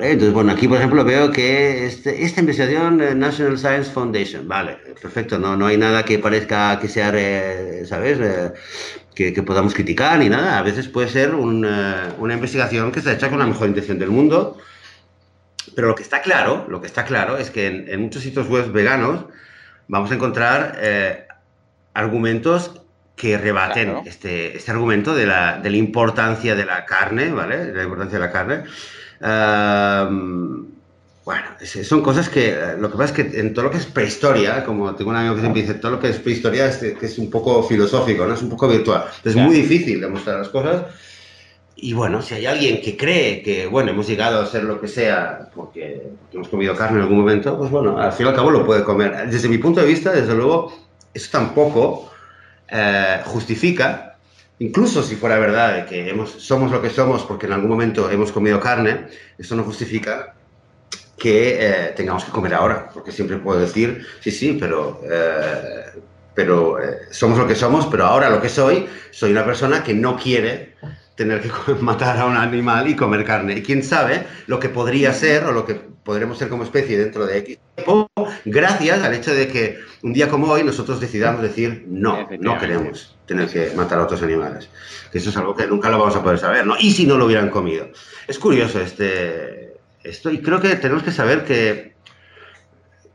Eh, 0.00 0.12
Entonces, 0.12 0.32
bueno, 0.32 0.52
aquí 0.52 0.68
por 0.68 0.78
ejemplo 0.78 1.04
veo 1.04 1.30
que 1.30 1.86
este, 1.86 2.24
esta 2.24 2.40
investigación 2.40 3.00
eh, 3.00 3.14
National 3.14 3.58
Science 3.58 3.90
Foundation, 3.90 4.48
vale, 4.48 4.78
perfecto, 5.00 5.38
no, 5.38 5.56
no 5.56 5.66
hay 5.66 5.76
nada 5.76 6.04
que 6.04 6.18
parezca 6.18 6.78
que 6.80 6.88
sea, 6.88 7.10
¿sabes? 7.86 8.18
Eh, 8.20 8.52
que, 9.14 9.42
podamos 9.42 9.74
criticar 9.74 10.18
ni 10.18 10.28
nada. 10.28 10.58
A 10.58 10.62
veces 10.62 10.88
puede 10.88 11.08
ser 11.08 11.34
una 11.34 12.34
investigación 12.34 12.92
que 12.92 13.00
está 13.00 13.12
hecha 13.12 13.28
con 13.28 13.38
la 13.38 13.46
mejor 13.46 13.68
intención 13.68 13.98
del 13.98 14.10
mundo, 14.10 14.58
pero 15.74 15.88
lo 15.88 15.94
que 15.94 16.02
está 16.02 16.22
claro, 16.22 16.66
lo 16.68 16.80
que 16.80 16.86
está 16.86 17.04
claro 17.04 17.36
es 17.36 17.50
que 17.50 17.66
en, 17.66 18.00
muchos 18.00 18.22
sitios 18.22 18.48
web 18.48 18.72
veganos 18.72 19.26
vamos 19.88 20.10
a 20.10 20.14
encontrar 20.14 20.78
eh, 20.80 21.26
argumentos 21.94 22.80
que 23.16 23.38
rebaten 23.38 23.98
este, 24.06 24.56
este 24.56 24.70
argumento 24.70 25.14
de 25.14 25.26
la, 25.26 25.58
de 25.58 25.70
la 25.70 25.76
importancia 25.76 26.54
de 26.54 26.64
la 26.64 26.84
carne, 26.86 27.30
¿vale? 27.30 27.66
De 27.66 27.74
la 27.74 27.84
importancia 27.84 28.18
de 28.18 28.24
la 28.24 28.32
carne. 28.32 28.64
Bueno, 31.24 31.46
son 31.84 32.02
cosas 32.02 32.28
que 32.28 32.50
eh, 32.50 32.76
lo 32.78 32.90
que 32.90 32.98
pasa 32.98 33.14
es 33.14 33.24
que 33.24 33.40
en 33.40 33.54
todo 33.54 33.66
lo 33.66 33.70
que 33.70 33.78
es 33.78 33.86
prehistoria, 33.86 34.64
como 34.64 34.94
tengo 34.94 35.10
un 35.10 35.16
amigo 35.16 35.34
que 35.34 35.40
siempre 35.40 35.62
dice, 35.62 35.74
todo 35.74 35.92
lo 35.92 36.00
que 36.00 36.08
es 36.08 36.18
prehistoria 36.18 36.66
es, 36.66 36.78
que 36.78 37.06
es 37.06 37.18
un 37.18 37.30
poco 37.30 37.62
filosófico, 37.62 38.26
¿no? 38.26 38.34
Es 38.34 38.42
un 38.42 38.50
poco 38.50 38.68
virtual. 38.68 39.04
Es 39.24 39.36
muy 39.36 39.54
difícil 39.54 40.00
demostrar 40.00 40.38
las 40.38 40.48
cosas. 40.48 40.86
Y 41.76 41.94
bueno, 41.94 42.22
si 42.22 42.34
hay 42.34 42.46
alguien 42.46 42.80
que 42.80 42.96
cree 42.96 43.42
que, 43.42 43.66
bueno, 43.66 43.90
hemos 43.90 44.06
llegado 44.06 44.40
a 44.40 44.46
ser 44.46 44.64
lo 44.64 44.80
que 44.80 44.88
sea 44.88 45.48
porque, 45.54 46.10
hemos 46.32 46.48
comido 46.48 46.76
carne 46.76 46.98
en 46.98 47.02
algún 47.02 47.18
momento, 47.18 47.56
pues 47.56 47.70
bueno, 47.70 47.98
al 47.98 48.12
fin 48.12 48.26
y 48.26 48.28
al 48.28 48.34
cabo 48.34 48.50
lo 48.50 48.64
puede 48.64 48.84
comer. 48.84 49.28
Desde 49.30 49.48
mi 49.48 49.58
punto 49.58 49.80
de 49.80 49.86
vista, 49.86 50.12
desde 50.12 50.34
luego, 50.34 50.72
eso 51.14 51.28
tampoco 51.32 52.10
eh, 52.68 53.20
justifica, 53.24 54.11
incluso 54.58 55.02
si 55.02 55.16
fuera 55.16 55.38
verdad 55.38 55.86
que 55.86 56.08
hemos, 56.08 56.30
somos 56.30 56.70
lo 56.70 56.80
que 56.80 56.90
somos 56.90 57.22
porque 57.22 57.46
en 57.46 57.52
algún 57.52 57.70
momento 57.70 58.10
hemos 58.10 58.32
comido 58.32 58.60
carne, 58.60 59.08
eso 59.38 59.56
no 59.56 59.64
justifica 59.64 60.34
que 61.18 61.56
eh, 61.60 61.92
tengamos 61.94 62.24
que 62.24 62.32
comer 62.32 62.54
ahora, 62.54 62.88
porque 62.92 63.12
siempre 63.12 63.38
puedo 63.38 63.60
decir, 63.60 64.04
sí, 64.20 64.30
sí, 64.30 64.56
pero, 64.58 65.00
eh, 65.04 66.00
pero 66.34 66.78
somos 67.10 67.38
lo 67.38 67.46
que 67.46 67.54
somos, 67.54 67.86
pero 67.86 68.06
ahora 68.06 68.28
lo 68.28 68.40
que 68.40 68.48
soy, 68.48 68.88
soy 69.10 69.30
una 69.30 69.44
persona 69.44 69.84
que 69.84 69.94
no 69.94 70.16
quiere 70.16 70.74
tener 71.22 71.40
que 71.40 71.74
matar 71.80 72.18
a 72.18 72.26
un 72.26 72.36
animal 72.36 72.88
y 72.88 72.96
comer 72.96 73.24
carne. 73.24 73.58
Y 73.58 73.62
quién 73.62 73.82
sabe 73.82 74.24
lo 74.46 74.58
que 74.58 74.68
podría 74.68 75.12
ser 75.12 75.44
o 75.44 75.52
lo 75.52 75.64
que 75.64 75.74
podremos 75.74 76.36
ser 76.38 76.48
como 76.48 76.64
especie 76.64 76.98
dentro 76.98 77.26
de 77.26 77.38
X 77.38 77.58
tiempo, 77.76 78.10
gracias 78.44 79.02
al 79.04 79.14
hecho 79.14 79.32
de 79.32 79.46
que 79.46 79.78
un 80.02 80.12
día 80.12 80.28
como 80.28 80.48
hoy 80.48 80.64
nosotros 80.64 81.00
decidamos 81.00 81.42
decir 81.42 81.84
no, 81.86 82.28
no 82.40 82.58
queremos 82.58 83.16
tener 83.26 83.48
que 83.48 83.72
matar 83.76 84.00
a 84.00 84.04
otros 84.04 84.22
animales. 84.22 84.68
Que 85.12 85.18
eso 85.18 85.30
es 85.30 85.36
algo 85.36 85.54
que 85.54 85.66
nunca 85.66 85.90
lo 85.90 85.98
vamos 85.98 86.16
a 86.16 86.22
poder 86.22 86.38
saber, 86.38 86.66
¿no? 86.66 86.74
Y 86.78 86.90
si 86.90 87.06
no 87.06 87.16
lo 87.16 87.26
hubieran 87.26 87.50
comido. 87.50 87.88
Es 88.26 88.38
curioso 88.38 88.80
este, 88.80 89.74
esto 90.02 90.30
y 90.30 90.38
creo 90.42 90.60
que 90.60 90.74
tenemos 90.76 91.04
que 91.04 91.12
saber 91.12 91.44
que, 91.44 91.94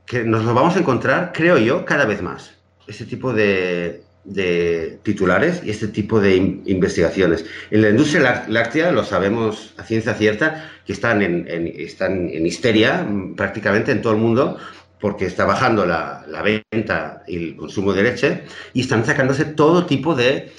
que 0.06 0.24
nos 0.24 0.46
lo 0.46 0.54
vamos 0.54 0.78
a 0.78 0.80
encontrar, 0.80 1.34
creo 1.34 1.58
yo, 1.58 1.84
cada 1.84 2.06
vez 2.06 2.22
más. 2.22 2.54
Ese 2.88 3.06
tipo 3.06 3.34
de, 3.34 4.02
de 4.28 5.00
titulares 5.04 5.62
y 5.64 5.70
este 5.70 5.88
tipo 5.88 6.20
de 6.20 6.36
investigaciones. 6.66 7.46
En 7.72 7.82
la 7.82 7.90
industria 7.90 8.46
láctea 8.48 8.92
lo 8.92 9.04
sabemos 9.04 9.74
a 9.78 9.84
ciencia 9.84 10.14
cierta 10.14 10.70
que 10.86 10.94
están 10.94 11.22
en, 11.22 11.48
están 11.48 12.30
en 12.30 12.46
histeria 12.46 13.04
mm, 13.04 13.36
prácticamente 13.36 13.92
en 13.92 14.02
todo 14.02 14.14
el 14.14 14.20
mundo 14.20 14.58
porque 15.00 15.26
está 15.26 15.46
bajando 15.46 15.86
la, 15.86 16.26
venta 16.72 17.24
y 17.28 17.36
el 17.38 17.56
consumo 17.56 17.94
de 17.94 18.04
leche 18.04 18.44
y 18.74 18.82
están 18.82 19.06
sacándose 19.06 19.46
todo 19.46 19.86
tipo 19.86 20.14
de, 20.14 20.52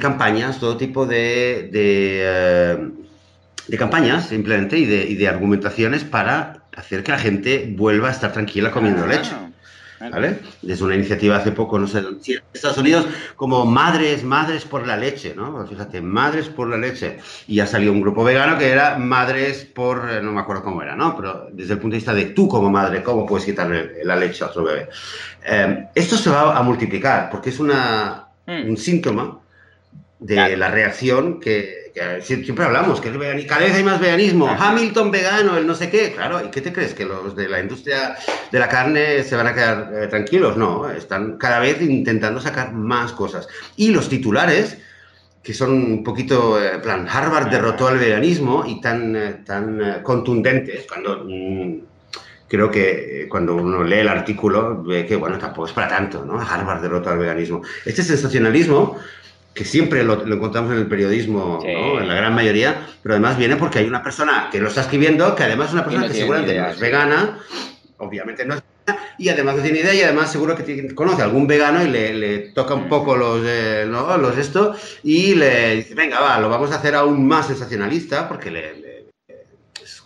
campañas, 0.00 0.60
todo 0.60 0.76
tipo 0.76 1.06
de, 1.06 1.68
de, 1.72 2.20
eh, 3.68 3.76
campañas 3.76 4.28
simplemente 4.28 4.78
y 4.78 4.84
de, 4.84 5.04
y 5.04 5.14
de 5.16 5.28
argumentaciones 5.28 6.04
para 6.04 6.62
hacer 6.76 7.02
que 7.02 7.10
la 7.10 7.18
gente 7.18 7.72
vuelva 7.74 8.08
a 8.08 8.12
estar 8.12 8.32
tranquila 8.32 8.70
comiendo 8.70 9.04
ah. 9.04 9.08
leche. 9.08 9.45
¿Vale? 10.00 10.38
Desde 10.62 10.84
una 10.84 10.94
iniciativa 10.94 11.36
hace 11.36 11.52
poco, 11.52 11.78
no 11.78 11.86
sé, 11.86 11.98
en 11.98 12.18
Estados 12.52 12.78
Unidos, 12.78 13.06
como 13.36 13.64
Madres, 13.64 14.24
Madres 14.24 14.64
por 14.64 14.86
la 14.86 14.96
Leche, 14.96 15.34
¿no? 15.34 15.52
Pues 15.52 15.70
fíjate, 15.70 16.00
Madres 16.00 16.48
por 16.48 16.68
la 16.68 16.76
Leche. 16.76 17.18
Y 17.46 17.60
ha 17.60 17.66
salido 17.66 17.92
un 17.92 18.00
grupo 18.00 18.24
vegano 18.24 18.58
que 18.58 18.70
era 18.70 18.98
Madres 18.98 19.64
por, 19.64 20.08
eh, 20.10 20.22
no 20.22 20.32
me 20.32 20.40
acuerdo 20.40 20.62
cómo 20.62 20.82
era, 20.82 20.96
¿no? 20.96 21.16
Pero 21.16 21.48
desde 21.52 21.74
el 21.74 21.78
punto 21.78 21.94
de 21.94 21.98
vista 21.98 22.14
de 22.14 22.26
tú 22.26 22.48
como 22.48 22.70
madre, 22.70 23.02
¿cómo 23.02 23.26
puedes 23.26 23.44
quitarle 23.44 24.04
la 24.04 24.16
leche 24.16 24.44
a 24.44 24.48
otro 24.48 24.64
bebé? 24.64 24.88
Eh, 25.44 25.88
esto 25.94 26.16
se 26.16 26.30
va 26.30 26.56
a 26.56 26.62
multiplicar 26.62 27.30
porque 27.30 27.50
es 27.50 27.58
una, 27.58 28.28
mm. 28.46 28.68
un 28.68 28.76
síntoma 28.76 29.40
de 30.18 30.56
la 30.56 30.70
reacción 30.70 31.40
que, 31.40 31.92
siempre 32.20 32.64
hablamos, 32.64 33.00
que 33.00 33.10
cada 33.46 33.60
vez 33.60 33.74
hay 33.74 33.84
más 33.84 34.00
veganismo, 34.00 34.48
Hamilton 34.48 35.10
vegano, 35.10 35.56
el 35.56 35.66
no 35.66 35.74
sé 35.74 35.90
qué, 35.90 36.12
claro, 36.12 36.44
¿y 36.44 36.50
qué 36.50 36.60
te 36.60 36.72
crees? 36.72 36.94
¿Que 36.94 37.04
los 37.04 37.36
de 37.36 37.48
la 37.48 37.60
industria 37.60 38.16
de 38.50 38.58
la 38.58 38.68
carne 38.68 39.22
se 39.22 39.36
van 39.36 39.46
a 39.46 39.54
quedar 39.54 39.92
eh, 39.94 40.06
tranquilos? 40.08 40.56
No, 40.56 40.90
están 40.90 41.36
cada 41.38 41.60
vez 41.60 41.80
intentando 41.82 42.40
sacar 42.40 42.72
más 42.72 43.12
cosas. 43.12 43.48
Y 43.76 43.90
los 43.90 44.08
titulares, 44.08 44.78
que 45.42 45.54
son 45.54 45.72
un 45.72 46.04
poquito, 46.04 46.62
eh, 46.62 46.78
plan, 46.78 47.06
Harvard 47.08 47.50
derrotó 47.50 47.88
al 47.88 47.98
veganismo 47.98 48.64
y 48.66 48.80
tan, 48.80 49.16
eh, 49.16 49.42
tan 49.44 50.02
contundentes, 50.02 50.86
cuando... 50.86 51.24
Mm, 51.24 51.80
creo 52.48 52.70
que 52.70 53.26
cuando 53.28 53.56
uno 53.56 53.82
lee 53.82 53.98
el 53.98 54.08
artículo 54.08 54.80
ve 54.84 55.04
que, 55.04 55.16
bueno, 55.16 55.36
tampoco 55.36 55.66
es 55.66 55.72
para 55.72 55.88
tanto, 55.88 56.24
¿no? 56.24 56.40
Harvard 56.40 56.80
derrotó 56.80 57.10
al 57.10 57.18
veganismo. 57.18 57.62
Este 57.84 58.04
sensacionalismo 58.04 59.00
que 59.56 59.64
siempre 59.64 60.04
lo, 60.04 60.22
encontramos 60.26 60.70
en 60.72 60.78
el 60.78 60.86
periodismo, 60.86 61.60
en 61.64 62.06
la 62.06 62.14
gran 62.14 62.34
mayoría, 62.34 62.86
pero 63.02 63.14
además 63.14 63.38
viene 63.38 63.56
porque 63.56 63.78
hay 63.78 63.86
una 63.86 64.02
persona 64.02 64.50
que 64.52 64.60
lo 64.60 64.68
está 64.68 64.82
escribiendo, 64.82 65.34
que 65.34 65.44
además 65.44 65.68
es 65.68 65.72
una 65.72 65.84
persona 65.84 66.08
que 66.08 66.14
seguramente 66.14 66.60
no 66.60 66.68
es 66.68 66.78
vegana, 66.78 67.38
obviamente 67.96 68.44
no 68.44 68.56
es 68.56 68.62
vegana, 68.86 69.02
y 69.16 69.30
además 69.30 69.56
no 69.56 69.62
tiene 69.62 69.80
idea, 69.80 69.94
y 69.94 70.02
además 70.02 70.30
seguro 70.30 70.54
que 70.54 70.94
conoce 70.94 71.22
a 71.22 71.24
algún 71.24 71.46
vegano 71.46 71.82
y 71.82 71.88
le, 71.88 72.38
toca 72.50 72.74
un 72.74 72.86
poco 72.90 73.16
los, 73.16 73.40
eh, 73.46 73.86
los 73.86 74.36
esto, 74.36 74.76
y 75.02 75.34
le 75.34 75.76
dice, 75.76 75.94
venga, 75.94 76.20
va, 76.20 76.38
lo 76.38 76.50
vamos 76.50 76.70
a 76.72 76.76
hacer 76.76 76.94
aún 76.94 77.26
más 77.26 77.46
sensacionalista, 77.46 78.28
porque 78.28 78.50
le 78.50 78.85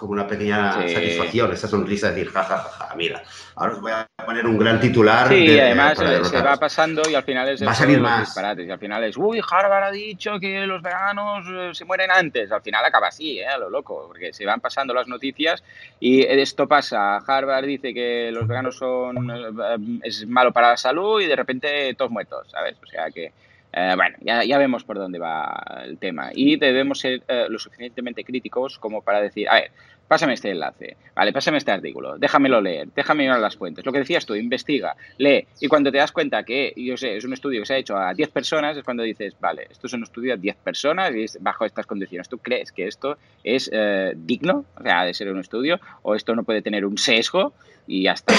como 0.01 0.13
una 0.13 0.27
pequeña 0.27 0.73
satisfacción, 0.89 1.53
esa 1.53 1.69
sonrisa 1.69 2.09
de 2.09 2.15
decir, 2.15 2.33
jajaja, 2.33 2.95
mira, 2.97 3.23
ahora 3.55 3.75
os 3.75 3.83
voy 3.83 3.93
a 3.93 4.09
poner 4.25 4.47
un 4.47 4.57
gran 4.57 4.81
titular. 4.81 5.29
Sí, 5.29 5.45
y 5.45 5.61
además 5.61 5.99
se 5.99 6.41
va 6.41 6.57
pasando 6.57 7.03
y 7.11 7.15
al 7.15 7.23
final 7.23 7.47
es 7.51 7.63
va 7.63 7.73
a 7.73 7.75
salir 7.75 8.01
más. 8.01 8.21
disparates. 8.21 8.67
Y 8.67 8.71
al 8.71 8.79
final 8.79 9.05
es, 9.05 9.19
uy, 9.19 9.43
Harvard 9.47 9.85
ha 9.85 9.91
dicho 9.91 10.41
que 10.41 10.67
los 10.67 10.81
veganos 10.81 11.45
eh, 11.53 11.75
se 11.75 11.85
mueren 11.85 12.11
antes. 12.11 12.51
Al 12.51 12.63
final 12.63 12.83
acaba 12.83 13.09
así, 13.09 13.41
¿eh? 13.41 13.47
A 13.47 13.59
lo 13.59 13.69
loco, 13.69 14.07
porque 14.09 14.33
se 14.33 14.47
van 14.47 14.61
pasando 14.61 14.95
las 14.95 15.07
noticias 15.07 15.63
y 16.01 16.23
esto 16.23 16.67
pasa. 16.67 17.19
Harvard 17.19 17.67
dice 17.67 17.93
que 17.93 18.31
los 18.33 18.49
veganos 18.49 18.79
son 18.79 19.31
eh, 19.31 20.01
es 20.03 20.27
malo 20.27 20.51
para 20.51 20.71
la 20.71 20.77
salud 20.79 21.21
y 21.21 21.27
de 21.27 21.37
repente 21.37 21.95
todos 21.95 22.11
muertos, 22.11 22.51
¿sabes? 22.51 22.77
O 22.83 22.87
sea 22.87 23.11
que. 23.11 23.33
Eh, 23.73 23.93
bueno, 23.95 24.17
ya, 24.21 24.43
ya, 24.43 24.59
vemos 24.59 24.83
por 24.83 24.99
dónde 24.99 25.21
va 25.21 25.85
el 25.85 25.97
tema 25.97 26.31
y 26.35 26.57
debemos 26.57 26.99
ser 26.99 27.23
lo 27.49 27.57
suficientemente 27.57 28.25
críticos 28.25 28.81
como 28.81 29.01
para 29.01 29.21
decir, 29.21 29.49
a 29.49 29.55
ver, 29.55 29.71
pásame 30.11 30.35
este 30.35 30.51
enlace, 30.51 30.97
vale, 31.15 31.33
pásame 31.33 31.59
este 31.59 31.71
artículo, 31.71 32.19
déjamelo 32.19 32.61
leer, 32.61 32.89
déjame 32.97 33.23
mirar 33.23 33.39
las 33.39 33.55
fuentes. 33.55 33.87
Lo 33.87 33.93
que 33.93 34.01
decías 34.01 34.27
tú, 34.27 34.35
investiga, 34.35 34.97
lee, 35.19 35.47
y 35.61 35.69
cuando 35.69 35.93
te 35.93 35.99
das 35.99 36.11
cuenta 36.11 36.43
que, 36.43 36.73
yo 36.77 36.97
sé, 36.97 37.17
es 37.17 37.25
un 37.25 37.33
estudio 37.33 37.61
que 37.61 37.67
se 37.67 37.75
ha 37.75 37.77
hecho 37.77 37.97
a 37.97 38.13
10 38.13 38.29
personas, 38.31 38.77
es 38.77 38.83
cuando 38.83 39.05
dices, 39.05 39.37
vale, 39.39 39.69
esto 39.71 39.87
es 39.87 39.93
un 39.93 40.03
estudio 40.03 40.35
a 40.35 40.37
10 40.37 40.57
personas 40.57 41.15
y 41.15 41.23
es 41.23 41.39
bajo 41.41 41.65
estas 41.65 41.87
condiciones. 41.87 42.29
¿Tú 42.29 42.39
crees 42.39 42.73
que 42.73 42.89
esto 42.89 43.19
es 43.45 43.71
eh, 43.73 44.15
digno, 44.17 44.65
o 44.77 44.83
sea, 44.83 45.05
de 45.05 45.15
ser 45.15 45.31
un 45.31 45.39
estudio, 45.39 45.79
o 46.03 46.17
esto 46.17 46.35
no 46.35 46.43
puede 46.43 46.61
tener 46.61 46.85
un 46.85 46.99
sesgo? 46.99 47.55
Y 47.91 48.05
ya 48.05 48.13
está. 48.13 48.35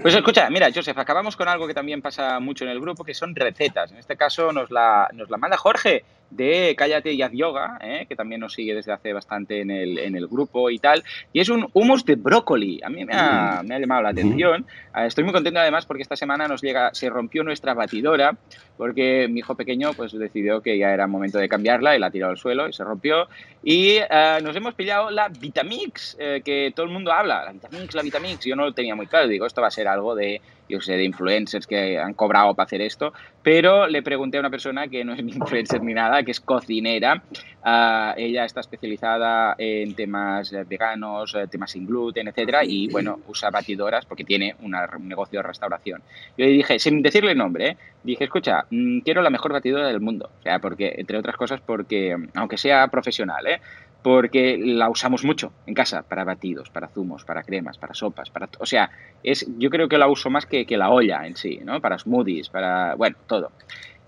Pues 0.00 0.14
escucha, 0.14 0.48
mira, 0.50 0.68
Joseph, 0.74 0.96
acabamos 0.96 1.36
con 1.36 1.48
algo 1.48 1.66
que 1.66 1.74
también 1.74 2.00
pasa 2.00 2.40
mucho 2.40 2.64
en 2.64 2.70
el 2.70 2.80
grupo, 2.80 3.04
que 3.04 3.14
son 3.14 3.34
recetas. 3.34 3.90
En 3.90 3.98
este 3.98 4.16
caso 4.16 4.52
nos 4.52 4.70
la, 4.70 5.08
nos 5.12 5.28
la 5.28 5.36
manda 5.36 5.56
Jorge 5.56 6.04
de 6.30 6.74
Cállate 6.76 7.12
y 7.12 7.22
Haz 7.22 7.32
Yoga, 7.32 7.78
¿eh? 7.82 8.06
que 8.08 8.14
también 8.14 8.40
nos 8.40 8.52
sigue 8.52 8.74
desde 8.74 8.92
hace 8.92 9.12
bastante 9.12 9.60
en 9.60 9.70
el, 9.70 9.98
en 9.98 10.14
el 10.14 10.26
grupo 10.26 10.70
y 10.70 10.78
tal. 10.78 11.02
Y 11.32 11.40
es 11.40 11.48
un 11.48 11.68
humus 11.72 12.04
de 12.04 12.16
brócoli. 12.16 12.80
A 12.82 12.90
mí 12.90 13.04
me 13.04 13.14
ha, 13.14 13.62
me 13.64 13.74
ha 13.74 13.78
llamado 13.78 14.02
la 14.02 14.10
atención. 14.10 14.66
Ah, 14.92 15.06
estoy 15.06 15.24
muy 15.24 15.32
contento 15.32 15.60
además 15.60 15.86
porque 15.86 16.02
esta 16.02 16.16
semana 16.16 16.46
nos 16.46 16.60
llega, 16.60 16.90
se 16.92 17.08
rompió 17.08 17.42
nuestra 17.44 17.74
batidora 17.74 18.36
porque 18.76 19.26
mi 19.28 19.40
hijo 19.40 19.54
pequeño 19.54 19.92
pues 19.94 20.12
decidió 20.12 20.60
que 20.60 20.78
ya 20.78 20.92
era 20.92 21.06
momento 21.06 21.38
de 21.38 21.48
cambiarla 21.48 21.96
y 21.96 21.98
la 21.98 22.10
tiró 22.10 22.28
al 22.28 22.36
suelo 22.36 22.68
y 22.68 22.72
se 22.72 22.84
rompió. 22.84 23.28
Y 23.62 23.98
ah, 24.10 24.38
nos 24.42 24.54
hemos 24.54 24.74
pillado 24.74 25.10
la 25.10 25.28
Vitamix, 25.28 26.16
eh, 26.20 26.42
que 26.44 26.72
todo 26.74 26.86
el 26.86 26.92
mundo 26.92 27.12
habla. 27.12 27.44
La 27.44 27.52
Vitamix, 27.52 27.94
la 27.94 28.02
Vitamix. 28.02 28.44
Yo 28.44 28.54
no 28.54 28.72
tenía 28.78 28.94
muy 28.94 29.06
claro. 29.06 29.26
Digo, 29.28 29.44
esto 29.44 29.60
va 29.60 29.68
a 29.68 29.72
ser 29.72 29.88
algo 29.88 30.14
de 30.14 30.40
yo 30.68 30.80
sé, 30.80 30.94
de 30.94 31.04
influencers 31.04 31.66
que 31.66 31.98
han 31.98 32.14
cobrado 32.14 32.54
para 32.54 32.66
hacer 32.66 32.82
esto, 32.82 33.12
pero 33.42 33.86
le 33.86 34.02
pregunté 34.02 34.36
a 34.36 34.40
una 34.40 34.50
persona 34.50 34.88
que 34.88 35.04
no 35.04 35.14
es 35.14 35.24
ni 35.24 35.32
influencer 35.32 35.82
ni 35.82 35.94
nada, 35.94 36.22
que 36.22 36.30
es 36.30 36.40
cocinera. 36.40 37.22
Uh, 37.64 38.12
ella 38.16 38.44
está 38.44 38.60
especializada 38.60 39.54
en 39.58 39.94
temas 39.94 40.54
veganos, 40.68 41.34
eh, 41.34 41.46
temas 41.48 41.70
sin 41.70 41.86
gluten, 41.86 42.28
etcétera, 42.28 42.64
y 42.64 42.88
bueno, 42.88 43.18
usa 43.26 43.50
batidoras 43.50 44.06
porque 44.06 44.24
tiene 44.24 44.54
un 44.62 44.76
negocio 45.00 45.40
de 45.40 45.42
restauración. 45.42 46.02
Yo 46.36 46.44
le 46.44 46.52
dije, 46.52 46.78
sin 46.78 47.02
decirle 47.02 47.34
nombre, 47.34 47.68
¿eh? 47.70 47.76
dije, 48.04 48.24
escucha, 48.24 48.64
mm, 48.70 49.00
quiero 49.00 49.22
la 49.22 49.30
mejor 49.30 49.52
batidora 49.52 49.88
del 49.88 50.00
mundo. 50.00 50.30
O 50.38 50.42
sea, 50.42 50.58
porque, 50.60 50.94
entre 50.98 51.18
otras 51.18 51.36
cosas, 51.36 51.60
porque, 51.60 52.16
aunque 52.34 52.56
sea 52.56 52.86
profesional, 52.88 53.46
¿eh? 53.46 53.60
Porque 54.02 54.56
la 54.58 54.88
usamos 54.88 55.24
mucho 55.24 55.52
en 55.66 55.74
casa 55.74 56.02
para 56.02 56.24
batidos, 56.24 56.70
para 56.70 56.88
zumos, 56.88 57.24
para 57.24 57.42
cremas, 57.42 57.78
para 57.78 57.94
sopas, 57.94 58.30
para 58.30 58.48
o 58.58 58.66
sea, 58.66 58.90
es 59.22 59.46
yo 59.58 59.70
creo 59.70 59.88
que 59.88 59.98
la 59.98 60.08
uso 60.08 60.30
más 60.30 60.46
que, 60.46 60.66
que 60.66 60.76
la 60.76 60.90
olla 60.90 61.26
en 61.26 61.36
sí, 61.36 61.60
¿no? 61.64 61.80
Para 61.80 61.98
smoothies, 61.98 62.48
para 62.48 62.94
bueno, 62.94 63.16
todo. 63.26 63.50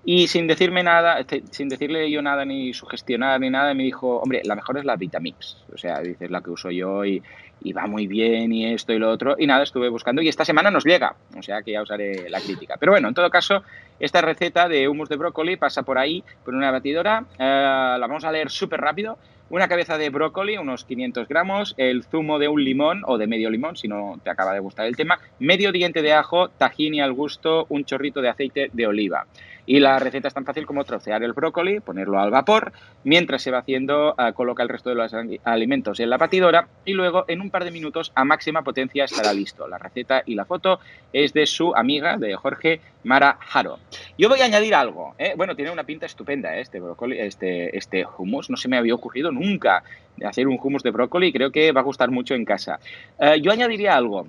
Y 0.05 0.28
sin 0.28 0.47
decirme 0.47 0.82
nada, 0.82 1.18
este, 1.18 1.43
sin 1.51 1.68
decirle 1.68 2.11
yo 2.11 2.22
nada, 2.22 2.47
ni 2.47 2.72
sugestionar 2.72 3.38
ni 3.38 3.51
nada, 3.51 3.74
me 3.74 3.82
dijo, 3.82 4.16
hombre, 4.16 4.41
la 4.45 4.55
mejor 4.55 4.78
es 4.78 4.84
la 4.86 4.97
Vitamix. 4.97 5.59
O 5.72 5.76
sea, 5.76 6.01
dices 6.01 6.30
la 6.30 6.41
que 6.41 6.51
uso 6.51 6.70
yo 6.70 7.05
y, 7.05 7.22
y, 7.62 7.72
va 7.74 7.86
muy 7.86 8.07
bien 8.07 8.51
y 8.51 8.72
esto 8.72 8.95
y 8.95 8.99
lo 8.99 9.11
otro. 9.11 9.36
Y 9.38 9.47
nada, 9.47 9.62
estuve 9.62 9.91
buscando 9.91 10.22
y 10.22 10.28
esta 10.28 10.47
semana 10.47 10.70
nos 10.70 10.84
llega. 10.84 11.16
O 11.36 11.43
sea 11.43 11.61
que 11.61 11.72
ya 11.72 11.82
usaré 11.82 12.30
la 12.30 12.41
crítica. 12.41 12.76
Pero 12.80 12.93
bueno, 12.93 13.09
en 13.09 13.14
todo 13.14 13.28
caso, 13.28 13.62
esta 13.99 14.22
receta 14.22 14.68
de 14.68 14.88
humus 14.88 15.11
de 15.11 15.16
brócoli 15.16 15.57
pasa 15.57 15.82
por 15.82 15.99
ahí, 15.99 16.24
por 16.45 16.55
una 16.55 16.70
batidora. 16.70 17.26
Eh, 17.38 17.97
la 17.99 18.07
vamos 18.07 18.24
a 18.24 18.32
leer 18.32 18.51
súper 18.51 18.80
rápido. 18.80 19.18
Una 19.51 19.66
cabeza 19.66 19.98
de 19.98 20.11
brócoli, 20.11 20.59
unos 20.59 20.84
500 20.84 21.26
gramos, 21.26 21.74
el 21.76 22.05
zumo 22.05 22.38
de 22.38 22.46
un 22.46 22.62
limón 22.62 23.03
o 23.05 23.18
de 23.18 23.26
medio 23.26 23.51
limón, 23.51 23.74
si 23.76 23.88
no 23.88 24.20
te 24.22 24.30
acaba 24.30 24.53
de 24.55 24.61
gustar 24.61 24.86
el 24.86 24.94
tema, 24.94 25.18
medio 25.40 25.72
diente 25.72 26.03
de 26.03 26.12
ajo, 26.12 26.51
tahini 26.51 27.01
al 27.01 27.12
gusto, 27.12 27.66
un 27.68 27.84
chorrito 27.84 28.20
de 28.22 28.28
aceite 28.28 28.70
de 28.72 28.86
oliva. 28.86 29.26
Y 29.66 29.80
la 29.80 29.98
receta 29.98 30.28
es 30.28 30.34
tan 30.34 30.44
fácil 30.44 30.66
como 30.66 30.84
trocear 30.84 31.24
el 31.24 31.32
brócoli, 31.32 31.80
ponerlo 31.80 32.20
al 32.20 32.30
vapor, 32.30 32.72
mientras 33.03 33.42
se 33.42 33.51
va 33.51 33.59
haciendo, 33.59 34.14
uh, 34.14 34.32
coloca 34.34 34.62
el 34.62 34.68
resto 34.68 34.90
de 34.90 34.94
los 34.94 35.12
alimentos 35.42 35.98
en 35.98 36.11
la 36.11 36.16
batidora 36.16 36.68
y 36.84 36.92
luego 36.92 37.24
en 37.26 37.40
un 37.40 37.51
par 37.51 37.64
de 37.64 37.72
minutos 37.72 38.12
a 38.14 38.24
máxima 38.24 38.62
potencia 38.62 39.05
estará 39.05 39.32
listo. 39.32 39.66
La 39.66 39.78
receta 39.78 40.22
y 40.26 40.36
la 40.36 40.44
foto 40.44 40.78
es 41.12 41.32
de 41.32 41.46
su 41.46 41.74
amiga, 41.74 42.18
de 42.18 42.36
Jorge 42.36 42.80
Mara 43.03 43.36
Haro. 43.53 43.80
Yo 44.20 44.28
voy 44.28 44.42
a 44.42 44.44
añadir 44.44 44.74
algo, 44.74 45.14
¿eh? 45.16 45.32
bueno, 45.34 45.56
tiene 45.56 45.70
una 45.70 45.84
pinta 45.84 46.04
estupenda 46.04 46.54
¿eh? 46.54 46.60
este 46.60 46.78
brócoli, 46.78 47.18
este, 47.18 47.74
este 47.74 48.04
hummus, 48.18 48.50
no 48.50 48.58
se 48.58 48.68
me 48.68 48.76
había 48.76 48.94
ocurrido 48.94 49.32
nunca 49.32 49.82
hacer 50.22 50.46
un 50.46 50.58
hummus 50.62 50.82
de 50.82 50.90
brócoli 50.90 51.32
creo 51.32 51.50
que 51.50 51.72
va 51.72 51.80
a 51.80 51.84
gustar 51.84 52.10
mucho 52.10 52.34
en 52.34 52.44
casa. 52.44 52.80
Uh, 53.16 53.36
yo 53.36 53.50
añadiría 53.50 53.96
algo. 53.96 54.26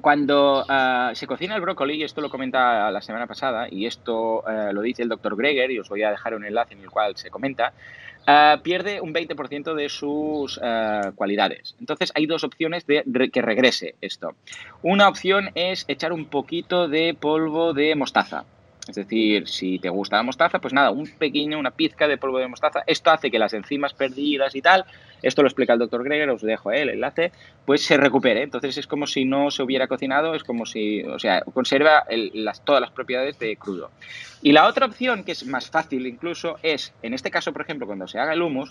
Cuando 0.00 0.64
uh, 0.64 1.14
se 1.14 1.28
cocina 1.28 1.54
el 1.54 1.60
brócoli, 1.60 1.94
y 1.94 2.02
esto 2.02 2.22
lo 2.22 2.28
comenta 2.28 2.90
la 2.90 3.00
semana 3.02 3.28
pasada, 3.28 3.68
y 3.70 3.86
esto 3.86 4.42
lo 4.72 4.82
dice 4.82 5.02
el 5.02 5.08
doctor 5.08 5.36
Greger, 5.36 5.70
y 5.70 5.78
os 5.78 5.88
voy 5.88 6.02
a 6.02 6.10
dejar 6.10 6.34
un 6.34 6.44
enlace 6.44 6.74
en 6.74 6.80
el 6.80 6.90
cual 6.90 7.16
se 7.16 7.30
comenta, 7.30 7.72
uh, 8.26 8.60
pierde 8.62 9.00
un 9.00 9.14
20% 9.14 9.74
de 9.74 9.88
sus 9.90 10.58
cualidades. 11.14 11.76
Entonces 11.78 12.10
hay 12.16 12.26
dos 12.26 12.42
opciones 12.42 12.84
de 12.88 13.04
que 13.32 13.42
regrese 13.42 13.94
esto. 14.00 14.34
Una 14.82 15.06
opción 15.06 15.50
es 15.54 15.84
echar 15.86 16.12
un 16.12 16.24
poquito 16.24 16.88
de 16.88 17.14
polvo 17.14 17.74
de 17.74 17.94
mostaza. 17.94 18.44
Es 18.88 18.96
decir, 18.96 19.48
si 19.48 19.78
te 19.78 19.88
gusta 19.88 20.16
la 20.16 20.22
mostaza, 20.22 20.58
pues 20.58 20.74
nada, 20.74 20.90
un 20.90 21.06
pequeño, 21.06 21.58
una 21.58 21.70
pizca 21.70 22.06
de 22.06 22.18
polvo 22.18 22.38
de 22.38 22.48
mostaza. 22.48 22.82
Esto 22.86 23.10
hace 23.10 23.30
que 23.30 23.38
las 23.38 23.54
enzimas 23.54 23.94
perdidas 23.94 24.54
y 24.54 24.60
tal, 24.60 24.84
esto 25.22 25.40
lo 25.40 25.48
explica 25.48 25.72
el 25.72 25.78
doctor 25.78 26.04
Greger, 26.04 26.28
os 26.28 26.42
dejo 26.42 26.70
el 26.70 26.90
enlace, 26.90 27.32
pues 27.64 27.82
se 27.82 27.96
recupere. 27.96 28.42
Entonces 28.42 28.76
es 28.76 28.86
como 28.86 29.06
si 29.06 29.24
no 29.24 29.50
se 29.50 29.62
hubiera 29.62 29.88
cocinado, 29.88 30.34
es 30.34 30.44
como 30.44 30.66
si, 30.66 31.02
o 31.02 31.18
sea, 31.18 31.40
conserva 31.40 32.04
el, 32.08 32.30
las, 32.34 32.62
todas 32.62 32.82
las 32.82 32.90
propiedades 32.90 33.38
de 33.38 33.56
crudo. 33.56 33.90
Y 34.42 34.52
la 34.52 34.66
otra 34.66 34.84
opción, 34.84 35.24
que 35.24 35.32
es 35.32 35.46
más 35.46 35.70
fácil 35.70 36.06
incluso, 36.06 36.58
es, 36.62 36.92
en 37.02 37.14
este 37.14 37.30
caso, 37.30 37.54
por 37.54 37.62
ejemplo, 37.62 37.86
cuando 37.86 38.06
se 38.06 38.18
haga 38.18 38.34
el 38.34 38.42
hummus, 38.42 38.70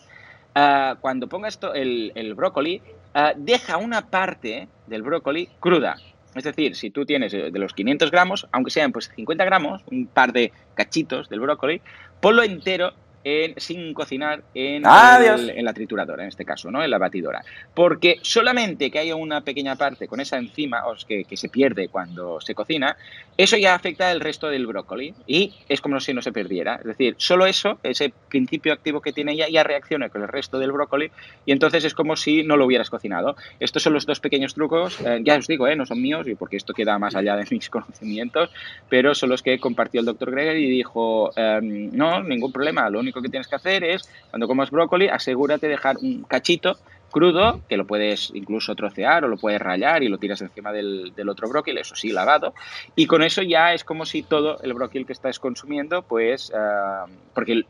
uh, 0.55 0.95
cuando 1.01 1.27
pongas 1.27 1.59
el, 1.73 2.11
el, 2.13 2.35
brócoli, 2.35 2.83
uh, 3.15 3.31
deja 3.35 3.77
una 3.77 4.11
parte 4.11 4.67
del 4.85 5.01
brócoli 5.01 5.49
cruda. 5.59 5.97
Es 6.35 6.43
decir, 6.43 6.75
si 6.75 6.89
tú 6.89 7.05
tienes 7.05 7.31
de 7.31 7.51
los 7.51 7.73
500 7.73 8.11
gramos, 8.11 8.47
aunque 8.51 8.71
sean 8.71 8.91
pues 8.91 9.11
50 9.15 9.45
gramos, 9.45 9.81
un 9.91 10.07
par 10.07 10.33
de 10.33 10.51
cachitos 10.75 11.29
del 11.29 11.39
brócoli, 11.39 11.81
ponlo 12.21 12.43
entero 12.43 12.93
en, 13.23 13.53
sin 13.57 13.93
cocinar 13.93 14.43
en, 14.53 14.83
el, 14.85 15.49
en, 15.49 15.65
la 15.65 15.73
trituradora, 15.73 16.23
en 16.23 16.29
este 16.29 16.45
caso, 16.45 16.71
¿no? 16.71 16.83
En 16.83 16.89
la 16.89 16.97
batidora. 16.97 17.43
Porque 17.73 18.19
solamente 18.21 18.91
que 18.91 18.99
haya 18.99 19.15
una 19.15 19.41
pequeña 19.41 19.75
parte 19.75 20.07
con 20.07 20.19
esa 20.19 20.37
enzima 20.37 20.85
o 20.87 20.95
que, 21.07 21.23
que, 21.23 21.37
se 21.37 21.49
pierde 21.49 21.87
cuando 21.87 22.39
se 22.41 22.53
cocina, 22.53 22.97
eso 23.37 23.57
ya 23.57 23.73
afecta 23.73 24.11
el 24.11 24.19
resto 24.19 24.49
del 24.49 24.67
brócoli 24.67 25.13
y 25.25 25.53
es 25.67 25.81
como 25.81 25.99
si 25.99 26.13
no 26.13 26.21
se 26.21 26.31
perdiera. 26.31 26.75
Es 26.75 26.85
decir, 26.85 27.15
solo 27.17 27.45
eso, 27.45 27.79
ese 27.83 28.13
principio 28.29 28.73
activo 28.73 29.01
que 29.01 29.13
tiene 29.13 29.35
ya, 29.35 29.49
ya 29.49 29.63
reacciona 29.63 30.09
con 30.09 30.21
el 30.21 30.27
resto 30.27 30.59
del 30.59 30.71
brócoli 30.71 31.11
y 31.45 31.51
entonces 31.51 31.83
es 31.83 31.93
como 31.93 32.15
si 32.15 32.43
no 32.43 32.57
lo 32.57 32.65
hubieras 32.65 32.89
cocinado. 32.89 33.35
Estos 33.59 33.83
son 33.83 33.93
los 33.93 34.05
dos 34.05 34.19
pequeños 34.19 34.53
trucos, 34.53 34.99
eh, 35.01 35.21
ya 35.23 35.37
os 35.37 35.47
digo, 35.47 35.67
eh, 35.67 35.75
no 35.75 35.85
son 35.85 36.01
míos 36.01 36.27
y 36.27 36.35
porque 36.35 36.57
esto 36.57 36.73
queda 36.73 36.99
más 36.99 37.15
allá 37.15 37.35
de 37.35 37.45
mis 37.51 37.69
conocimientos, 37.69 38.49
pero 38.89 39.15
son 39.15 39.29
los 39.29 39.41
que 39.41 39.59
compartió 39.59 39.99
el 39.99 40.05
doctor 40.05 40.31
Greger 40.31 40.57
y 40.57 40.69
dijo, 40.69 41.31
eh, 41.35 41.59
no, 41.61 42.21
ningún 42.21 42.51
problema, 42.51 42.89
lo 42.89 42.99
único 42.99 43.12
que 43.21 43.29
tienes 43.29 43.47
que 43.47 43.55
hacer 43.55 43.83
es, 43.83 44.09
cuando 44.29 44.47
comas 44.47 44.71
brócoli, 44.71 45.07
asegúrate 45.07 45.67
de 45.67 45.73
dejar 45.73 45.97
un 45.97 46.23
cachito 46.23 46.77
crudo, 47.13 47.61
que 47.69 47.77
lo 47.77 47.87
puedes 47.87 48.31
incluso 48.33 48.75
trocear 48.75 49.23
o 49.23 49.27
lo 49.29 49.37
puedes 49.37 49.61
rayar 49.61 50.03
y 50.03 50.09
lo 50.09 50.17
tiras 50.17 50.41
encima 50.41 50.73
del, 50.73 51.13
del, 51.15 51.29
otro 51.29 51.47
brócoli, 51.47 51.79
eso 51.79 51.95
sí, 51.95 52.11
lavado. 52.11 52.53
Y 52.95 53.05
con 53.05 53.23
eso 53.23 53.41
ya 53.41 53.73
es 53.73 53.85
como 53.85 54.05
si 54.05 54.23
todo 54.23 54.59
el 54.63 54.73
brócoli 54.73 55.05
que 55.05 55.13
estás 55.13 55.39
consumiendo, 55.39 56.01
pues, 56.01 56.51
uh, 56.51 57.09
porque 57.33 57.63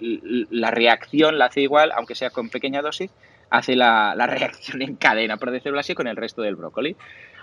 la 0.49 0.71
reacción 0.71 1.37
la 1.37 1.45
hace 1.45 1.61
igual, 1.61 1.91
aunque 1.95 2.15
sea 2.15 2.31
con 2.31 2.49
pequeña 2.49 2.81
dosis, 2.81 3.11
hace 3.51 3.75
la, 3.75 4.15
la, 4.15 4.25
reacción 4.25 4.81
en 4.81 4.95
cadena, 4.95 5.37
por 5.37 5.51
decirlo 5.51 5.79
así, 5.79 5.93
con 5.93 6.07
el 6.07 6.15
resto 6.15 6.41
del 6.41 6.55
brócoli. 6.55 6.95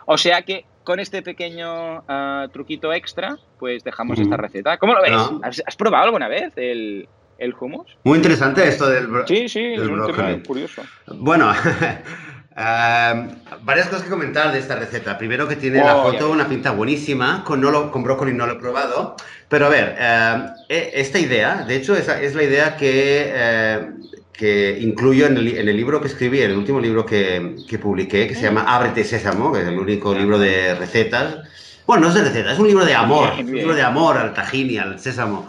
O 0.07 0.19
sea 0.19 0.43
que 0.43 0.65
con 0.83 0.99
este 0.99 1.23
pequeño 1.23 1.99
uh, 1.99 2.49
truquito 2.51 2.93
extra, 2.93 3.37
pues 3.59 3.85
dejamos 3.85 4.19
uh 4.19 4.23
-huh. 4.23 4.25
esta 4.25 4.37
receta. 4.37 4.79
¿Cómo 4.79 4.95
lo 4.95 5.03
ves? 5.03 5.13
No. 5.13 5.41
¿Has, 5.43 5.63
¿Has, 5.65 5.77
probado 5.77 6.07
alguna 6.07 6.27
vez 6.27 6.53
el, 6.57 7.09
el 7.41 7.55
hummus. 7.59 7.97
Muy 8.05 8.17
interesante 8.17 8.67
esto 8.69 8.89
del 8.89 9.09
Sí, 9.27 9.49
sí, 9.49 9.63
del 9.63 9.83
es 9.83 9.89
un 9.89 9.95
brócoli. 9.95 10.17
tema 10.17 10.43
curioso. 10.47 10.83
Bueno, 11.09 11.51
uh, 11.51 12.55
varias 13.65 13.89
cosas 13.89 14.05
que 14.05 14.11
comentar 14.11 14.53
de 14.53 14.59
esta 14.59 14.77
receta. 14.77 15.19
Primero 15.19 15.49
que 15.49 15.57
tiene 15.57 15.83
oh, 15.83 15.87
la 15.87 15.95
foto 15.97 16.19
yeah. 16.19 16.27
una 16.27 16.49
pinta 16.49 16.71
buenísima, 16.71 17.43
con, 17.45 17.61
no 17.61 17.71
lo, 17.71 17.91
con 17.91 18.05
brócoli 18.05 18.33
no 18.33 18.47
lo 18.47 18.53
he 18.53 18.57
probado, 18.57 19.17
pero 19.49 19.67
a 19.67 19.69
ver, 19.71 19.97
uh, 19.99 20.51
esta 20.69 21.19
idea, 21.19 21.65
de 21.67 21.77
hecho, 21.77 21.97
es, 21.97 22.09
es 22.09 22.35
la 22.35 22.43
idea 22.45 22.77
que... 22.77 23.89
Uh, 23.97 24.11
que 24.41 24.79
incluyo 24.81 25.27
en 25.27 25.37
el, 25.37 25.49
en 25.49 25.69
el, 25.69 25.77
libro 25.77 26.01
que 26.01 26.09
escribí, 26.09 26.41
en 26.41 26.53
el 26.53 26.57
último 26.57 26.81
libro 26.81 27.05
que, 27.05 27.57
que 27.69 27.79
publiqué, 27.79 28.27
que 28.27 28.35
se 28.35 28.41
llama 28.45 28.63
Ábrete 28.63 29.05
Sésamo, 29.05 29.53
que 29.53 29.61
es 29.61 29.69
el 29.69 29.79
único 29.79 30.15
libro 30.15 30.39
de 30.39 30.75
recetas. 30.77 31.41
Bueno, 31.87 32.05
no 32.05 32.09
es 32.09 32.15
de 32.15 32.25
recetas, 32.25 32.55
es 32.55 32.59
un 32.59 32.69
libro 32.69 32.87
de 32.87 32.95
amor, 32.95 33.35
bien, 33.35 33.45
bien. 33.45 33.49
un 33.49 33.59
libro 33.59 33.75
de 33.75 33.83
amor 33.83 34.17
al 34.17 34.33
tajín 34.33 34.71
y 34.71 34.79
al 34.79 34.99
sésamo. 34.99 35.47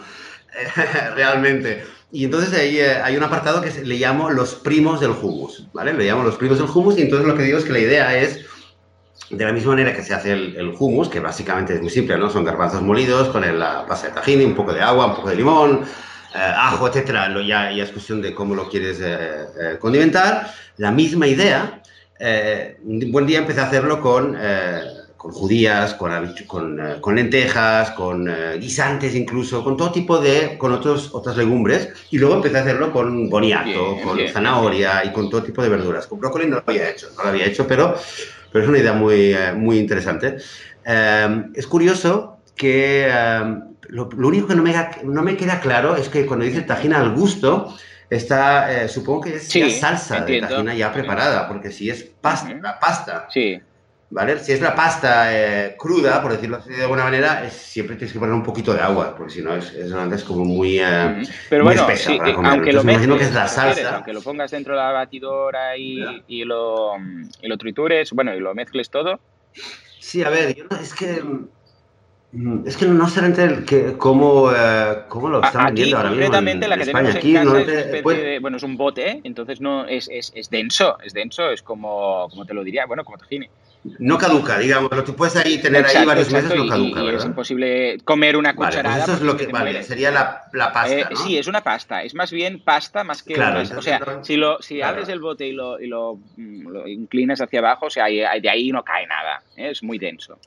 realmente. 1.15 1.83
Y 2.11 2.25
entonces 2.25 2.53
ahí 2.53 2.79
eh, 2.79 2.95
hay 2.95 3.15
un 3.15 3.23
apartado 3.23 3.61
que 3.61 3.71
le 3.85 3.95
llamo 3.95 4.29
los 4.29 4.55
primos 4.55 4.99
del 4.99 5.11
hummus, 5.11 5.67
¿vale? 5.73 5.93
Le 5.93 6.05
llamo 6.05 6.23
los 6.23 6.35
primos 6.35 6.57
del 6.57 6.69
hummus 6.69 6.97
y 6.97 7.03
entonces 7.03 7.27
lo 7.27 7.35
que 7.35 7.43
digo 7.43 7.57
es 7.57 7.63
que 7.63 7.71
la 7.71 7.79
idea 7.79 8.17
es, 8.17 8.45
de 9.29 9.45
la 9.45 9.53
misma 9.53 9.71
manera 9.71 9.95
que 9.95 10.03
se 10.03 10.13
hace 10.13 10.33
el, 10.33 10.55
el 10.57 11.09
que 11.09 11.19
básicamente 11.21 11.75
es 11.75 11.81
muy 11.81 11.89
simple, 11.89 12.17
¿no? 12.17 12.29
Son 12.29 12.43
garbanzos 12.43 12.81
molidos 12.81 13.29
con 13.29 13.45
el, 13.45 13.59
la 13.59 13.85
pasta 13.85 14.07
de 14.07 14.13
tahini, 14.13 14.43
un 14.43 14.55
poco 14.55 14.73
de 14.73 14.81
agua, 14.81 15.05
un 15.05 15.15
poco 15.15 15.29
de 15.29 15.35
limón, 15.37 15.85
eh, 16.35 16.37
ajo, 16.37 16.87
etcétera. 16.87 17.29
Lo, 17.29 17.41
ya, 17.41 17.71
ya, 17.71 17.83
es 17.83 17.91
cuestión 17.91 18.21
de 18.21 18.33
cómo 18.33 18.55
lo 18.55 18.67
quieres 18.67 18.99
eh, 19.01 19.45
eh 19.59 19.77
condimentar. 19.79 20.53
La 20.77 20.91
misma 20.91 21.27
idea, 21.27 21.81
eh, 22.19 22.77
un 22.83 23.09
buen 23.11 23.25
día 23.25 23.39
empecé 23.39 23.61
a 23.61 23.67
hacerlo 23.67 24.01
con 24.01 24.35
con 25.21 25.33
judías, 25.33 25.93
con, 25.93 26.11
con, 26.47 26.79
uh, 26.79 26.99
con 26.99 27.15
lentejas, 27.15 27.91
con 27.91 28.27
uh, 28.27 28.57
guisantes 28.57 29.13
incluso, 29.13 29.63
con 29.63 29.77
todo 29.77 29.91
tipo 29.91 30.17
de, 30.17 30.57
con 30.57 30.71
otros, 30.71 31.11
otras 31.13 31.37
legumbres. 31.37 31.89
Y 32.09 32.17
luego 32.17 32.37
empecé 32.37 32.57
a 32.57 32.61
hacerlo 32.61 32.91
con 32.91 33.29
boniato, 33.29 33.65
bien, 33.65 34.03
con 34.03 34.17
bien, 34.17 34.33
zanahoria 34.33 35.01
bien. 35.01 35.11
y 35.11 35.13
con 35.13 35.29
todo 35.29 35.43
tipo 35.43 35.61
de 35.61 35.69
verduras. 35.69 36.07
Con 36.07 36.19
brócoli 36.19 36.47
no 36.47 36.55
lo 36.55 36.63
había 36.65 36.89
hecho, 36.89 37.09
no 37.15 37.21
lo 37.21 37.29
había 37.29 37.45
hecho, 37.45 37.67
pero, 37.67 37.95
pero 38.51 38.63
es 38.63 38.69
una 38.69 38.79
idea 38.79 38.93
muy, 38.93 39.35
uh, 39.35 39.55
muy 39.55 39.77
interesante. 39.77 40.37
es 41.53 41.67
curioso 41.67 42.39
que 42.55 43.07
lo, 43.89 44.09
lo, 44.17 44.27
único 44.27 44.47
que 44.47 44.55
no 44.55 44.63
me, 44.63 44.73
no 45.03 45.21
me 45.21 45.37
queda 45.37 45.59
claro 45.59 45.97
es 45.97 46.09
que 46.09 46.25
cuando 46.25 46.45
dice 46.45 46.61
tajina 46.61 46.99
al 46.99 47.13
gusto, 47.13 47.77
está, 48.09 48.87
supongo 48.87 49.21
que 49.21 49.35
es 49.35 49.47
sí, 49.47 49.69
salsa 49.69 50.17
entiendo. 50.17 50.47
de 50.47 50.53
tajina 50.53 50.73
ya 50.73 50.91
preparada, 50.91 51.47
porque 51.47 51.71
si 51.71 51.91
es 51.91 52.01
pasta, 52.01 52.49
uh 52.49 52.53
-huh. 52.53 52.61
la 52.63 52.79
pasta. 52.79 53.27
Sí 53.29 53.61
¿Vale? 54.13 54.37
Si 54.39 54.51
es 54.51 54.59
la 54.59 54.75
pasta 54.75 55.29
eh, 55.33 55.75
cruda, 55.77 56.21
por 56.21 56.33
decirlo 56.33 56.57
así 56.57 56.69
de 56.69 56.81
alguna 56.81 57.05
manera, 57.05 57.45
es, 57.45 57.53
siempre 57.53 57.95
tienes 57.95 58.11
que 58.11 58.19
poner 58.19 58.35
un 58.35 58.43
poquito 58.43 58.73
de 58.73 58.81
agua, 58.81 59.15
porque 59.15 59.31
si 59.35 59.41
no 59.41 59.55
es, 59.55 59.71
es, 59.73 59.89
es, 59.89 60.23
como 60.25 60.43
muy, 60.43 60.79
eh, 60.79 61.23
Pero 61.49 61.63
muy 61.63 61.75
bueno, 61.75 61.89
espesa 61.89 62.11
sí, 62.11 62.17
para 62.17 62.35
comer. 62.35 62.51
aunque 62.51 62.73
lo 62.73 62.83
me 62.83 62.91
imagino 62.91 63.15
mezcles, 63.15 63.19
que 63.19 63.25
es 63.29 63.33
la 63.33 63.47
salsa. 63.47 63.95
aunque 63.95 64.11
lo 64.11 64.21
pongas 64.21 64.51
dentro 64.51 64.73
de 64.73 64.81
la 64.81 64.91
batidora 64.91 65.77
y, 65.77 66.23
y, 66.27 66.43
lo, 66.43 66.97
y 67.41 67.47
lo 67.47 67.57
tritures, 67.57 68.11
bueno, 68.11 68.35
y 68.35 68.41
lo 68.41 68.53
mezcles 68.53 68.89
todo. 68.89 69.21
Sí, 70.01 70.21
a 70.23 70.29
ver, 70.29 70.55
yo, 70.55 70.65
es 70.81 70.93
que 70.93 71.23
mm, 72.33 72.67
es 72.67 72.75
que 72.75 72.87
no 72.87 73.07
sé 73.07 73.21
realmente 73.21 73.97
cómo, 73.97 74.51
eh, 74.51 75.03
cómo 75.07 75.29
lo 75.29 75.41
están 75.41 75.61
Aquí, 75.61 75.67
vendiendo 75.67 75.97
ahora 75.97 76.09
mismo 76.09 76.25
concretamente, 76.25 76.65
en, 76.65 76.69
la 76.69 76.75
que 76.75 76.83
España. 76.83 77.09
tenemos 77.09 77.15
Aquí 77.15 77.29
en 77.29 77.43
casa 77.45 77.49
no 77.53 77.57
es, 77.59 77.65
te- 77.65 77.71
una 77.71 77.79
especie 77.81 78.03
pues- 78.03 78.17
de, 78.17 78.39
bueno, 78.39 78.57
es 78.57 78.63
un 78.63 78.75
bote, 78.77 79.09
¿eh? 79.09 79.21
entonces 79.23 79.61
no 79.61 79.85
es, 79.85 80.09
es, 80.11 80.33
es 80.35 80.49
denso, 80.49 80.97
es 81.01 81.13
denso, 81.13 81.49
es 81.49 81.61
como, 81.61 82.27
como 82.29 82.45
te 82.45 82.53
lo 82.53 82.63
diría, 82.63 82.85
bueno, 82.85 83.05
como 83.05 83.17
tajine. 83.17 83.49
No 83.99 84.17
caduca, 84.17 84.59
digamos, 84.59 84.91
lo 84.91 85.03
que 85.03 85.11
puedes 85.13 85.35
ahí 85.37 85.57
tener 85.59 85.85
ahí 85.85 86.05
varios 86.05 86.31
meses 86.31 86.53
no 86.55 86.67
caduca, 86.67 87.01
y, 87.01 87.03
¿verdad? 87.05 87.21
es 87.21 87.25
imposible 87.25 87.97
comer 88.05 88.37
una 88.37 88.53
Vale, 88.53 88.57
pues 88.57 88.69
cucharada. 88.69 89.03
eso 89.03 89.13
es 89.13 89.21
lo 89.21 89.35
que 89.35 89.47
vale, 89.47 89.81
sería 89.83 90.11
la, 90.11 90.43
la 90.53 90.71
pasta, 90.71 90.95
Eh, 90.99 91.05
¿no? 91.09 91.15
Sí, 91.17 91.37
es 91.37 91.47
una 91.47 91.61
pasta. 91.63 92.03
Es 92.03 92.13
más 92.13 92.31
bien 92.31 92.63
pasta 92.63 93.03
más 93.03 93.23
que. 93.23 93.33
Claro, 93.33 93.61
una- 93.61 93.77
o 93.79 93.81
sea, 93.81 93.99
si, 94.21 94.35
lo, 94.37 94.61
si 94.61 94.75
claro. 94.75 94.91
abres 94.93 95.09
el 95.09 95.19
bote 95.19 95.47
y 95.47 95.53
lo, 95.53 95.79
y 95.79 95.87
lo, 95.87 96.19
mm, 96.37 96.87
inclinas 96.87 97.41
hacia 97.41 97.59
abajo, 97.59 97.87
o 97.87 97.89
sea, 97.89 98.05
de 98.05 98.49
ahí 98.49 98.71
no 98.71 98.83
cae 98.83 99.07
nada. 99.07 99.41
¿eh? 99.57 99.71
Es 99.71 99.81
muy 99.81 99.97
denso. 99.97 100.37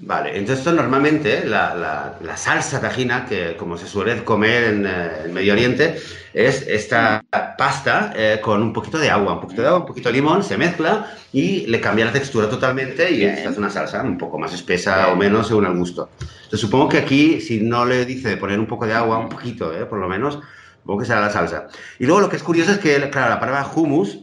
Vale, 0.00 0.30
entonces 0.38 0.60
esto 0.60 0.70
normalmente, 0.72 1.44
la, 1.44 1.74
la- 1.74 2.18
la 2.20 2.36
salsa 2.36 2.80
tajina, 2.80 3.24
que 3.26 3.56
como 3.56 3.76
se 3.76 3.88
suele 3.88 4.22
comer 4.22 4.64
en, 4.64 4.86
eh, 4.86 5.10
en 5.24 5.32
Medio 5.34 5.52
Oriente, 5.54 5.96
es 6.32 6.62
esta 6.68 7.24
pasta 7.58 8.12
eh, 8.14 8.38
con 8.40 8.62
un 8.62 8.72
poquito 8.72 8.96
de 8.98 9.10
agua, 9.10 9.32
un 9.34 9.40
poquito 9.40 9.62
de 9.62 9.66
agua, 9.68 9.80
un 9.80 9.86
poquito 9.86 10.08
de 10.08 10.12
limón, 10.12 10.44
se 10.44 10.56
mezcla 10.56 11.10
y 11.32 11.66
le 11.66 11.80
cambia 11.80 12.04
la 12.04 12.12
textura 12.12 12.48
totalmente 12.48 13.10
y 13.10 13.24
esta 13.24 13.50
es 13.50 13.58
una 13.58 13.70
salsa 13.70 14.00
un 14.02 14.16
poco 14.16 14.38
más 14.38 14.54
espesa 14.54 14.98
Bien. 14.98 15.12
o 15.12 15.16
menos 15.16 15.48
según 15.48 15.66
el 15.66 15.76
gusto. 15.76 16.10
Entonces 16.20 16.60
supongo 16.60 16.88
que 16.90 16.98
aquí, 16.98 17.40
si 17.40 17.60
no 17.60 17.84
le 17.84 18.04
dice 18.04 18.28
de 18.28 18.36
poner 18.36 18.60
un 18.60 18.66
poco 18.68 18.86
de 18.86 18.94
agua, 18.94 19.18
un 19.18 19.28
poquito, 19.28 19.72
eh, 19.76 19.84
por 19.86 19.98
lo 19.98 20.08
menos, 20.08 20.38
supongo 20.80 21.00
que 21.00 21.06
será 21.06 21.20
la 21.22 21.30
salsa. 21.30 21.66
Y 21.98 22.06
luego 22.06 22.20
lo 22.20 22.28
que 22.28 22.36
es 22.36 22.42
curioso 22.44 22.70
es 22.70 22.78
que, 22.78 23.10
claro, 23.10 23.30
la 23.30 23.40
palabra 23.40 23.66
hummus, 23.74 24.20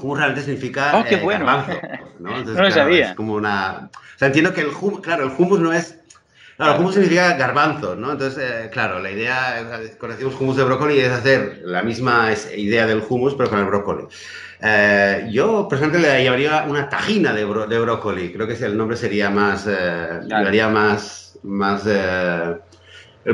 hummus 0.00 0.18
realmente 0.18 0.44
significa 0.44 0.96
Oh, 0.98 1.04
qué 1.04 1.16
eh, 1.16 1.20
bueno. 1.22 1.46
garbanzo, 1.46 1.80
¿no? 2.18 2.30
Entonces, 2.38 2.56
No 2.56 2.62
lo 2.62 2.68
claro, 2.68 2.84
sabía. 2.84 3.10
Es 3.10 3.16
como 3.16 3.34
una... 3.34 3.90
O 3.92 4.18
sea, 4.18 4.28
entiendo 4.28 4.52
que 4.54 4.60
el 4.62 4.68
hummus, 4.68 5.00
claro, 5.00 5.24
el 5.24 5.32
hummus 5.36 5.60
no 5.60 5.72
es... 5.72 5.98
Claro, 6.56 6.74
el 6.74 6.78
hummus 6.78 6.94
significa 6.94 7.36
garbanzo, 7.36 7.96
¿no? 7.96 8.12
Entonces, 8.12 8.42
eh, 8.48 8.70
claro, 8.70 9.00
la 9.00 9.10
idea, 9.10 9.66
cuando 9.98 10.16
decimos 10.16 10.40
hummus 10.40 10.56
de 10.56 10.64
brócoli, 10.64 10.98
es 11.00 11.10
hacer 11.10 11.60
la 11.64 11.82
misma 11.82 12.30
idea 12.56 12.86
del 12.86 13.02
hummus, 13.08 13.34
pero 13.34 13.50
con 13.50 13.58
el 13.58 13.64
brócoli. 13.66 14.04
Eh, 14.60 15.28
yo, 15.32 15.66
personalmente, 15.68 16.08
le 16.08 16.22
llamaría 16.24 16.64
una 16.68 16.88
tajina 16.88 17.32
de, 17.32 17.44
bro- 17.46 17.66
de 17.66 17.78
brócoli. 17.80 18.32
Creo 18.32 18.46
que 18.46 18.54
el 18.54 18.76
nombre 18.76 18.96
sería 18.96 19.30
más... 19.30 19.66
Eh, 19.68 20.20
le 20.22 20.28
daría 20.44 20.68
más... 20.68 21.38
más 21.42 21.82
eh, 21.86 22.54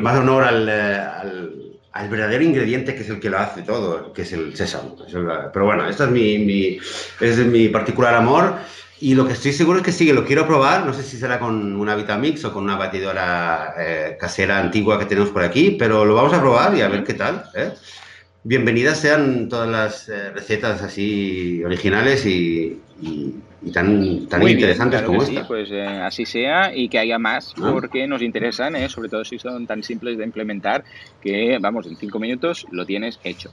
más 0.01 0.19
honor 0.19 0.45
al, 0.45 0.69
al, 0.69 1.70
al 1.93 2.09
verdadero 2.09 2.45
ingrediente 2.45 2.95
que 2.95 3.03
es 3.03 3.09
el 3.09 3.21
que 3.21 3.31
lo 3.31 3.39
hace 3.39 3.63
todo, 3.63 4.13
que 4.13 4.23
es 4.23 4.33
el 4.33 4.57
sésamo. 4.57 4.97
Pero 5.53 5.65
bueno, 5.65 5.89
esto 5.89 6.05
es 6.05 6.11
mi, 6.11 6.39
mi- 6.39 6.79
es 7.21 7.39
mi 7.39 7.69
particular 7.69 8.15
amor. 8.15 8.55
Y 9.03 9.15
lo 9.15 9.27
que 9.27 9.33
estoy 9.33 9.53
seguro 9.53 9.79
es 9.79 9.85
que 9.85 9.93
sí, 9.93 10.05
que 10.07 10.13
lo 10.13 10.27
quiero 10.27 10.47
probar. 10.47 10.85
No 10.85 10.93
sé 10.93 11.03
si 11.03 11.17
será 11.17 11.39
con 11.39 11.75
una 11.77 11.97
Vitamix 11.97 12.45
o 12.45 12.53
con 12.53 12.65
una 12.65 12.77
batidora 12.77 13.75
eh, 13.79 14.17
casera 14.21 14.59
antigua 14.59 14.99
que 14.99 15.07
tenemos 15.07 15.31
por 15.31 15.43
aquí, 15.43 15.71
pero 15.79 16.05
lo 16.05 16.15
vamos 16.15 16.35
a 16.35 16.41
probar 16.41 16.77
y 16.77 16.83
a 16.83 16.89
ver 16.89 17.03
qué 17.03 17.15
tal. 17.15 17.45
¿eh? 17.55 17.73
Bienvenidas 18.43 18.99
sean 19.01 19.49
todas 19.49 19.69
las 19.69 20.09
eh, 20.09 20.31
recetas 20.33 20.83
así 20.83 21.63
originales 21.65 22.25
y, 22.27 22.79
y- 23.03 23.35
y 23.63 23.73
tan, 23.73 24.27
tan 24.27 24.41
bien, 24.41 24.53
interesantes 24.53 25.01
claro 25.01 25.07
como 25.09 25.21
que 25.21 25.27
sí, 25.27 25.35
esta. 25.37 25.47
pues 25.47 25.69
eh, 25.71 25.83
así 25.87 26.25
sea 26.25 26.75
y 26.75 26.89
que 26.89 26.99
haya 26.99 27.19
más 27.19 27.53
Ah. 27.61 27.69
porque 27.73 28.07
nos 28.07 28.23
interesan, 28.23 28.75
¿eh? 28.75 28.89
sobre 28.89 29.11
todo 29.11 29.23
si 29.23 29.39
son 29.39 29.67
tan 29.67 29.83
simples 29.83 30.17
de 30.17 30.25
implementar 30.25 30.83
que, 31.21 31.59
vamos, 31.61 31.87
en 31.87 31.95
cinco 31.97 32.19
minutos 32.19 32.67
lo 32.71 32.87
tienes 32.87 33.21
hecho. 33.23 33.53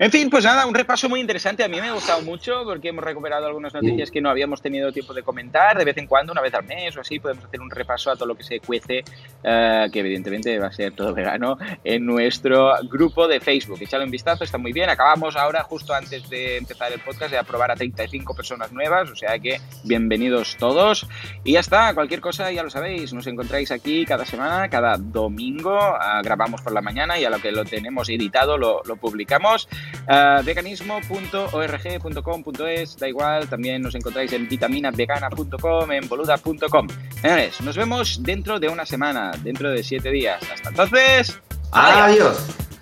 En 0.00 0.10
fin, 0.10 0.28
pues 0.28 0.44
nada, 0.44 0.66
un 0.66 0.74
repaso 0.74 1.08
muy 1.08 1.20
interesante. 1.20 1.62
A 1.62 1.68
mí 1.68 1.80
me 1.80 1.86
ha 1.88 1.92
gustado 1.92 2.20
mucho 2.22 2.62
porque 2.64 2.88
hemos 2.88 3.04
recuperado 3.04 3.46
algunas 3.46 3.72
noticias 3.72 4.10
que 4.10 4.20
no 4.20 4.28
habíamos 4.28 4.60
tenido 4.60 4.90
tiempo 4.90 5.14
de 5.14 5.22
comentar. 5.22 5.78
De 5.78 5.84
vez 5.84 5.96
en 5.98 6.08
cuando, 6.08 6.32
una 6.32 6.42
vez 6.42 6.52
al 6.54 6.64
mes 6.64 6.96
o 6.96 7.00
así, 7.00 7.20
podemos 7.20 7.44
hacer 7.44 7.60
un 7.60 7.70
repaso 7.70 8.10
a 8.10 8.16
todo 8.16 8.26
lo 8.26 8.34
que 8.34 8.42
se 8.42 8.58
cuece, 8.58 9.04
eh, 9.44 9.86
que 9.92 10.00
evidentemente 10.00 10.58
va 10.58 10.66
a 10.66 10.72
ser 10.72 10.92
todo 10.94 11.14
verano, 11.14 11.56
en 11.84 12.04
nuestro 12.04 12.72
grupo 12.90 13.28
de 13.28 13.38
Facebook. 13.38 13.78
Echadle 13.80 14.04
un 14.06 14.10
vistazo, 14.10 14.42
está 14.42 14.58
muy 14.58 14.72
bien. 14.72 14.90
Acabamos 14.90 15.36
ahora, 15.36 15.62
justo 15.62 15.94
antes 15.94 16.28
de 16.28 16.56
empezar 16.56 16.92
el 16.92 16.98
podcast, 16.98 17.30
de 17.30 17.38
aprobar 17.38 17.70
a 17.70 17.76
35 17.76 18.34
personas 18.34 18.72
nuevas, 18.72 18.83
o 18.90 19.16
sea 19.16 19.38
que 19.38 19.60
bienvenidos 19.82 20.56
todos. 20.56 21.06
Y 21.42 21.52
ya 21.52 21.60
está, 21.60 21.94
cualquier 21.94 22.20
cosa 22.20 22.52
ya 22.52 22.62
lo 22.62 22.68
sabéis, 22.70 23.12
nos 23.12 23.26
encontráis 23.26 23.70
aquí 23.70 24.04
cada 24.04 24.26
semana, 24.26 24.68
cada 24.68 24.98
domingo, 24.98 25.78
ah, 25.78 26.20
grabamos 26.22 26.60
por 26.62 26.72
la 26.72 26.80
mañana 26.80 27.18
y 27.18 27.24
a 27.24 27.30
lo 27.30 27.40
que 27.40 27.50
lo 27.50 27.64
tenemos 27.64 28.08
editado 28.08 28.56
lo, 28.58 28.82
lo 28.84 28.96
publicamos. 28.96 29.68
Ah, 30.06 30.42
veganismo.org.com.es, 30.44 32.98
da 32.98 33.08
igual, 33.08 33.48
también 33.48 33.82
nos 33.82 33.94
encontráis 33.94 34.32
en 34.32 34.48
vitaminavegana.com, 34.48 35.92
en 35.92 36.08
boluda.com. 36.08 36.88
Señores, 37.20 37.60
nos 37.62 37.76
vemos 37.76 38.22
dentro 38.22 38.60
de 38.60 38.68
una 38.68 38.84
semana, 38.84 39.32
dentro 39.42 39.70
de 39.70 39.82
siete 39.82 40.10
días. 40.10 40.42
Hasta 40.52 40.68
entonces, 40.68 41.40
adiós. 41.72 42.04
Adiós. 42.04 42.73